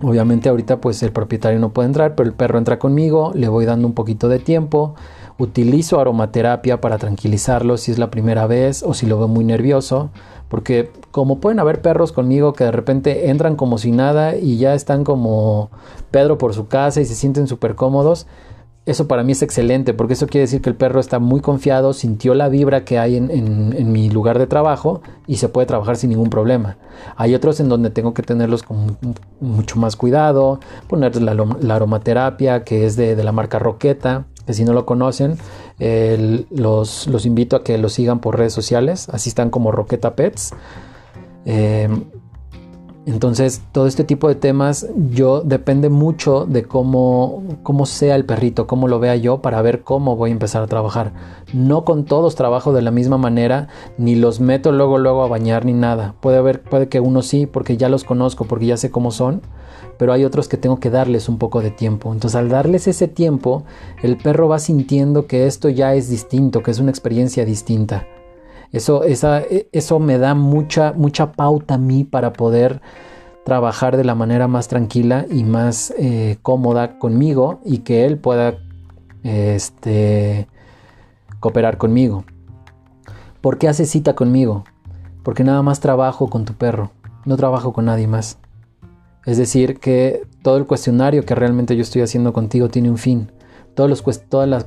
Obviamente 0.03 0.49
ahorita 0.49 0.81
pues 0.81 1.03
el 1.03 1.13
propietario 1.13 1.61
no 1.61 1.73
puede 1.73 1.87
entrar, 1.87 2.17
pero 2.17 2.29
el 2.29 2.35
perro 2.35 2.59
entra 2.59 2.79
conmigo, 2.79 3.31
le 3.35 3.49
voy 3.49 3.65
dando 3.65 3.87
un 3.87 3.95
poquito 3.95 4.29
de 4.29 4.41
tiempo, 4.41 4.97
utilizo 5.39 6.01
aromaterapia 6.01 6.81
para 6.81 6.99
tranquilizarlo 6.99 7.77
si 7.77 7.93
es 7.93 7.99
la 7.99 8.11
primera 8.11 8.47
vez 8.49 8.83
o 8.83 8.95
si 8.95 9.07
lo 9.07 9.19
veo 9.19 9.29
muy 9.29 9.45
nervioso. 9.45 10.11
Porque 10.49 10.91
como 11.13 11.39
pueden 11.39 11.61
haber 11.61 11.81
perros 11.81 12.13
conmigo 12.13 12.53
que 12.53 12.65
de 12.65 12.73
repente 12.73 13.31
entran 13.31 13.57
como 13.57 13.79
si 13.79 13.91
nada 13.91 14.37
y 14.37 14.59
ya 14.59 14.75
están 14.75 15.05
como 15.05 15.71
Pedro 16.11 16.37
por 16.37 16.53
su 16.53 16.67
casa 16.67 17.01
y 17.01 17.07
se 17.07 17.15
sienten 17.15 17.47
súper 17.47 17.75
cómodos, 17.75 18.27
eso 18.85 19.07
para 19.07 19.23
mí 19.23 19.33
es 19.33 19.43
excelente 19.43 19.95
porque 19.95 20.15
eso 20.15 20.27
quiere 20.27 20.43
decir 20.43 20.61
que 20.61 20.71
el 20.71 20.77
perro 20.77 20.99
está 20.99 21.21
muy 21.21 21.41
confiado, 21.41 21.93
sintió 21.93 22.35
la 22.35 22.49
vibra 22.49 22.85
que 22.85 22.99
hay 22.99 23.17
en, 23.17 23.93
mi 23.93 24.11
lugar 24.11 24.39
de 24.39 24.49
trabajo 24.49 25.03
y 25.27 25.37
se 25.37 25.49
puede 25.49 25.67
trabajar 25.67 25.97
sin 25.97 26.11
ningún 26.11 26.31
problema. 26.31 26.79
Hay 27.17 27.35
otros 27.35 27.61
en 27.61 27.69
donde 27.69 27.91
tengo 27.91 28.13
que 28.13 28.23
tenerlos 28.23 28.65
con 28.65 28.99
mucho 29.41 29.79
más 29.79 29.95
cuidado, 29.95 30.59
poner 30.89 31.21
la, 31.23 31.33
aromaterapia 31.75 32.65
que 32.65 32.85
es 32.85 32.97
de, 32.97 33.15
la 33.23 33.31
marca 33.31 33.61
Roqueta, 33.61 34.27
que 34.47 34.55
si 34.55 34.65
no 34.65 34.73
lo 34.73 34.85
conocen, 34.85 35.39
los, 35.79 37.07
los, 37.07 37.27
invito 37.27 37.55
a 37.55 37.63
que 37.63 37.79
lo 37.79 37.89
sigan 37.89 38.19
por 38.19 38.37
redes 38.37 38.53
sociales, 38.53 39.09
así 39.11 39.29
están 39.29 39.51
como 39.51 39.71
Roqueta 39.71 40.17
Pets. 40.17 40.55
Eh, 41.45 41.89
entonces, 43.05 43.63
todo 43.73 43.89
este 43.89 44.05
tipo 44.05 44.29
de 44.29 44.37
temas 44.37 44.87
yo 45.11 45.41
depende 45.41 45.89
mucho 45.89 46.47
de 46.47 46.63
cómo, 46.63 47.43
cómo 47.65 47.85
sea 47.85 48.15
el 48.15 48.25
perrito, 48.25 48.69
cómo 48.69 48.87
lo 48.87 49.01
vea 49.01 49.17
yo 49.17 49.43
para 49.43 49.61
ver 49.61 49.83
cómo 49.83 50.15
voy 50.15 50.31
a 50.31 50.33
empezar 50.33 50.63
a 50.63 50.69
trabajar. 50.69 51.13
No 51.53 51.85
con 51.85 52.05
todos 52.05 52.37
trabajo 52.37 52.73
de 52.73 52.81
la 52.81 52.93
misma 52.93 53.19
manera, 53.19 53.67
ni 53.99 54.15
los 54.15 54.39
meto 54.39 54.71
luego 54.71 54.99
luego 54.99 55.25
a 55.25 55.29
bañar 55.29 55.65
ni 55.65 55.73
nada. 55.73 56.15
Puede 56.21 56.37
haber, 56.39 56.63
puede 56.63 56.89
que 56.89 57.01
uno 57.01 57.23
sí, 57.23 57.47
porque 57.47 57.77
ya 57.77 57.89
los 57.89 58.05
conozco, 58.05 58.45
porque 58.45 58.67
ya 58.67 58.77
sé 58.77 58.93
cómo 58.93 59.11
son, 59.11 59.43
pero 59.99 60.13
hay 60.13 60.25
otros 60.25 60.47
que 60.47 60.57
tengo 60.57 60.79
que 60.79 60.91
darles 60.91 61.29
un 61.29 61.39
poco 61.39 61.61
de 61.61 61.73
tiempo. 61.73 62.13
Entonces 62.13 62.37
al 62.37 62.51
darles 62.51 62.87
ese 62.87 63.09
tiempo, 63.09 63.65
el 64.05 64.17
perro 64.17 64.47
va 64.47 64.61
sintiendo 64.61 65.27
que 65.27 65.49
esto 65.49 65.69
ya 65.69 65.97
es 65.97 66.09
distinto, 66.09 66.63
que 66.63 66.71
es 66.71 66.79
una 66.79 66.91
experiencia 66.91 67.45
distinta. 67.45 68.07
Eso, 68.73 69.05
e, 69.05 69.69
eso 69.73 69.99
me 69.99 70.19
da 70.19 70.35
mucha, 70.35 70.93
mucha 70.93 71.33
pauta 71.33 71.75
a 71.75 71.79
mí 71.79 72.05
para 72.05 72.33
poder 72.33 72.81
trabajar 73.45 73.97
de 73.97 74.05
la 74.05 74.15
manera 74.15 74.49
más 74.49 74.69
tranquila 74.69 75.27
y 75.31 75.45
más 75.45 75.93
eh, 75.99 76.39
cómoda 76.43 76.99
conmigo 76.99 77.61
y 77.65 77.79
que 77.79 78.07
él 78.07 78.19
pueda 78.19 78.59
este, 79.23 80.49
cooperar 81.41 81.77
conmigo. 81.77 82.25
¿Por 83.41 83.59
qué 83.59 83.69
hace 83.69 83.87
cita 83.87 84.15
conmigo? 84.15 84.65
Porque 85.23 85.45
nada 85.45 85.63
más 85.63 85.81
trabajo 85.81 86.29
con 86.29 86.45
tu 86.45 86.55
perro, 86.55 86.93
no 87.25 87.37
trabajo 87.37 87.73
con 87.73 87.87
nadie 87.87 88.07
más. 88.07 88.39
Es 89.27 89.37
decir, 89.37 89.79
que 89.79 90.27
todo 90.43 90.57
el 90.57 90.67
cuestionario 90.67 91.25
que 91.25 91.35
realmente 91.35 91.77
yo 91.77 91.83
estoy 91.83 92.03
haciendo 92.03 92.33
contigo 92.33 92.69
tiene 92.69 92.91
un 92.91 92.99
fin. 92.99 93.31
Todos 93.75 93.89
los, 93.89 94.05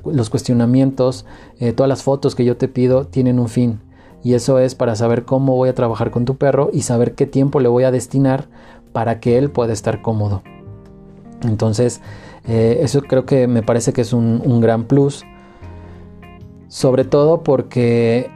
los 0.05 0.29
cuestionamientos, 0.29 1.25
eh, 1.59 1.73
todas 1.73 1.89
las 1.89 2.03
fotos 2.03 2.35
que 2.35 2.45
yo 2.45 2.57
te 2.57 2.67
pido 2.67 3.05
tienen 3.05 3.39
un 3.39 3.49
fin. 3.49 3.81
Y 4.25 4.33
eso 4.33 4.57
es 4.57 4.73
para 4.73 4.95
saber 4.95 5.23
cómo 5.23 5.55
voy 5.55 5.69
a 5.69 5.75
trabajar 5.75 6.09
con 6.09 6.25
tu 6.25 6.35
perro 6.35 6.71
y 6.73 6.81
saber 6.81 7.13
qué 7.13 7.27
tiempo 7.27 7.59
le 7.59 7.69
voy 7.69 7.83
a 7.83 7.91
destinar 7.91 8.47
para 8.91 9.19
que 9.19 9.37
él 9.37 9.51
pueda 9.51 9.71
estar 9.71 10.01
cómodo. 10.01 10.41
Entonces, 11.43 12.01
eh, 12.47 12.79
eso 12.81 13.03
creo 13.03 13.27
que 13.27 13.45
me 13.45 13.61
parece 13.61 13.93
que 13.93 14.01
es 14.01 14.13
un 14.13 14.61
gran 14.61 14.85
plus. 14.85 15.23
Sobre 16.69 17.03
todo 17.03 17.43
porque 17.43 18.31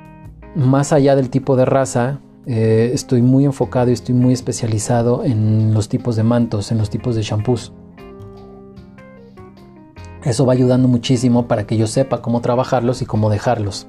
más 0.54 0.94
allá 0.94 1.16
del 1.16 1.32
tipo 1.32 1.56
de 1.56 1.66
raza, 1.66 2.20
eh, 2.46 2.92
estoy 2.94 3.24
muy 3.24 3.46
enfocado 3.46 3.90
y 3.90 3.94
estoy 3.94 4.14
muy 4.14 4.34
especializado 4.34 5.24
en 5.24 5.74
los 5.74 5.90
tipos 5.90 6.16
de 6.16 6.22
mantos, 6.22 6.72
en 6.72 6.78
los 6.78 6.92
tipos 6.92 7.16
de 7.16 7.24
shampoos. 7.24 7.74
Eso 10.24 10.46
va 10.46 10.54
ayudando 10.54 10.88
muchísimo 10.88 11.48
para 11.48 11.66
que 11.66 11.78
yo 11.78 11.88
sepa 11.88 12.22
cómo 12.22 12.42
trabajarlos 12.42 13.02
y 13.02 13.08
cómo 13.08 13.32
dejarlos. 13.32 13.88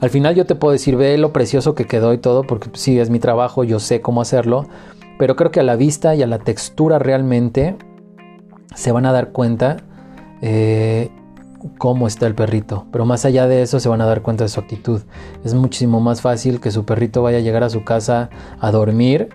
Al 0.00 0.08
final 0.08 0.34
yo 0.34 0.46
te 0.46 0.54
puedo 0.54 0.72
decir, 0.72 0.96
ve 0.96 1.18
lo 1.18 1.32
precioso 1.32 1.74
que 1.74 1.86
quedó 1.86 2.14
y 2.14 2.18
todo, 2.18 2.44
porque 2.44 2.70
sí, 2.72 2.98
es 2.98 3.10
mi 3.10 3.18
trabajo, 3.18 3.64
yo 3.64 3.78
sé 3.78 4.00
cómo 4.00 4.22
hacerlo, 4.22 4.66
pero 5.18 5.36
creo 5.36 5.50
que 5.50 5.60
a 5.60 5.62
la 5.62 5.76
vista 5.76 6.14
y 6.14 6.22
a 6.22 6.26
la 6.26 6.38
textura 6.38 6.98
realmente 6.98 7.76
se 8.74 8.92
van 8.92 9.04
a 9.04 9.12
dar 9.12 9.32
cuenta 9.32 9.76
eh, 10.40 11.10
cómo 11.76 12.06
está 12.06 12.26
el 12.26 12.34
perrito, 12.34 12.86
pero 12.90 13.04
más 13.04 13.26
allá 13.26 13.46
de 13.46 13.60
eso 13.60 13.78
se 13.78 13.90
van 13.90 14.00
a 14.00 14.06
dar 14.06 14.22
cuenta 14.22 14.44
de 14.44 14.48
su 14.48 14.58
actitud. 14.58 15.02
Es 15.44 15.52
muchísimo 15.52 16.00
más 16.00 16.22
fácil 16.22 16.60
que 16.60 16.70
su 16.70 16.86
perrito 16.86 17.22
vaya 17.22 17.38
a 17.38 17.42
llegar 17.42 17.62
a 17.62 17.68
su 17.68 17.84
casa 17.84 18.30
a 18.58 18.70
dormir 18.70 19.28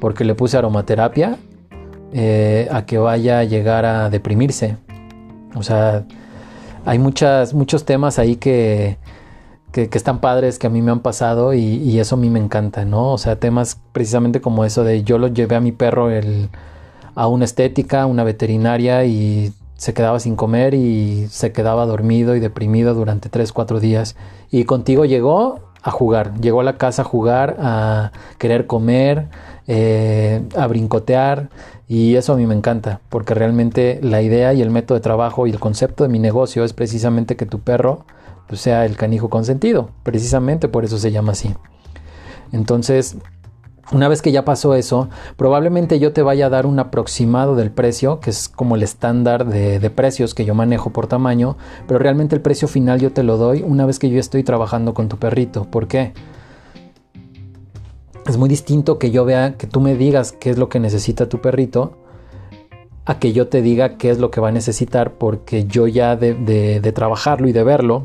porque 0.00 0.24
le 0.24 0.36
puse 0.36 0.56
aromaterapia 0.56 1.36
eh, 2.12 2.68
a 2.70 2.86
que 2.86 2.98
vaya 2.98 3.40
a 3.40 3.44
llegar 3.44 3.84
a 3.84 4.10
deprimirse. 4.10 4.76
O 5.56 5.64
sea, 5.64 6.04
hay 6.84 6.98
muchas, 7.00 7.54
muchos 7.54 7.84
temas 7.84 8.20
ahí 8.20 8.36
que, 8.36 8.98
que, 9.72 9.88
están 9.92 10.20
padres 10.20 10.58
que 10.58 10.66
a 10.66 10.70
mí 10.70 10.82
me 10.82 10.92
han 10.92 11.00
pasado 11.00 11.54
y, 11.54 11.98
eso 11.98 12.16
a 12.16 12.18
mí 12.18 12.30
me 12.30 12.38
encanta, 12.38 12.84
¿no? 12.84 13.12
O 13.12 13.18
sea, 13.18 13.36
temas 13.36 13.80
precisamente 13.92 14.40
como 14.40 14.64
eso 14.64 14.84
de 14.84 15.02
yo 15.02 15.18
lo 15.18 15.28
llevé 15.28 15.56
a 15.56 15.60
mi 15.60 15.72
perro 15.72 16.08
a 17.14 17.26
una 17.26 17.44
estética, 17.44 18.06
una 18.06 18.24
veterinaria 18.24 19.04
y 19.04 19.52
se 19.76 19.94
quedaba 19.94 20.20
sin 20.20 20.36
comer 20.36 20.74
y 20.74 21.26
se 21.28 21.52
quedaba 21.52 21.86
dormido 21.86 22.36
y 22.36 22.40
deprimido 22.40 22.94
durante 22.94 23.28
3, 23.28 23.52
4 23.52 23.80
días. 23.80 24.14
Y 24.50 24.64
contigo 24.64 25.04
llegó 25.04 25.60
a 25.82 25.90
jugar, 25.90 26.40
llegó 26.40 26.60
a 26.60 26.64
la 26.64 26.76
casa 26.78 27.02
a 27.02 27.04
jugar, 27.04 27.56
a 27.58 28.12
querer 28.38 28.66
comer, 28.66 29.28
eh, 29.66 30.42
a 30.56 30.66
brincotear 30.66 31.48
y 31.88 32.16
eso 32.16 32.32
a 32.32 32.36
mí 32.36 32.46
me 32.46 32.54
encanta 32.54 33.00
porque 33.08 33.34
realmente 33.34 33.98
la 34.02 34.22
idea 34.22 34.52
y 34.54 34.62
el 34.62 34.70
método 34.70 34.98
de 34.98 35.02
trabajo 35.02 35.46
y 35.46 35.50
el 35.50 35.58
concepto 35.58 36.04
de 36.04 36.10
mi 36.10 36.18
negocio 36.18 36.64
es 36.64 36.72
precisamente 36.72 37.36
que 37.36 37.46
tu 37.46 37.60
perro 37.60 38.04
sea 38.52 38.84
el 38.84 38.96
canijo 38.96 39.30
consentido, 39.30 39.90
precisamente 40.02 40.68
por 40.68 40.84
eso 40.84 40.98
se 40.98 41.10
llama 41.10 41.32
así. 41.32 41.54
Entonces, 42.52 43.16
una 43.92 44.08
vez 44.08 44.22
que 44.22 44.32
ya 44.32 44.44
pasó 44.44 44.74
eso, 44.74 45.08
probablemente 45.36 45.98
yo 45.98 46.12
te 46.12 46.22
vaya 46.22 46.46
a 46.46 46.50
dar 46.50 46.66
un 46.66 46.78
aproximado 46.78 47.56
del 47.56 47.70
precio, 47.70 48.20
que 48.20 48.30
es 48.30 48.48
como 48.48 48.76
el 48.76 48.82
estándar 48.82 49.46
de, 49.46 49.90
precios 49.90 50.34
que 50.34 50.44
yo 50.44 50.54
manejo 50.54 50.90
por 50.90 51.06
tamaño, 51.06 51.56
pero 51.86 51.98
realmente 51.98 52.34
el 52.34 52.40
precio 52.40 52.68
final 52.68 53.00
yo 53.00 53.12
te 53.12 53.22
lo 53.22 53.36
doy 53.36 53.62
una 53.62 53.84
vez 53.84 53.98
que 53.98 54.08
yo 54.08 54.18
estoy 54.18 54.44
trabajando 54.44 54.94
con 54.94 55.08
tu 55.08 55.18
perrito. 55.18 55.64
¿Por 55.64 55.88
qué? 55.88 56.14
Es 58.26 58.38
muy 58.38 58.48
distinto 58.48 58.98
que 58.98 59.10
yo 59.10 59.24
vea, 59.24 59.56
que 59.58 59.66
tú 59.66 59.80
me 59.80 59.96
digas 59.96 60.32
qué 60.32 60.50
es 60.50 60.58
lo 60.58 60.68
que 60.68 60.80
necesita 60.80 61.28
tu 61.28 61.40
perrito, 61.40 61.98
a 63.04 63.18
que 63.18 63.32
yo 63.32 63.48
te 63.48 63.60
diga 63.60 63.98
qué 63.98 64.10
es 64.10 64.18
lo 64.18 64.30
que 64.30 64.40
va 64.40 64.48
a 64.48 64.52
necesitar, 64.52 65.14
porque 65.14 65.66
yo 65.66 65.86
ya 65.86 66.16
de 66.16 66.92
trabajarlo 66.94 67.48
y 67.48 67.52
de 67.52 67.64
verlo 67.64 68.04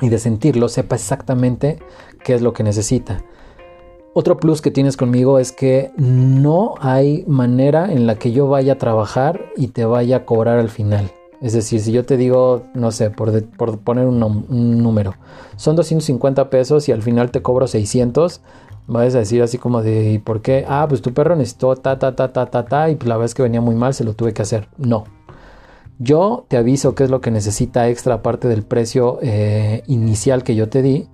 y 0.00 0.08
de 0.08 0.18
sentirlo, 0.18 0.68
sepa 0.68 0.96
exactamente 0.96 1.78
qué 2.24 2.34
es 2.34 2.42
lo 2.42 2.52
que 2.52 2.62
necesita. 2.62 3.22
Otro 4.14 4.38
plus 4.38 4.62
que 4.62 4.70
tienes 4.70 4.96
conmigo 4.96 5.38
es 5.38 5.52
que 5.52 5.90
no 5.98 6.74
hay 6.80 7.24
manera 7.26 7.92
en 7.92 8.06
la 8.06 8.14
que 8.14 8.32
yo 8.32 8.48
vaya 8.48 8.74
a 8.74 8.78
trabajar 8.78 9.44
y 9.56 9.68
te 9.68 9.84
vaya 9.84 10.16
a 10.16 10.24
cobrar 10.24 10.58
al 10.58 10.70
final. 10.70 11.10
Es 11.42 11.52
decir, 11.52 11.80
si 11.80 11.92
yo 11.92 12.06
te 12.06 12.16
digo, 12.16 12.62
no 12.72 12.92
sé, 12.92 13.10
por, 13.10 13.30
poner 13.80 14.06
un, 14.06 14.18
número, 14.82 15.14
son 15.56 15.76
250 15.76 16.48
pesos 16.48 16.88
y 16.88 16.92
al 16.92 17.02
final 17.02 17.30
te 17.30 17.42
cobro 17.42 17.66
600, 17.66 18.40
vas 18.86 19.14
a 19.14 19.18
decir 19.18 19.42
así 19.42 19.58
como 19.58 19.82
de, 19.82 20.12
¿y 20.12 20.18
por 20.18 20.40
qué? 20.40 20.64
Ah, 20.66 20.86
pues 20.88 21.02
tu 21.02 21.12
perro 21.12 21.36
necesitó 21.36 21.76
ta, 21.76 21.98
ta, 21.98 22.16
ta, 22.16 22.32
ta, 22.32 22.46
ta, 22.46 22.64
ta, 22.64 22.88
y 22.88 22.96
pues 22.96 23.08
la 23.08 23.18
vez 23.18 23.34
que 23.34 23.42
venía 23.42 23.60
muy 23.60 23.74
mal 23.74 23.92
se 23.92 24.04
lo 24.04 24.14
tuve 24.14 24.32
que 24.32 24.40
hacer. 24.40 24.68
No. 24.78 25.04
Yo 25.98 26.44
te 26.48 26.56
aviso 26.56 26.94
qué 26.94 27.04
es 27.04 27.10
lo 27.10 27.20
que 27.20 27.30
necesita 27.30 27.88
extra 27.88 28.16
aparte 28.16 28.48
del 28.48 28.62
precio 28.62 29.18
eh, 29.22 29.82
inicial 29.86 30.42
que 30.42 30.54
yo 30.54 30.68
te 30.68 30.82
di 30.82 31.08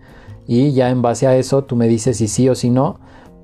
y 0.46 0.72
ya 0.72 0.90
en 0.90 1.02
base 1.02 1.26
a 1.26 1.36
eso 1.36 1.62
tú 1.62 1.76
me 1.76 1.86
dices 1.86 2.16
si 2.16 2.26
sí 2.26 2.48
o 2.48 2.54
si 2.54 2.68
no 2.70 2.98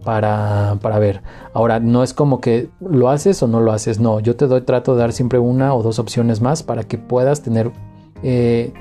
para, 0.04 0.78
para, 0.80 0.98
ver. 0.98 1.22
Ahora, 1.52 1.80
no 1.80 2.02
es 2.02 2.14
como 2.14 2.40
que 2.40 2.70
lo 2.80 3.10
haces 3.10 3.42
o 3.42 3.46
no 3.46 3.60
lo 3.60 3.72
haces, 3.72 4.00
no, 4.00 4.20
yo 4.20 4.36
te 4.36 4.46
doy, 4.46 4.62
trato 4.62 4.94
de 4.94 5.00
dar 5.00 5.12
siempre 5.12 5.38
una 5.38 5.74
o 5.74 5.82
dos 5.82 5.98
opciones 5.98 6.40
más 6.40 6.62
para 6.62 6.84
que 6.84 6.98
puedas 6.98 7.42
tener 7.42 7.70
eh, 8.22 8.72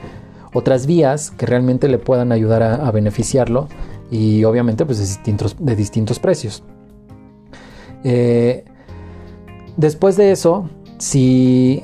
otras 0.54 0.88
vías 0.88 1.32
que 1.32 1.46
realmente 1.46 1.90
le 1.90 1.98
puedan 1.98 2.32
ayudar 2.32 2.64
a, 2.64 2.90
beneficiarlo 2.92 3.68
y 4.10 4.44
obviamente 4.46 4.86
pues 4.86 5.00
de 5.00 5.06
distintos, 5.06 5.56
de 5.60 5.76
distintos 5.76 6.20
precios. 6.20 6.64
Eh, 8.04 8.64
después 9.76 10.16
de 10.16 10.32
eso, 10.32 10.70
si 10.98 11.84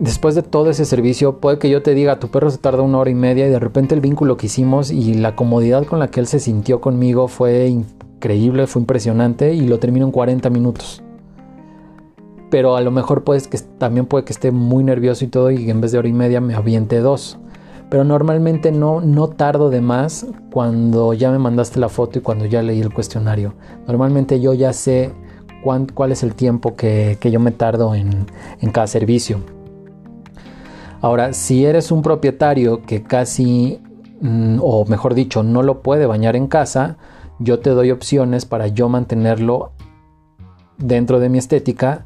después 0.00 0.34
de 0.34 0.42
todo 0.42 0.70
ese 0.70 0.84
servicio, 0.84 1.38
puede 1.38 1.58
que 1.58 1.70
yo 1.70 1.82
te 1.82 1.94
diga, 1.94 2.18
tu 2.18 2.28
perro 2.28 2.50
se 2.50 2.58
tarda 2.58 2.82
una 2.82 2.98
hora 2.98 3.10
y 3.10 3.14
media 3.14 3.46
y 3.46 3.50
de 3.50 3.58
repente 3.58 3.94
el 3.94 4.00
vínculo 4.00 4.36
que 4.36 4.46
hicimos 4.46 4.90
y 4.90 5.14
la 5.14 5.36
comodidad 5.36 5.84
con 5.84 5.98
la 5.98 6.08
que 6.08 6.20
él 6.20 6.26
se 6.26 6.40
sintió 6.40 6.80
conmigo 6.80 7.28
fue 7.28 7.68
increíble, 7.68 8.66
fue 8.66 8.80
impresionante 8.80 9.54
y 9.54 9.66
lo 9.66 9.78
termino 9.78 10.06
en 10.06 10.12
40 10.12 10.50
minutos. 10.50 11.02
Pero 12.50 12.76
a 12.76 12.80
lo 12.80 12.90
mejor 12.90 13.24
pues 13.24 13.48
que 13.48 13.58
también 13.58 14.06
puede 14.06 14.24
que 14.24 14.32
esté 14.32 14.52
muy 14.52 14.84
nervioso 14.84 15.24
y 15.24 15.28
todo 15.28 15.50
y 15.50 15.70
en 15.70 15.80
vez 15.80 15.92
de 15.92 15.98
hora 15.98 16.08
y 16.08 16.12
media 16.12 16.40
me 16.40 16.54
aviente 16.54 17.00
dos. 17.00 17.38
Pero 17.90 18.04
normalmente 18.04 18.70
no, 18.70 19.00
no 19.00 19.28
tardo 19.28 19.70
de 19.70 19.80
más 19.80 20.26
cuando 20.50 21.14
ya 21.14 21.30
me 21.30 21.38
mandaste 21.38 21.80
la 21.80 21.88
foto 21.88 22.18
y 22.18 22.22
cuando 22.22 22.44
ya 22.44 22.62
leí 22.62 22.80
el 22.80 22.92
cuestionario. 22.92 23.54
Normalmente 23.86 24.40
yo 24.40 24.54
ya 24.54 24.72
sé 24.72 25.12
cuál 25.94 26.12
es 26.12 26.22
el 26.22 26.34
tiempo 26.34 26.76
que, 26.76 27.18
yo 27.22 27.40
me 27.40 27.50
tardo 27.50 27.94
en 27.94 28.26
cada 28.72 28.86
servicio. 28.86 29.40
Ahora, 31.00 31.32
si 31.32 31.64
eres 31.64 31.92
un 31.92 32.02
propietario 32.02 32.82
que 32.82 33.02
casi, 33.02 33.80
mm, 34.20 34.58
o 34.60 34.84
mejor 34.86 35.14
dicho, 35.14 35.42
no 35.42 35.62
lo 35.62 35.80
puede 35.82 36.06
bañar 36.06 36.34
en 36.34 36.48
casa, 36.48 36.96
yo 37.38 37.60
te 37.60 37.70
doy 37.70 37.92
opciones 37.92 38.44
para 38.44 38.66
yo 38.66 38.88
mantenerlo 38.88 39.72
dentro 40.76 41.20
de 41.20 41.28
mi 41.28 41.38
estética 41.38 42.04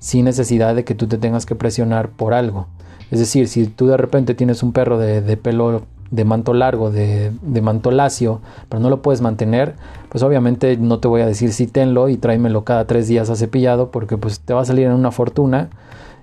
sin 0.00 0.24
necesidad 0.24 0.74
de 0.74 0.84
que 0.84 0.96
tú 0.96 1.06
te 1.06 1.18
tengas 1.18 1.46
que 1.46 1.54
presionar 1.54 2.10
por 2.10 2.34
algo. 2.34 2.66
Es 3.12 3.20
decir, 3.20 3.46
si 3.46 3.66
tú 3.66 3.86
de 3.86 3.96
repente 3.96 4.34
tienes 4.34 4.64
un 4.64 4.72
perro 4.72 4.98
de, 4.98 5.36
pelo 5.36 5.82
de 6.10 6.24
manto 6.24 6.52
largo, 6.52 6.90
de, 6.90 7.30
manto 7.62 7.92
lacio, 7.92 8.40
pero 8.68 8.80
no 8.80 8.90
lo 8.90 9.02
puedes 9.02 9.20
mantener, 9.20 9.76
pues 10.08 10.24
obviamente 10.24 10.76
no 10.78 10.98
te 10.98 11.06
voy 11.06 11.20
a 11.20 11.26
decir 11.26 11.52
sí 11.52 11.68
tenlo 11.68 12.08
y 12.08 12.16
tráemelo 12.16 12.64
cada 12.64 12.86
tres 12.86 13.06
días 13.06 13.30
a 13.30 13.36
cepillado 13.36 13.92
porque 13.92 14.16
pues 14.16 14.40
te 14.40 14.54
va 14.54 14.62
a 14.62 14.64
salir 14.64 14.86
en 14.86 14.94
una 14.94 15.12
fortuna 15.12 15.70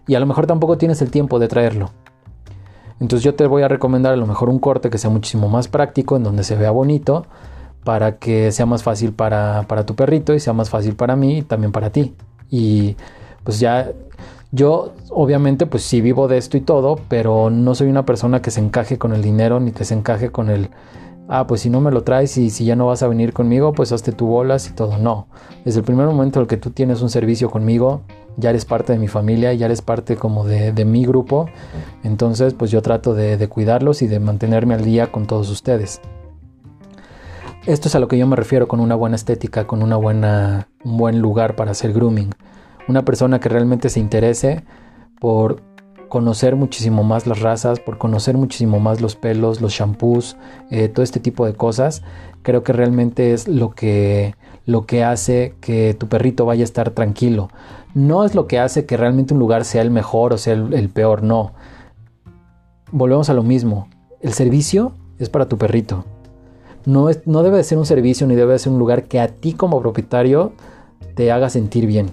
y 0.08 0.16
a 0.16 0.20
lo 0.20 0.26
mejor 0.26 0.48
tampoco 0.48 0.78
tienes 0.78 1.02
el 1.02 1.12
tiempo 1.12 1.40
de 1.40 1.48
traerlo. 1.48 1.92
Entonces 3.00 3.24
yo 3.24 3.36
te 3.36 3.48
voy 3.48 3.64
a 3.64 3.68
recomendar 3.68 4.14
a 4.14 4.18
lo 4.18 4.28
mejor 4.28 4.50
un 4.50 4.60
corte 4.60 4.90
que 4.90 4.98
sea 4.98 5.10
muchísimo 5.10 5.48
más 5.48 5.68
práctico, 5.68 6.18
en 6.18 6.24
donde 6.24 6.44
se 6.44 6.56
vea 6.56 6.72
bonito, 6.72 7.26
para 7.84 8.18
que 8.18 8.52
sea 8.52 8.66
más 8.66 8.84
fácil 8.84 9.14
para, 9.14 9.66
tu 9.86 9.96
perrito 9.96 10.34
y 10.34 10.40
sea 10.40 10.54
más 10.54 10.70
fácil 10.70 10.96
para 10.96 11.16
mí 11.16 11.40
y 11.40 11.42
también 11.44 11.72
para 11.72 11.92
ti. 11.92 12.14
Y 12.50 12.98
pues 13.44 13.60
ya 13.60 13.92
yo 14.52 14.94
obviamente 15.12 15.66
pues 15.66 15.84
sí 15.84 16.02
vivo 16.02 16.28
de 16.28 16.38
esto 16.38 16.58
y 16.58 16.62
todo, 16.62 17.00
pero 17.08 17.50
no 17.50 17.76
soy 17.76 17.88
una 17.88 18.06
persona 18.06 18.42
que 18.42 18.52
se 18.52 18.60
encaje 18.60 18.98
con 18.98 19.14
el 19.14 19.22
dinero 19.22 19.60
ni 19.60 19.72
que 19.72 19.86
se 19.86 19.94
encaje 19.94 20.32
con 20.32 20.50
el, 20.50 20.70
ah, 21.30 21.48
pues 21.48 21.62
si 21.62 21.70
no 21.70 21.80
me 21.80 21.92
lo 21.92 22.04
traes 22.04 22.38
y 22.38 22.50
si 22.50 22.66
ya 22.66 22.76
no 22.76 22.88
vas 22.88 23.02
a 23.02 23.08
venir 23.08 23.32
conmigo, 23.32 23.72
pues 23.74 23.92
hazte 23.92 24.12
tu 24.12 24.28
bolas 24.28 24.68
y 24.68 24.74
todo. 24.74 24.98
No, 24.98 25.28
desde 25.64 25.80
el 25.80 25.86
primer 25.86 26.08
momento 26.08 26.40
en 26.40 26.44
el 26.44 26.48
que 26.48 26.58
tú 26.58 26.72
tienes 26.72 27.02
un 27.02 27.10
servicio 27.10 27.50
conmigo, 27.50 28.02
ya 28.40 28.50
eres 28.50 28.66
parte 28.66 28.94
de 28.94 29.00
mi 29.00 29.08
familia, 29.08 29.54
ya 29.54 29.66
eres 29.66 29.82
parte 29.82 30.16
como 30.16 30.46
de, 30.46 30.86
mi 30.86 31.06
grupo, 31.06 31.48
entonces 32.04 32.54
pues 32.54 32.72
yo 32.72 32.82
trato 32.82 33.14
de, 33.14 33.48
cuidarlos 33.48 34.02
y 34.02 34.08
de 34.08 34.20
mantenerme 34.20 34.74
al 34.74 34.84
día 34.84 35.12
con 35.12 35.28
todos 35.28 35.50
ustedes. 35.50 36.02
Esto 37.66 37.88
es 37.88 37.96
a 37.96 38.00
lo 38.00 38.08
que 38.08 38.18
yo 38.18 38.26
me 38.26 38.36
refiero 38.36 38.68
con 38.68 38.80
una 38.80 38.96
buena 38.96 39.16
estética, 39.16 39.68
con 39.68 39.84
una 39.84 39.98
buena, 39.98 40.70
un 40.84 40.98
buen 40.98 41.20
lugar 41.20 41.56
para 41.56 41.72
hacer 41.72 41.94
grooming. 41.94 42.30
Una 42.88 43.04
persona 43.04 43.40
que 43.40 43.50
realmente 43.50 43.90
se 43.90 44.00
interese 44.00 44.64
por 45.20 45.62
conocer 46.08 46.56
muchísimo 46.56 47.04
más 47.04 47.28
las 47.28 47.42
razas, 47.42 47.80
por 47.80 47.98
conocer 47.98 48.36
muchísimo 48.36 48.80
más 48.80 49.02
los 49.02 49.16
pelos, 49.16 49.62
los 49.62 49.74
shampoos, 49.74 50.38
eh, 50.72 50.88
todo 50.88 51.04
este 51.04 51.20
tipo 51.20 51.46
de 51.46 51.54
cosas, 51.54 52.02
creo 52.42 52.64
que 52.64 52.74
realmente 52.74 53.34
es 53.34 53.48
lo 53.48 53.72
que, 53.72 54.36
lo 54.66 54.86
que 54.86 55.04
hace 55.04 55.54
que 55.62 55.94
tu 55.94 56.08
perrito 56.08 56.46
vaya 56.46 56.64
a 56.64 56.66
estar 56.66 56.92
tranquilo 56.92 57.50
no 57.94 58.24
es 58.24 58.36
lo 58.36 58.48
que 58.48 58.60
hace 58.60 58.86
que 58.86 58.98
realmente 58.98 59.34
un 59.34 59.40
lugar 59.40 59.66
sea 59.66 59.82
el 59.82 59.92
mejor 59.92 60.34
o 60.34 60.38
sea 60.38 60.54
el, 60.54 60.90
peor, 60.90 61.24
no. 61.24 61.54
Volvemos 62.92 63.30
a 63.30 63.34
lo 63.34 63.44
mismo. 63.44 63.88
El 64.22 64.34
servicio 64.34 64.94
es 65.18 65.30
para 65.30 65.48
tu 65.48 65.58
perrito. 65.58 66.06
No, 66.86 67.10
es, 67.10 67.26
no 67.26 67.44
debe 67.44 67.58
de 67.58 67.64
ser 67.64 67.78
un 67.78 67.86
servicio 67.86 68.26
ni 68.28 68.36
debe 68.36 68.54
de 68.54 68.60
ser 68.60 68.72
un 68.72 68.80
lugar 68.80 69.04
que 69.04 69.20
a 69.20 69.28
ti 69.28 69.54
como 69.54 69.82
propietario 69.82 70.54
te 71.16 71.32
haga 71.32 71.50
sentir 71.50 71.88
bien. 71.88 72.12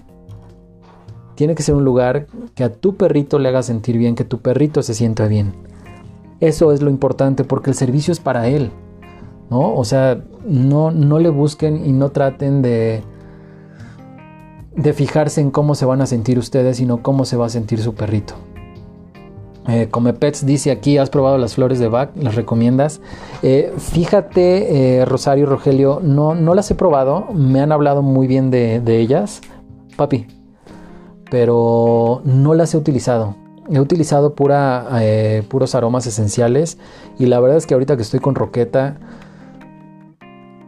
Tiene 1.35 1.55
que 1.55 1.63
ser 1.63 1.75
un 1.75 1.85
lugar 1.85 2.27
que 2.55 2.63
a 2.63 2.73
tu 2.73 2.95
perrito 2.95 3.39
le 3.39 3.49
haga 3.49 3.61
sentir 3.63 3.97
bien, 3.97 4.15
que 4.15 4.23
tu 4.23 4.39
perrito 4.39 4.81
se 4.81 4.93
sienta 4.93 5.27
bien. 5.27 5.53
Eso 6.39 6.71
es 6.71 6.81
lo 6.81 6.89
importante 6.89 7.43
porque 7.43 7.69
el 7.69 7.75
servicio 7.75 8.11
es 8.11 8.19
para 8.19 8.47
él. 8.47 8.71
¿no? 9.49 9.75
O 9.75 9.85
sea, 9.85 10.23
no, 10.45 10.91
no 10.91 11.19
le 11.19 11.29
busquen 11.29 11.85
y 11.85 11.91
no 11.91 12.09
traten 12.09 12.61
de, 12.61 13.03
de 14.77 14.93
fijarse 14.93 15.41
en 15.41 15.51
cómo 15.51 15.75
se 15.75 15.85
van 15.85 16.01
a 16.01 16.05
sentir 16.05 16.39
ustedes, 16.39 16.77
sino 16.77 17.01
cómo 17.01 17.25
se 17.25 17.35
va 17.35 17.47
a 17.47 17.49
sentir 17.49 17.81
su 17.81 17.95
perrito. 17.95 18.35
Eh, 19.67 19.89
Come 19.91 20.13
Pets 20.13 20.45
dice 20.45 20.71
aquí, 20.71 20.97
¿has 20.97 21.09
probado 21.09 21.37
las 21.37 21.55
flores 21.55 21.79
de 21.79 21.89
Bach? 21.89 22.11
¿Las 22.15 22.35
recomiendas? 22.35 23.01
Eh, 23.43 23.73
fíjate, 23.77 24.99
eh, 24.99 25.05
Rosario 25.05 25.45
Rogelio, 25.45 25.99
no, 26.01 26.35
no 26.35 26.55
las 26.55 26.71
he 26.71 26.75
probado, 26.75 27.25
me 27.33 27.59
han 27.59 27.73
hablado 27.73 28.01
muy 28.01 28.27
bien 28.27 28.49
de, 28.49 28.81
ellas, 28.97 29.41
papi, 29.97 30.27
pero 31.29 32.21
no 32.23 32.53
las 32.53 32.73
he 32.73 32.77
utilizado. 32.77 33.35
He 33.69 33.81
utilizado 33.81 34.33
pura, 34.33 34.87
puros 35.49 35.75
aromas 35.75 36.07
esenciales 36.07 36.77
y 37.19 37.25
la 37.25 37.41
verdad 37.41 37.57
es 37.57 37.65
que 37.65 37.73
ahorita 37.73 37.97
que 37.97 38.03
estoy 38.03 38.21
con 38.21 38.33
Roqueta, 38.33 38.95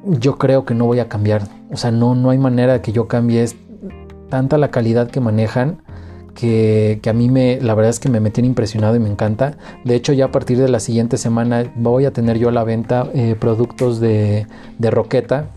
yo 0.04 0.38
creo 0.38 0.66
que 0.66 0.76
no 0.76 0.86
voy 0.86 1.00
a 1.00 1.08
cambiar. 1.08 1.44
O 1.72 1.78
sea, 1.78 1.92
no, 1.92 2.14
no 2.14 2.32
hay 2.32 2.38
manera 2.38 2.74
de 2.74 2.82
que 2.82 2.92
yo 2.92 3.08
cambie 3.08 3.46
tanta 4.30 4.58
la 4.58 4.72
calidad 4.72 5.10
que 5.10 5.20
manejan 5.20 5.82
que, 6.40 7.02
a 7.10 7.14
mí 7.14 7.30
me, 7.30 7.60
la 7.62 7.76
verdad 7.76 7.90
es 7.90 8.00
que 8.00 8.10
me, 8.10 8.20
me 8.20 8.32
tiene 8.32 8.48
impresionado 8.48 8.96
y 8.96 9.00
me 9.00 9.10
encanta. 9.10 9.58
De 9.84 9.96
hecho, 9.96 10.14
ya 10.14 10.26
a 10.26 10.32
partir 10.32 10.58
de 10.58 10.70
la 10.70 10.80
siguiente 10.80 11.18
semana 11.18 11.72
voy 11.76 12.06
a 12.06 12.14
tener 12.14 12.38
yo 12.38 12.50
a 12.50 12.52
la 12.52 12.64
venta 12.64 13.10
eh, 13.14 13.36
productos 13.38 14.00
de, 14.00 14.48
de 14.78 14.92
Roqueta, 14.92 15.48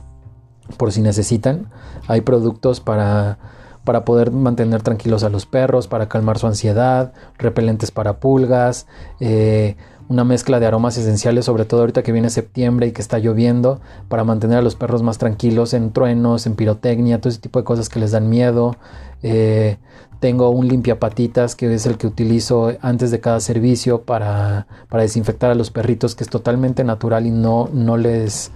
por 0.76 0.92
si 0.92 1.00
necesitan. 1.00 1.70
Hay 2.08 2.22
productos 2.22 2.80
para, 2.80 3.38
para 3.84 4.04
poder 4.04 4.32
mantener 4.32 4.82
tranquilos 4.82 5.22
a 5.22 5.28
los 5.28 5.46
perros, 5.46 5.86
para 5.86 6.08
calmar 6.08 6.38
su 6.38 6.46
ansiedad, 6.46 7.12
repelentes 7.38 7.90
para 7.90 8.18
pulgas, 8.18 8.86
eh, 9.20 9.76
una 10.12 10.24
mezcla 10.24 10.60
de 10.60 10.66
aromas 10.66 10.98
esenciales, 10.98 11.46
sobre 11.46 11.64
todo 11.64 11.80
ahorita 11.80 12.02
que 12.02 12.12
viene 12.12 12.28
septiembre 12.28 12.86
y 12.86 12.92
que 12.92 13.00
está 13.00 13.18
lloviendo, 13.18 13.80
para 14.08 14.24
mantener 14.24 14.58
a 14.58 14.62
los 14.62 14.76
perros 14.76 15.02
más 15.02 15.16
tranquilos 15.16 15.72
en 15.72 15.90
truenos, 15.92 16.46
en 16.46 16.54
pirotecnia, 16.54 17.18
todo 17.18 17.30
ese 17.30 17.40
tipo 17.40 17.58
de 17.58 17.64
cosas 17.64 17.88
que 17.88 17.98
les 17.98 18.10
dan 18.10 18.28
miedo. 18.28 18.76
Eh, 19.22 19.78
tengo 20.20 20.50
un 20.50 20.68
limpiapatitas 20.68 21.56
que 21.56 21.72
es 21.72 21.86
el 21.86 21.96
que 21.96 22.06
utilizo 22.06 22.72
antes 22.82 23.10
de 23.10 23.20
cada 23.20 23.40
servicio 23.40 24.02
para, 24.02 24.66
desinfectar 24.92 25.50
a 25.50 25.54
los 25.54 25.70
perritos, 25.70 26.14
que 26.14 26.24
es 26.24 26.30
totalmente 26.30 26.84
natural 26.84 27.26
y 27.26 27.30
no, 27.30 27.70
no 27.72 27.96
les 27.96 28.52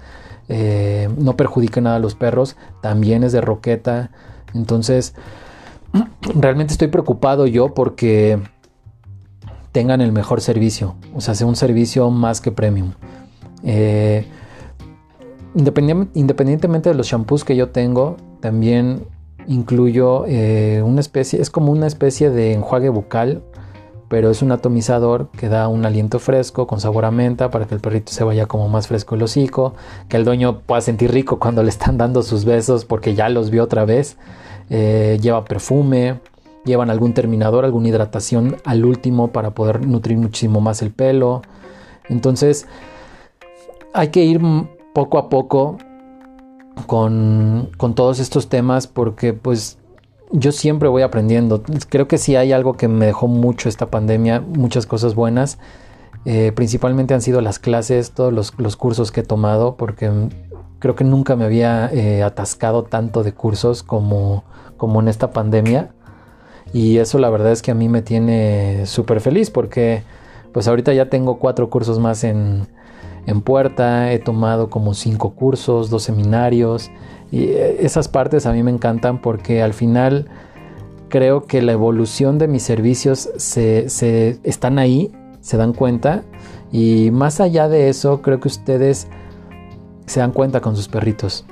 eh, 0.49 1.09
no 1.19 1.37
perjudica 1.37 1.81
nada 1.81 1.97
a 1.97 2.01
los 2.01 2.15
perros. 2.15 2.57
También 2.83 3.25
es 3.25 3.33
de 3.33 3.41
roqueta. 3.41 4.11
Entonces, 4.55 5.15
realmente 6.35 6.73
estoy 6.73 6.89
preocupado 6.89 7.47
yo 7.47 7.73
porque 7.73 8.39
tengan 9.77 10.01
el 10.01 10.11
mejor 10.11 10.41
servicio, 10.41 10.95
o 11.15 11.21
sea, 11.21 11.35
sea 11.35 11.47
un 11.47 11.55
servicio 11.55 12.09
más 12.11 12.41
que 12.41 12.51
premium. 12.51 12.93
Eh, 13.63 14.25
independientemente 15.55 16.89
de 16.89 16.95
los 16.95 17.09
shampoos 17.09 17.45
que 17.45 17.57
yo 17.57 17.69
tengo, 17.69 18.17
también 18.41 19.05
incluyo 19.47 20.25
eh, 20.27 20.81
una 20.83 21.01
especie, 21.01 21.43
es 21.43 21.51
como 21.51 21.73
una 21.73 21.87
especie 21.87 22.31
de 22.31 22.55
enjuague 22.55 22.89
bucal, 22.89 23.43
pero 24.09 24.31
es 24.31 24.41
un 24.41 24.51
atomizador 24.51 25.29
que 25.33 25.51
da 25.51 25.69
un 25.69 25.85
aliento 25.85 26.21
fresco 26.21 26.67
con 26.67 26.81
sabor 26.81 27.05
a 27.05 27.11
menta 27.11 27.51
para 27.51 27.67
que 27.67 27.75
el 27.75 27.83
perrito 27.83 28.13
se 28.13 28.25
vaya 28.25 28.47
como 28.47 28.71
más 28.71 28.89
fresco 28.89 29.15
el 29.15 29.25
hocico, 29.25 29.75
que 30.09 30.17
el 30.17 30.25
dueño 30.25 30.61
pueda 30.61 30.81
sentir 30.81 31.13
rico 31.13 31.39
cuando 31.39 31.63
le 31.63 31.69
están 31.69 31.99
dando 31.99 32.23
sus 32.23 32.47
besos 32.47 32.87
porque 32.87 33.15
ya 33.15 33.29
los 33.29 33.51
vio 33.51 33.65
otra 33.65 33.85
vez. 33.85 34.17
Eh, 34.71 35.19
lleva 35.21 35.45
perfume, 35.45 36.19
llevan 36.67 36.91
algún 36.91 37.15
terminador, 37.15 37.65
alguna 37.65 37.89
hidratación 37.89 38.57
al 38.65 38.85
último 38.85 39.29
para 39.29 39.53
poder 39.53 39.87
nutrir 39.87 40.19
muchísimo 40.19 40.61
más 40.61 40.83
el 40.83 40.91
pelo. 40.91 41.41
Entonces 42.11 42.67
hay 43.95 44.09
que 44.09 44.25
ir 44.25 44.41
poco 44.93 45.17
a 45.19 45.31
poco 45.31 45.79
con, 46.87 47.71
todos 47.95 48.19
estos 48.19 48.49
temas 48.49 48.87
porque 48.87 49.33
pues 49.33 49.79
yo 50.33 50.53
siempre 50.53 50.89
voy 50.89 51.03
aprendiendo. 51.03 51.63
Creo 51.89 52.09
que 52.09 52.19
sí 52.19 52.37
hay 52.37 52.53
algo 52.53 52.75
que 52.75 52.89
me 52.89 53.07
dejó 53.07 53.29
mucho 53.29 53.69
esta 53.69 53.87
pandemia, 53.87 54.41
muchas 54.41 54.87
cosas 54.87 55.15
buenas. 55.15 55.59
Eh, 56.25 56.53
principalmente 56.55 57.15
han 57.15 57.23
sido 57.23 57.41
las 57.41 57.59
clases, 57.59 58.11
todos 58.11 58.33
los, 58.33 58.53
los, 58.59 58.77
cursos 58.77 59.13
que 59.13 59.21
he 59.21 59.23
tomado, 59.23 59.77
porque 59.77 60.11
creo 60.81 60.97
que 60.97 61.05
nunca 61.05 61.37
me 61.37 61.45
había 61.45 61.89
eh, 61.93 62.25
atascado 62.25 62.83
tanto 62.83 63.23
de 63.23 63.33
cursos 63.33 63.85
como, 63.85 64.45
como 64.77 65.01
en 65.01 65.09
esta 65.09 65.31
pandemia. 65.31 65.95
Y 66.73 66.99
eso 66.99 67.19
la 67.19 67.31
verdad 67.31 67.53
es 67.53 67.63
que 67.63 67.71
a 67.71 67.75
mí 67.75 67.89
me 67.89 68.03
tiene 68.03 68.87
súper 68.87 69.21
feliz 69.21 69.51
porque 69.51 70.03
pues 70.53 70.69
ahorita 70.69 70.93
ya 70.93 71.09
tengo 71.09 71.39
cuatro 71.39 71.71
cursos 71.71 71.99
más 71.99 72.25
en, 72.25 72.67
en 73.27 73.41
puerta, 73.41 74.13
he 74.13 74.19
tomado 74.19 74.71
como 74.71 74.95
cinco 74.95 75.31
cursos, 75.31 75.91
dos 75.91 76.03
seminarios 76.03 76.91
y 77.31 77.45
eh, 77.45 77.79
esas 77.81 78.09
partes 78.09 78.47
a 78.47 78.53
mí 78.53 78.63
me 78.63 78.71
encantan 78.71 79.21
porque 79.21 79.63
al 79.63 79.75
final 79.75 80.29
creo 81.09 81.45
que 81.45 81.63
la 81.63 81.73
evolución 81.73 82.39
de 82.39 82.49
mis 82.49 82.63
servicios 82.63 83.31
se, 83.37 83.89
se 83.89 84.39
están 84.43 84.79
ahí, 84.79 85.13
se 85.41 85.57
dan 85.57 85.73
cuenta 85.73 86.25
y 86.73 87.11
más 87.11 87.41
allá 87.41 87.69
de 87.69 87.89
eso 87.89 88.23
creo 88.23 88.41
que 88.41 88.49
ustedes 88.49 89.09
se 90.07 90.21
dan 90.21 90.33
cuenta 90.33 90.61
con 90.61 90.77
sus 90.77 90.89
perritos. 90.89 91.45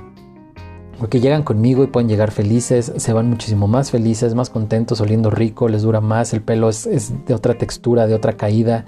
Porque 0.98 1.20
llegan 1.20 1.42
conmigo 1.42 1.82
y 1.82 1.88
pueden 1.88 2.08
llegar 2.08 2.30
felices, 2.30 2.92
se 2.96 3.12
van 3.12 3.28
muchísimo 3.28 3.66
más 3.66 3.90
felices, 3.90 4.34
más 4.34 4.50
contentos, 4.50 5.00
oliendo 5.00 5.30
rico, 5.30 5.68
les 5.68 5.82
dura 5.82 6.00
más, 6.00 6.32
el 6.32 6.40
pelo 6.40 6.68
es, 6.68 7.12
de 7.26 7.34
otra 7.34 7.54
textura, 7.54 8.06
de 8.06 8.14
otra 8.14 8.34
caída 8.34 8.84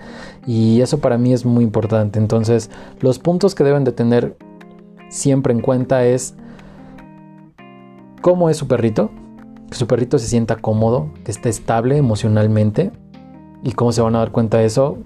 y 0.46 0.80
eso 0.80 0.98
para 0.98 1.18
mí 1.18 1.32
es 1.32 1.44
muy 1.44 1.64
importante. 1.64 2.18
Entonces 2.18 2.70
los 3.00 3.18
puntos 3.18 3.54
que 3.54 3.64
deben 3.64 3.84
de 3.84 3.92
tener 3.92 4.36
siempre 5.08 5.52
en 5.52 5.60
cuenta 5.60 6.04
es 6.04 6.34
cómo 8.20 8.50
es 8.50 8.56
su 8.56 8.68
perrito, 8.68 9.10
que 9.70 9.76
su 9.76 9.86
perrito 9.86 10.18
se 10.18 10.28
sienta 10.28 10.56
cómodo, 10.56 11.10
que 11.24 11.32
esté 11.32 11.48
estable 11.48 11.96
emocionalmente 11.96 12.92
y 13.62 13.72
cómo 13.72 13.92
se 13.92 14.00
van 14.00 14.14
a 14.14 14.20
dar 14.20 14.30
cuenta 14.30 14.58
de 14.58 14.66
eso 14.66 14.98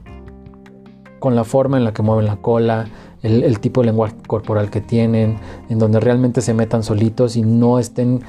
con 1.19 1.37
la 1.37 1.45
forma 1.45 1.77
en 1.77 1.85
la 1.85 1.93
que 1.93 2.03
mueven 2.03 2.27
la 2.27 2.37
cola, 2.37 2.87
el, 3.23 3.61
tipo 3.61 3.81
de 3.81 3.87
lenguaje 3.87 4.17
corporal 4.27 4.71
que 4.71 4.81
tienen, 4.81 5.39
en 5.69 5.79
donde 5.79 6.01
realmente 6.01 6.41
se 6.41 6.55
metan 6.55 6.83
solitos 6.83 7.37
y 7.37 7.43
no 7.43 7.79
estén 7.79 8.23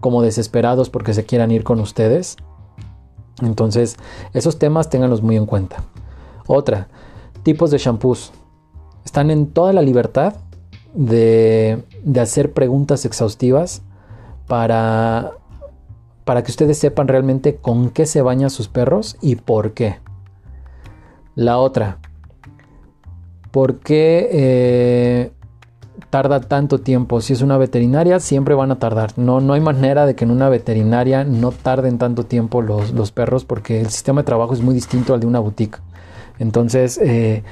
como 0.00 0.22
desesperados 0.22 0.90
porque 0.90 1.14
se 1.14 1.24
quieran 1.24 1.50
ir 1.50 1.64
con 1.64 1.80
ustedes. 1.80 2.36
Entonces, 3.42 3.96
esos 4.32 4.58
temas 4.58 4.90
ténganlos 4.90 5.22
muy 5.22 5.36
en 5.36 5.46
cuenta. 5.46 5.82
Otra, 6.46 6.88
tipos 7.42 7.70
de 7.70 7.78
shampoos. 7.78 8.32
Están 9.04 9.30
en 9.30 9.48
toda 9.48 9.72
la 9.72 9.82
libertad 9.82 10.34
de, 10.94 11.84
de 12.04 12.20
hacer 12.20 12.52
preguntas 12.52 13.04
exhaustivas 13.04 13.82
para, 14.46 15.32
para 16.24 16.42
que 16.42 16.50
ustedes 16.50 16.78
sepan 16.78 17.08
realmente 17.08 17.56
con 17.56 17.90
qué 17.90 18.06
se 18.06 18.22
bañan 18.22 18.50
sus 18.50 18.68
perros 18.68 19.16
y 19.20 19.36
por 19.36 19.72
qué. 19.72 19.98
La 21.34 21.58
otra, 21.58 21.98
¿Por 23.58 23.80
qué 23.80 24.28
eh, 24.30 25.32
tarda 26.10 26.38
tanto 26.38 26.78
tiempo? 26.78 27.20
Si 27.20 27.32
es 27.32 27.42
una 27.42 27.58
veterinaria, 27.58 28.20
siempre 28.20 28.54
van 28.54 28.70
a 28.70 28.78
tardar. 28.78 29.18
No, 29.18 29.40
no 29.40 29.52
hay 29.52 29.60
manera 29.60 30.06
de 30.06 30.14
que 30.14 30.24
en 30.24 30.30
una 30.30 30.48
veterinaria 30.48 31.24
no 31.24 31.50
tarden 31.50 31.98
tanto 31.98 32.22
tiempo 32.22 32.62
los, 32.62 33.10
perros 33.10 33.44
porque 33.44 33.80
el 33.80 33.88
sistema 33.88 34.20
de 34.20 34.26
trabajo 34.26 34.54
es 34.54 34.62
muy 34.62 34.74
distinto 34.74 35.12
al 35.12 35.18
de 35.18 35.26
una 35.26 35.40
boutique. 35.40 35.80
Entonces, 36.38 37.00
eh, 37.02 37.42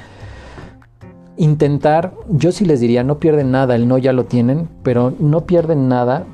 intentar, 1.38 2.12
yo 2.28 2.52
sí 2.52 2.64
les 2.66 2.78
diría, 2.78 3.02
no 3.02 3.18
pierden 3.18 3.50
nada, 3.50 3.74
el 3.74 3.88
no 3.88 3.98
ya 3.98 4.12
lo 4.12 4.26
tienen, 4.26 4.68
pero 4.84 5.12
no 5.18 5.44
pierden 5.44 5.88
nada 5.88 6.24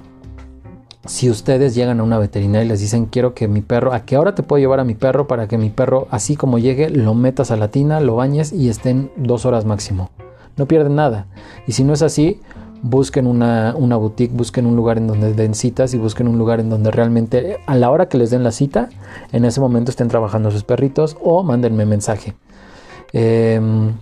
si 1.04 1.28
ustedes 1.28 1.74
llegan 1.74 2.00
a 2.00 2.02
una 2.04 2.18
veterinaria 2.18 2.64
y 2.64 2.68
les 2.68 2.80
dicen 2.80 3.06
quiero 3.06 3.34
que 3.34 3.48
mi 3.48 3.60
perro, 3.60 3.92
¿a 3.92 4.00
qué 4.00 4.16
hora 4.16 4.34
te 4.34 4.42
puedo 4.42 4.60
llevar 4.60 4.80
a 4.80 4.84
mi 4.84 4.94
perro 4.94 5.26
para 5.26 5.48
que 5.48 5.58
mi 5.58 5.70
perro, 5.70 6.06
así 6.10 6.36
como 6.36 6.58
llegue, 6.58 6.90
lo 6.90 7.14
metas 7.14 7.50
a 7.50 7.56
la 7.56 7.68
tina, 7.68 8.00
lo 8.00 8.16
bañes 8.16 8.52
y 8.52 8.68
estén 8.68 9.10
dos 9.16 9.44
horas 9.44 9.64
máximo? 9.64 10.10
No 10.56 10.66
pierden 10.66 10.94
nada. 10.94 11.26
Y 11.66 11.72
si 11.72 11.82
no 11.82 11.92
es 11.92 12.02
así, 12.02 12.40
busquen 12.82 13.26
una, 13.26 13.74
una 13.76 13.96
boutique, 13.96 14.34
busquen 14.34 14.66
un 14.66 14.76
lugar 14.76 14.98
en 14.98 15.08
donde 15.08 15.32
den 15.32 15.54
citas 15.54 15.92
y 15.94 15.98
busquen 15.98 16.28
un 16.28 16.38
lugar 16.38 16.60
en 16.60 16.70
donde 16.70 16.90
realmente 16.90 17.58
a 17.66 17.74
la 17.74 17.90
hora 17.90 18.06
que 18.06 18.18
les 18.18 18.30
den 18.30 18.44
la 18.44 18.52
cita, 18.52 18.88
en 19.32 19.44
ese 19.44 19.60
momento 19.60 19.90
estén 19.90 20.08
trabajando 20.08 20.50
sus 20.50 20.62
perritos 20.62 21.16
o 21.22 21.42
mándenme 21.42 21.84
mensaje. 21.84 22.34
Em, 23.12 23.92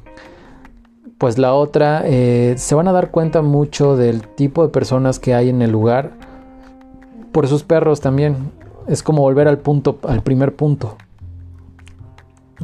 pues 1.17 1.39
la 1.39 1.55
otra, 1.55 2.03
eh, 2.05 2.55
se 2.57 2.75
van 2.75 2.89
a 2.89 2.93
dar 2.93 3.11
cuenta 3.11 3.43
mucho 3.43 3.97
del 3.97 4.27
tipo 4.27 4.63
de 4.63 4.71
personas 4.71 5.19
que 5.19 5.35
hay 5.35 5.49
en 5.49 5.63
el 5.63 5.71
lugar 5.71 6.30
por 7.33 7.49
sus 7.49 7.63
perros 7.63 8.01
también. 8.01 8.53
Es 8.87 9.03
como 9.03 9.23
volver 9.23 9.49
al 9.49 9.59
punto, 9.59 9.99
al 10.03 10.23
primer 10.23 10.55
punto. 10.55 10.97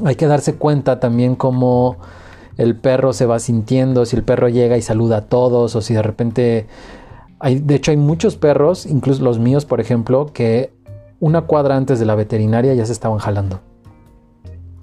Hay 0.05 0.17
que 0.17 0.27
darse 0.27 0.55
cuenta 0.55 1.01
también 1.01 1.37
cómo 1.37 1.97
el 2.57 2.77
perro 2.77 3.13
se 3.13 3.27
va 3.27 3.39
sintiendo, 3.39 4.07
si 4.07 4.17
el 4.17 4.23
perro 4.23 4.49
llega 4.49 4.77
y 4.77 4.83
saluda 4.83 5.19
a 5.19 5.21
todos 5.23 5.77
o 5.77 5.81
si 5.81 5.95
de 5.95 6.03
repente 6.03 6.67
hay, 7.39 7.59
de 7.59 7.75
hecho 7.75 7.91
hay 7.91 7.97
muchos 7.97 8.37
perros, 8.37 8.87
incluso 8.87 9.23
los 9.23 9.39
míos 9.39 9.65
por 9.65 9.81
ejemplo, 9.81 10.33
que 10.33 10.73
una 11.21 11.43
cuadra 11.43 11.77
antes 11.77 11.99
de 11.99 12.07
la 12.07 12.15
veterinaria 12.15 12.75
ya 12.75 12.87
se 12.87 12.93
estaban 12.93 13.19
jalando. 13.19 13.61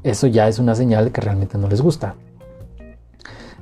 Eso 0.03 0.27
ya 0.27 0.47
es 0.47 0.59
una 0.59 0.75
señal 0.75 1.11
que 1.11 1.21
realmente 1.21 1.57
no 1.57 1.67
les 1.67 1.81
gusta. 1.81 2.15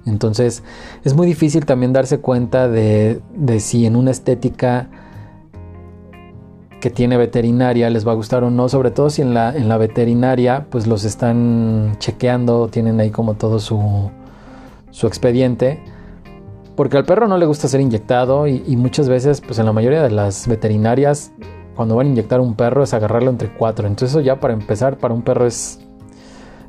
Entonces 0.06 0.64
es 1.04 1.14
muy 1.14 1.28
difícil 1.28 1.66
también 1.66 1.94
darse 1.94 2.20
cuenta 2.20 2.68
de, 2.68 3.22
de 3.36 3.60
si 3.60 3.86
en 3.86 3.96
una 3.96 4.12
estética 4.12 4.90
que 6.82 6.90
tiene 6.90 7.16
veterinaria 7.16 7.90
les 7.90 8.06
va 8.06 8.12
a 8.12 8.16
gustar 8.16 8.44
o 8.44 8.50
no, 8.50 8.68
sobre 8.68 8.92
todo 8.92 9.10
si 9.10 9.22
en 9.22 9.34
la, 9.34 9.56
en 9.56 9.70
la 9.70 9.78
veterinaria 9.78 10.68
pues 10.70 10.88
los 10.88 11.06
están 11.06 11.96
chequeando, 12.00 12.68
tienen 12.68 13.00
ahí 13.00 13.12
como 13.12 13.36
todo 13.36 13.60
su, 13.60 14.12
su 14.90 15.08
expediente, 15.08 15.82
porque 16.76 16.98
al 16.98 17.06
perro 17.06 17.30
no 17.30 17.38
le 17.38 17.46
gusta 17.46 17.70
ser 17.70 17.80
inyectado 17.80 18.48
y, 18.48 18.76
muchas 18.76 19.08
veces 19.08 19.40
pues 19.40 19.60
en 19.60 19.66
la 19.68 19.72
mayoría 19.72 20.04
de 20.04 20.12
las 20.12 20.48
veterinarias 20.48 21.32
cuando 21.76 21.96
van 21.96 22.08
a 22.08 22.10
inyectar 22.10 22.42
un 22.42 22.56
perro 22.56 22.84
es 22.84 22.94
agarrarlo 22.94 23.30
entre 23.30 23.54
cuatro, 23.54 23.88
entonces 23.88 24.10
eso 24.10 24.20
ya 24.20 24.42
para 24.42 24.54
empezar 24.54 24.98
para 24.98 25.14
un 25.14 25.22
perro 25.22 25.46
es, 25.46 25.80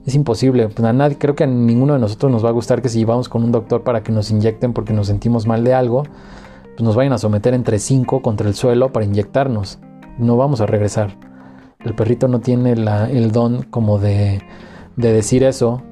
es 0.06 0.14
imposible, 0.14 0.68
pues 0.68 0.84
a 0.84 0.92
nadie, 0.92 1.18
creo 1.18 1.34
que 1.34 1.44
a 1.44 1.48
ninguno 1.48 1.94
de 1.94 1.98
nosotros 1.98 2.30
nos 2.30 2.44
va 2.44 2.50
a 2.50 2.52
gustar 2.52 2.82
que 2.82 2.88
si 2.88 3.04
vamos 3.04 3.28
con 3.28 3.42
un 3.42 3.50
doctor 3.50 3.82
para 3.82 4.02
que 4.02 4.12
nos 4.12 4.30
inyecten 4.30 4.72
porque 4.72 4.92
nos 4.92 5.08
sentimos 5.08 5.46
mal 5.46 5.64
de 5.64 5.74
algo, 5.74 6.04
pues 6.76 6.82
nos 6.82 6.94
vayan 6.94 7.14
a 7.14 7.18
someter 7.18 7.54
entre 7.54 7.78
cinco 7.78 8.22
contra 8.22 8.46
el 8.46 8.54
suelo 8.54 8.92
para 8.92 9.04
inyectarnos 9.04 9.78
no 10.18 10.36
vamos 10.36 10.60
a 10.60 10.66
regresar. 10.66 11.16
El 11.84 11.94
perrito 11.94 12.28
no 12.28 12.40
tiene 12.40 12.72
el 12.72 13.32
don 13.32 13.62
como 13.62 13.98
de, 13.98 14.42
decir 14.96 15.42
eso 15.42 15.82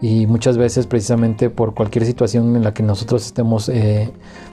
y 0.00 0.26
muchas 0.26 0.56
veces 0.56 0.86
precisamente 0.86 1.50
por 1.50 1.74
cualquier 1.74 2.04
situación 2.04 2.54
en 2.54 2.62
la 2.62 2.74
que 2.74 2.82
nosotros 2.82 3.24
estemos 3.24 3.68
eh, 3.68 4.12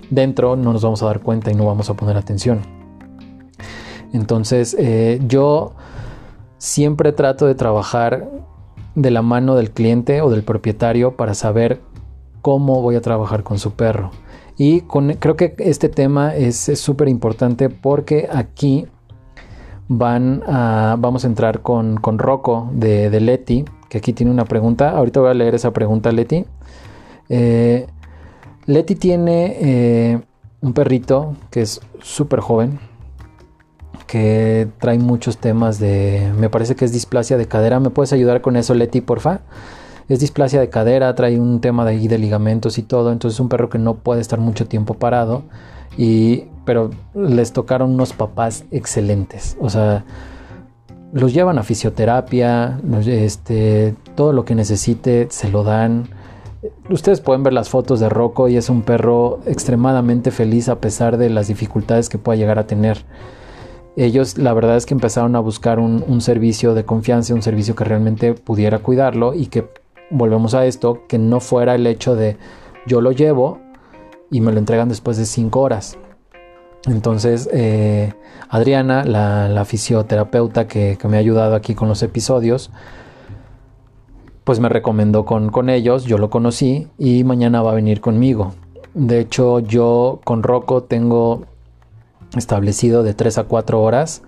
dentro 0.10 0.56
no 0.56 0.74
nos 0.74 0.84
vamos 0.84 1.04
a 1.04 1.08
dar 1.08 1.22
cuenta 1.22 1.52
y 1.52 1.56
no 1.56 1.66
vamos 1.66 1.90
a 1.90 1.96
poner 1.96 2.18
atención. 2.18 2.62
Entonces 4.14 4.76
eh, 4.80 5.20
yo 5.28 5.74
siempre 6.58 7.12
trato 7.12 7.46
de 7.46 7.56
trabajar 7.56 8.30
de 8.96 9.12
la 9.12 9.22
mano 9.22 9.56
del 9.56 9.72
cliente 9.72 10.22
o 10.22 10.30
del 10.30 10.44
propietario 10.44 11.16
para 11.16 11.34
saber 11.34 11.82
cómo 12.42 12.82
voy 12.82 12.96
a 12.96 13.02
trabajar 13.02 13.44
con 13.44 13.60
su 13.60 13.72
perro. 13.72 14.12
Y 14.58 14.82
creo 14.82 15.36
que 15.38 15.56
este 15.60 15.88
tema 15.88 16.36
es 16.36 16.58
súper 16.58 17.08
importante 17.08 17.70
porque 17.70 18.28
aquí 18.32 18.88
van 19.90 20.44
a, 20.48 20.96
vamos 20.98 21.26
a 21.26 21.28
entrar 21.28 21.62
con, 21.62 21.98
con 21.98 22.20
Rocco 22.20 22.70
de, 22.72 23.10
de, 23.10 23.20
Leti, 23.20 23.66
que 23.90 23.98
aquí 23.98 24.14
tiene 24.14 24.32
una 24.32 24.46
pregunta. 24.46 24.92
Ahorita 24.92 25.20
voy 25.20 25.32
a 25.32 25.34
leer 25.34 25.56
esa 25.56 25.74
pregunta, 25.74 26.12
Leti. 26.12 26.46
Eh, 27.28 27.88
Leti 28.66 28.96
tiene 28.96 29.58
eh, 29.60 30.22
un 30.62 30.74
perrito 30.74 31.36
que 31.50 31.62
es 31.62 31.82
súper 32.02 32.40
joven, 32.40 32.80
que 34.06 34.68
trae 34.80 35.00
muchos 35.00 35.40
temas 35.40 35.80
de, 35.80 36.32
me 36.38 36.50
parece 36.50 36.76
que 36.76 36.86
es 36.86 36.94
displasia 36.94 37.38
de 37.38 37.48
cadera. 37.48 37.80
¿Me 37.80 37.90
puedes 37.90 38.14
ayudar 38.14 38.42
con 38.42 38.58
eso, 38.58 38.76
Leti, 38.76 39.02
porfa? 39.02 39.42
Es 40.10 40.20
displasia 40.20 40.60
de 40.60 40.70
cadera, 40.70 41.16
trae 41.16 41.40
un 41.40 41.62
tema 41.62 41.86
de, 41.86 41.98
de 42.08 42.18
ligamentos 42.18 42.78
y 42.78 42.84
todo, 42.84 43.12
entonces 43.12 43.38
es 43.38 43.40
un 43.40 43.48
perro 43.48 43.70
que 43.70 43.78
no 43.78 43.96
puede 43.96 44.22
estar 44.22 44.40
mucho 44.40 44.68
tiempo 44.68 44.96
parado. 44.96 45.44
Y 45.98 46.46
pero 46.70 46.92
les 47.16 47.52
tocaron 47.52 47.92
unos 47.92 48.14
papás 48.14 48.64
excelentes. 48.70 49.58
O 49.60 49.72
sea, 49.72 50.06
los 51.12 51.34
llevan 51.34 51.58
a 51.58 51.64
fisioterapia, 51.64 52.80
este, 53.08 53.96
todo 54.14 54.34
lo 54.34 54.46
que 54.46 54.54
necesite 54.54 55.26
se 55.32 55.50
lo 55.50 55.64
dan. 55.64 56.10
Ustedes 56.90 57.22
pueden 57.22 57.42
ver 57.42 57.54
las 57.54 57.70
fotos 57.70 58.00
de 58.00 58.08
Rocco 58.08 58.50
y 58.50 58.56
es 58.56 58.70
un 58.70 58.84
perro 58.84 59.40
extremadamente 59.48 60.30
feliz 60.30 60.70
a 60.70 60.80
pesar 60.80 61.18
de 61.18 61.32
las 61.32 61.48
dificultades 61.48 62.08
que 62.08 62.20
pueda 62.20 62.38
llegar 62.38 62.60
a 62.60 62.68
tener. 62.68 63.00
Ellos 63.96 64.38
la 64.38 64.54
verdad 64.54 64.78
es 64.78 64.86
que 64.86 64.94
empezaron 64.94 65.36
a 65.36 65.40
buscar 65.40 65.80
un 65.80 66.22
servicio 66.22 66.76
de 66.76 66.86
confianza, 66.86 67.34
un 67.34 67.42
servicio 67.42 67.76
que 67.76 67.84
realmente 67.84 68.36
pudiera 68.36 68.78
cuidarlo 68.78 69.34
y 69.34 69.48
que 69.48 69.68
volvemos 70.10 70.54
a 70.54 70.66
esto, 70.66 71.04
que 71.08 71.18
no 71.18 71.40
fuera 71.40 71.76
el 71.76 71.88
hecho 71.88 72.16
de 72.16 72.38
yo 72.86 73.02
lo 73.02 73.12
llevo 73.12 73.60
y 74.32 74.42
me 74.42 74.52
lo 74.52 74.60
entregan 74.60 74.90
después 74.90 75.18
de 75.18 75.26
cinco 75.26 75.62
horas. 75.62 75.98
Entonces, 76.86 77.50
eh, 77.52 78.14
Adriana, 78.48 79.04
la, 79.04 79.66
fisioterapeuta 79.66 80.68
que, 80.68 80.98
me 81.08 81.18
ha 81.18 81.20
ayudado 81.20 81.56
aquí 81.56 81.76
con 81.76 81.90
los 81.90 82.02
episodios, 82.04 82.72
pues 84.44 84.60
me 84.60 84.70
recomendó 84.70 85.26
con, 85.26 85.70
ellos, 85.70 86.06
yo 86.06 86.18
lo 86.18 86.30
conocí 86.30 86.88
y 86.98 87.24
mañana 87.24 87.62
va 87.62 87.72
a 87.72 87.76
venir 87.76 88.02
conmigo. 88.02 88.54
De 88.94 89.20
hecho, 89.20 89.60
yo 89.60 90.20
con 90.24 90.42
Rocco 90.42 90.84
tengo 90.84 91.46
establecido 92.36 93.04
de 93.04 93.14
3 93.14 93.40
a 93.40 93.44
4 93.44 93.82
horas, 93.82 94.24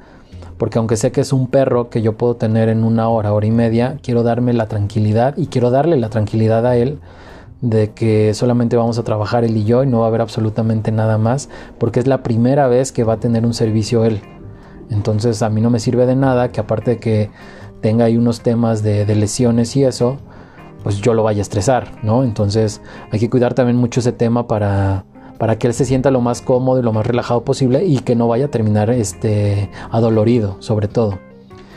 porque 0.62 0.78
aunque 0.78 0.96
sé 0.96 1.12
que 1.12 1.22
es 1.22 1.34
un 1.34 1.48
perro 1.48 1.90
que 1.90 2.04
yo 2.04 2.16
puedo 2.18 2.36
tener 2.36 2.70
en 2.70 2.84
una 2.84 3.10
hora, 3.10 3.34
hora 3.34 3.48
y 3.48 3.50
media, 3.50 3.98
quiero 4.04 4.22
darme 4.22 4.54
la 4.54 4.68
tranquilidad 4.68 5.36
y 5.36 5.48
quiero 5.48 5.72
darle 5.72 5.98
la 5.98 6.10
tranquilidad 6.10 6.68
a 6.68 6.78
él 6.78 7.00
de 7.62 7.94
que 7.94 8.36
solamente 8.36 8.78
vamos 8.78 9.00
a 9.00 9.04
trabajar 9.04 9.44
él 9.44 9.58
y 9.58 9.64
yo 9.64 9.82
y 9.84 9.88
no 9.88 10.02
va 10.02 10.06
a 10.06 10.10
haber 10.10 10.22
absolutamente 10.22 10.92
nada 10.92 11.18
más, 11.18 11.50
porque 11.80 12.00
es 12.00 12.06
la 12.06 12.22
primera 12.22 12.68
vez 12.68 12.92
que 12.92 13.04
va 13.04 13.14
a 13.14 13.20
tener 13.20 13.44
un 13.44 13.56
servicio 13.56 14.06
él. 14.06 14.22
Entonces 14.92 15.42
a 15.42 15.50
mí 15.50 15.62
no 15.62 15.72
me 15.72 15.80
sirve 15.80 16.06
de 16.06 16.16
nada 16.16 16.52
que 16.52 16.60
aparte 16.60 16.92
de 16.92 16.98
que 17.00 17.32
tenga 17.82 18.06
ahí 18.06 18.16
unos 18.16 18.42
temas 18.42 18.84
de, 18.84 19.04
de 19.08 19.16
lesiones 19.16 19.76
y 19.76 19.84
eso, 19.84 20.20
pues 20.84 21.02
yo 21.02 21.16
lo 21.16 21.24
vaya 21.24 21.40
a 21.40 21.42
estresar, 21.42 21.98
¿no? 22.04 22.24
Entonces 22.24 22.82
hay 23.12 23.20
que 23.20 23.32
cuidar 23.32 23.56
también 23.56 23.78
mucho 23.78 24.00
ese 24.00 24.12
tema 24.12 24.46
para, 24.48 25.06
para 25.42 25.58
que 25.58 25.66
él 25.66 25.74
se 25.74 25.86
sienta 25.86 26.12
lo 26.12 26.22
más 26.22 26.40
cómodo 26.40 26.80
y 26.80 26.84
lo 26.84 26.94
más 26.94 27.08
relajado 27.08 27.44
posible 27.44 27.84
y 27.84 27.98
que 27.98 28.16
no 28.16 28.28
vaya 28.28 28.46
a 28.46 28.50
terminar 28.50 28.92
este, 28.92 29.72
adolorido, 29.90 30.58
sobre 30.60 30.88
todo. 30.88 31.18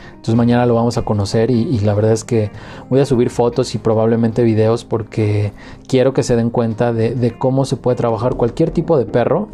Entonces 0.09 0.35
mañana 0.35 0.67
lo 0.67 0.75
vamos 0.75 0.99
a 0.99 1.01
conocer 1.01 1.49
y, 1.49 1.79
la 1.79 1.95
verdad 1.95 2.11
es 2.11 2.23
que 2.23 2.51
voy 2.91 2.99
a 2.99 3.07
subir 3.07 3.31
fotos 3.31 3.73
y 3.73 3.79
probablemente 3.79 4.43
videos 4.43 4.85
porque 4.85 5.51
quiero 5.87 6.13
que 6.13 6.21
se 6.21 6.35
den 6.35 6.51
cuenta 6.51 6.93
de, 6.93 7.35
cómo 7.39 7.65
se 7.65 7.75
puede 7.75 7.97
trabajar 7.97 8.35
cualquier 8.35 8.69
tipo 8.69 8.99
de 8.99 9.05
perro 9.05 9.47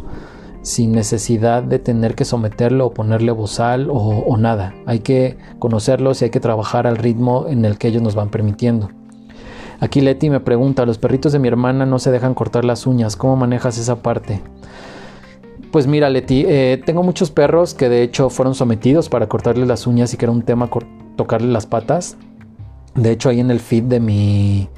sin 0.61 0.91
necesidad 0.91 1.63
de 1.63 1.79
tener 1.79 2.13
que 2.13 2.25
someterlo 2.25 2.87
o 2.87 2.93
ponerle 2.93 3.31
bozal 3.31 3.89
o, 3.89 3.93
o 3.93 4.35
nada. 4.35 4.75
Hay 4.87 4.99
que 4.99 5.37
conocerlos 5.57 6.21
y 6.21 6.25
hay 6.25 6.31
que 6.31 6.41
trabajar 6.41 6.85
al 6.85 6.97
ritmo 6.97 7.45
en 7.47 7.63
el 7.63 7.77
que 7.77 7.87
ellos 7.87 8.01
nos 8.01 8.15
van 8.15 8.27
permitiendo. 8.27 8.89
Aquí 9.81 9.99
Leti 9.99 10.29
me 10.29 10.39
pregunta, 10.39 10.85
los 10.85 10.99
perritos 10.99 11.33
de 11.33 11.39
mi 11.39 11.47
hermana 11.47 11.87
no 11.87 11.97
se 11.97 12.11
dejan 12.11 12.35
cortar 12.35 12.63
las 12.63 12.85
uñas, 12.85 13.15
¿cómo 13.15 13.35
manejas 13.35 13.79
esa 13.79 14.03
parte? 14.03 14.39
Pues 15.71 15.87
mira 15.87 16.07
Leti, 16.11 16.45
eh, 16.47 16.79
tengo 16.85 17.01
muchos 17.01 17.31
perros 17.31 17.73
que 17.73 17.89
de 17.89 18.03
hecho 18.03 18.29
fueron 18.29 18.53
sometidos 18.53 19.09
para 19.09 19.27
cortarle 19.27 19.65
las 19.65 19.87
uñas 19.87 20.13
y 20.13 20.17
que 20.17 20.25
era 20.25 20.31
un 20.31 20.43
tema 20.43 20.69
tocarle 21.15 21.51
las 21.51 21.65
patas. 21.65 22.15
De 22.93 23.09
hecho 23.09 23.29
ahí 23.29 23.39
en 23.39 23.49
el 23.49 23.59
feed 23.59 23.85
de 23.85 23.99
mi, 23.99 24.69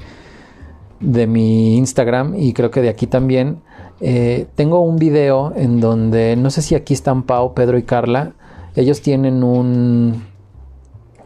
de 1.00 1.26
mi 1.26 1.76
Instagram 1.76 2.34
y 2.38 2.54
creo 2.54 2.70
que 2.70 2.80
de 2.80 2.88
aquí 2.88 3.06
también, 3.06 3.60
eh, 4.00 4.46
tengo 4.54 4.80
un 4.80 4.96
video 4.96 5.52
en 5.54 5.80
donde, 5.80 6.34
no 6.36 6.48
sé 6.48 6.62
si 6.62 6.76
aquí 6.76 6.94
están 6.94 7.24
Pau, 7.24 7.52
Pedro 7.52 7.76
y 7.76 7.82
Carla, 7.82 8.32
ellos 8.74 9.02
tienen 9.02 9.44
un, 9.44 10.24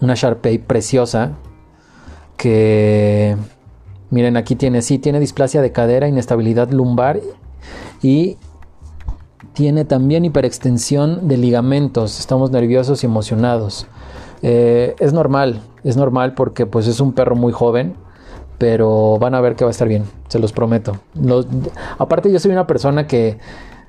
una 0.01 0.15
Sharpei 0.17 0.59
preciosa 0.59 1.37
que 2.37 3.37
Miren, 4.11 4.37
aquí 4.37 4.57
tiene, 4.57 4.83
sí, 4.83 4.99
tiene 4.99 5.21
displasia 5.21 5.61
de 5.61 5.71
cadera, 5.71 6.09
inestabilidad 6.09 6.71
lumbar 6.71 7.21
y 8.03 8.39
tiene 9.53 9.85
también 9.85 10.25
hiperextensión 10.25 11.29
de 11.29 11.37
ligamentos. 11.37 12.19
Estamos 12.19 12.51
nerviosos 12.51 13.03
y 13.03 13.07
emocionados. 13.07 13.87
Eh, 14.43 14.95
es 14.99 15.13
normal, 15.13 15.63
es 15.85 15.97
normal 15.97 16.35
porque 16.35 16.65
pues 16.65 16.87
es 16.87 17.01
un 17.01 17.13
perro 17.13 17.37
muy 17.37 17.53
joven, 17.53 17.95
pero 18.57 19.19
van 19.19 19.35
a 19.35 19.41
ver 19.41 19.57
que 19.57 19.65
va 19.65 19.71
a 19.71 19.73
estar 19.73 19.89
bien, 19.89 20.05
se 20.29 20.39
los 20.39 20.53
prometo. 20.53 20.99
aparte 21.99 22.31
yo 22.31 22.39
soy 22.39 22.53
una 22.53 22.67
persona 22.67 23.07
que 23.07 23.39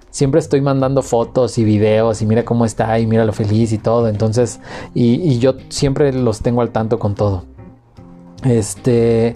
siempre 0.10 0.40
estoy 0.40 0.62
mandando 0.62 1.04
fotos 1.04 1.58
y 1.60 1.64
videos 1.64 2.22
y 2.24 2.26
mira 2.26 2.44
cómo 2.44 2.66
está 2.66 2.98
y 3.00 3.06
mira 3.06 3.26
lo 3.26 3.34
feliz 3.34 3.72
y 3.72 3.78
todo, 3.78 4.08
entonces, 4.08 4.60
y, 4.96 5.22
y 5.22 5.38
yo 5.38 5.54
siempre 5.70 6.12
los 6.14 6.42
tengo 6.42 6.62
al 6.62 6.72
tanto 6.72 6.98
con 7.00 7.16
todo. 7.16 7.46
Este... 8.44 9.36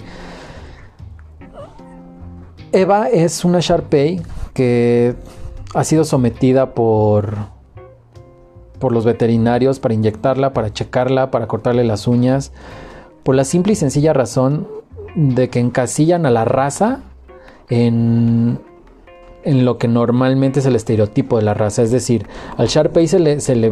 Eva 2.73 3.07
es 3.07 3.45
una 3.45 3.59
Sharpei 3.59 4.21
que 4.53 5.15
ha 5.75 5.83
sido 5.83 6.03
sometida 6.03 6.73
por, 6.73 7.35
por 8.79 8.91
los 8.91 9.05
veterinarios 9.05 9.79
para 9.79 9.93
inyectarla, 9.93 10.53
para 10.53 10.73
checarla, 10.73 11.31
para 11.31 11.47
cortarle 11.47 11.83
las 11.83 12.07
uñas, 12.07 12.51
por 13.23 13.35
la 13.35 13.45
simple 13.45 13.73
y 13.73 13.75
sencilla 13.75 14.11
razón 14.11 14.67
de 15.15 15.49
que 15.49 15.59
encasillan 15.59 16.25
a 16.25 16.31
la 16.31 16.45
raza 16.45 17.01
en, 17.69 18.59
en 19.43 19.65
lo 19.65 19.77
que 19.77 19.87
normalmente 19.87 20.59
es 20.59 20.65
el 20.65 20.75
estereotipo 20.75 21.37
de 21.37 21.43
la 21.43 21.53
raza. 21.53 21.83
Es 21.83 21.91
decir, 21.91 22.27
al 22.57 22.67
Sharpei 22.67 23.07
se 23.07 23.39
se 23.39 23.55
le 23.55 23.71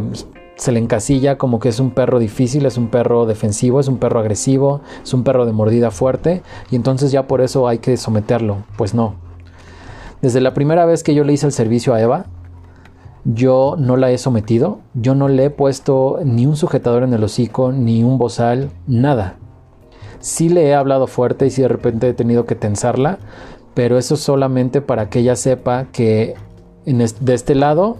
se 0.56 0.72
le 0.72 0.78
encasilla 0.78 1.38
como 1.38 1.58
que 1.58 1.68
es 1.68 1.80
un 1.80 1.90
perro 1.90 2.18
difícil, 2.18 2.66
es 2.66 2.76
un 2.76 2.88
perro 2.88 3.26
defensivo, 3.26 3.80
es 3.80 3.88
un 3.88 3.98
perro 3.98 4.20
agresivo, 4.20 4.80
es 5.02 5.12
un 5.14 5.24
perro 5.24 5.46
de 5.46 5.52
mordida 5.52 5.90
fuerte 5.90 6.42
y 6.70 6.76
entonces 6.76 7.10
ya 7.12 7.26
por 7.26 7.40
eso 7.40 7.68
hay 7.68 7.78
que 7.78 7.96
someterlo. 7.96 8.58
Pues 8.76 8.94
no. 8.94 9.14
Desde 10.20 10.40
la 10.40 10.54
primera 10.54 10.84
vez 10.84 11.02
que 11.02 11.14
yo 11.14 11.24
le 11.24 11.32
hice 11.32 11.46
el 11.46 11.52
servicio 11.52 11.94
a 11.94 12.00
Eva, 12.00 12.26
yo 13.24 13.76
no 13.78 13.96
la 13.96 14.10
he 14.10 14.18
sometido, 14.18 14.80
yo 14.94 15.14
no 15.14 15.28
le 15.28 15.46
he 15.46 15.50
puesto 15.50 16.18
ni 16.24 16.46
un 16.46 16.56
sujetador 16.56 17.02
en 17.02 17.14
el 17.14 17.24
hocico, 17.24 17.72
ni 17.72 18.02
un 18.02 18.18
bozal, 18.18 18.70
nada. 18.86 19.36
Sí 20.20 20.48
le 20.48 20.68
he 20.68 20.74
hablado 20.74 21.06
fuerte 21.06 21.46
y 21.46 21.50
si 21.50 21.62
de 21.62 21.68
repente 21.68 22.08
he 22.08 22.14
tenido 22.14 22.46
que 22.46 22.54
tensarla, 22.54 23.18
pero 23.74 23.98
eso 23.98 24.16
solamente 24.16 24.80
para 24.80 25.08
que 25.08 25.20
ella 25.20 25.34
sepa 25.34 25.86
que 25.92 26.34
de 26.84 27.34
este 27.34 27.54
lado 27.54 27.98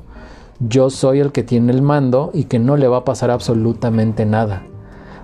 yo 0.60 0.90
soy 0.90 1.20
el 1.20 1.32
que 1.32 1.42
tiene 1.42 1.72
el 1.72 1.82
mando 1.82 2.30
y 2.32 2.44
que 2.44 2.58
no 2.58 2.76
le 2.76 2.88
va 2.88 2.98
a 2.98 3.04
pasar 3.04 3.30
absolutamente 3.30 4.26
nada. 4.26 4.62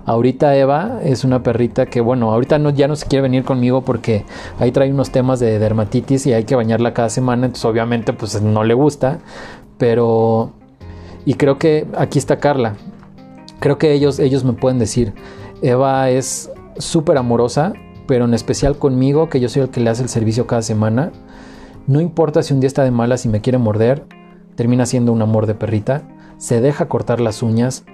Ahorita 0.09 0.57
Eva 0.57 1.01
es 1.05 1.25
una 1.25 1.43
perrita 1.43 1.85
que, 1.85 2.01
bueno, 2.01 2.31
ahorita 2.33 2.59
no, 2.59 2.71
ya 2.71 2.89
no 2.89 2.97
se 2.97 3.07
quiere 3.07 3.23
venir 3.23 3.45
conmigo 3.45 3.83
porque 3.83 4.25
ahí 4.59 4.73
trae 4.73 4.91
unos 4.91 5.11
temas 5.11 5.39
de 5.39 5.59
dermatitis 5.59 6.27
y 6.27 6.33
hay 6.33 6.45
que 6.45 6.57
bañarla 6.57 6.95
cada 6.95 7.11
semana, 7.11 7.45
entonces 7.45 7.67
obviamente 7.67 8.15
pues 8.15 8.41
no 8.41 8.65
le 8.65 8.73
gusta, 8.73 9.19
pero... 9.77 10.53
Y 11.27 11.35
creo 11.35 11.59
que 11.59 11.87
aquí 11.95 12.19
está 12.19 12.39
Carla. 12.39 12.77
Creo 13.61 13.77
que 13.77 13.93
ellos, 13.93 14.19
ellos 14.19 14.45
me 14.45 14.55
pueden 14.55 14.79
decir, 14.79 15.13
Eva 15.61 16.09
es 16.09 16.51
súper 16.79 17.19
amorosa, 17.19 17.75
pero 18.07 18.25
en 18.25 18.33
especial 18.33 18.79
conmigo, 18.79 19.29
que 19.29 19.41
yo 19.41 19.51
soy 19.51 19.61
el 19.61 19.69
que 19.69 19.81
le 19.81 19.91
hace 19.91 20.03
el 20.03 20.09
servicio 20.09 20.47
cada 20.47 20.63
semana. 20.63 21.13
No 21.87 22.01
importa 22.01 22.43
si 22.43 22.55
un 22.55 22.61
día 22.61 22.69
está 22.69 22.83
de 22.83 22.91
mala, 22.91 23.19
si 23.19 23.29
me 23.29 23.43
quiere 23.43 23.59
morder, 23.59 24.05
termina 24.59 24.87
siendo 24.87 25.13
un 25.13 25.23
amor 25.23 25.47
de 25.47 25.55
perrita, 25.55 26.03
se 26.37 26.61
deja 26.61 26.89
cortar 26.89 27.21
las 27.21 27.45
uñas, 27.45 27.85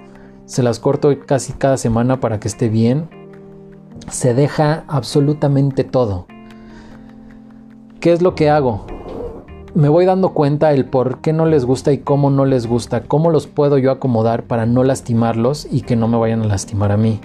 se 0.46 0.62
las 0.62 0.80
corto 0.80 1.14
casi 1.26 1.52
cada 1.52 1.76
semana 1.76 2.20
para 2.20 2.40
que 2.40 2.48
esté 2.48 2.70
bien, 2.70 3.10
se 4.08 4.32
deja 4.32 4.84
absolutamente 4.88 5.84
todo. 5.84 6.24
¿Qué 8.00 8.14
es 8.14 8.22
lo 8.22 8.34
que 8.34 8.48
hago? 8.48 8.86
Me 9.74 9.90
voy 9.90 10.06
dando 10.06 10.30
cuenta 10.30 10.72
el 10.72 10.86
por 10.86 11.18
qué 11.18 11.34
no 11.34 11.44
les 11.44 11.66
gusta 11.66 11.92
y 11.92 11.98
cómo 11.98 12.30
no 12.30 12.46
les 12.46 12.66
gusta, 12.66 13.02
cómo 13.02 13.28
los 13.28 13.46
puedo 13.46 13.76
yo 13.76 13.90
acomodar 13.90 14.44
para 14.44 14.64
no 14.64 14.84
lastimarlos 14.84 15.68
y 15.70 15.82
que 15.82 15.96
no 15.96 16.08
me 16.08 16.16
vayan 16.16 16.40
a 16.40 16.46
lastimar 16.46 16.92
a 16.92 16.96
mí. 16.96 17.20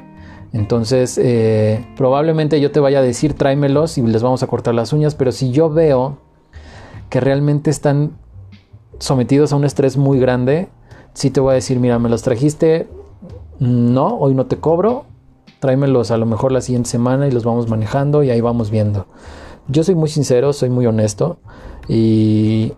Entonces, 0.52 1.18
eh, 1.18 1.88
probablemente 1.96 2.60
yo 2.60 2.72
te 2.72 2.82
vaya 2.82 3.00
a 3.00 3.04
decir 3.04 3.36
tráemelos 3.36 3.98
y 3.98 4.02
les 4.02 4.22
vamos 4.22 4.44
a 4.44 4.48
cortar 4.48 4.76
las 4.76 4.92
uñas, 4.92 5.16
pero 5.16 5.32
si 5.32 5.52
yo 5.52 5.70
veo 5.70 6.18
que 7.10 7.22
realmente 7.22 7.70
están 7.70 8.12
sometidos 9.00 9.54
a 9.54 9.56
un 9.56 9.66
estrés 9.66 9.98
muy 9.98 10.20
grande, 10.20 10.70
si 11.14 11.32
te 11.32 11.40
voy 11.40 11.52
a 11.52 11.56
decir, 11.56 11.80
mira, 11.80 12.00
me 12.00 12.10
los 12.10 12.22
trajiste, 12.22 12.88
no, 13.60 14.18
hoy 14.18 14.34
no 14.36 14.46
te 14.46 14.58
cobro, 14.58 15.06
tráemelos 15.60 16.12
a 16.12 16.18
lo 16.18 16.26
mejor 16.26 16.52
la 16.52 16.62
siguiente 16.62 16.90
semana 16.90 17.28
y 17.28 17.32
los 17.32 17.44
vamos 17.44 17.70
manejando 17.70 18.24
y 18.24 18.30
ahí 18.30 18.42
vamos 18.42 18.70
viendo. 18.72 19.08
Yo 19.68 19.84
soy 19.84 19.96
muy 19.96 20.10
sincero, 20.10 20.54
soy 20.54 20.70
muy 20.70 20.86
honesto 20.86 21.40
y 21.88 22.74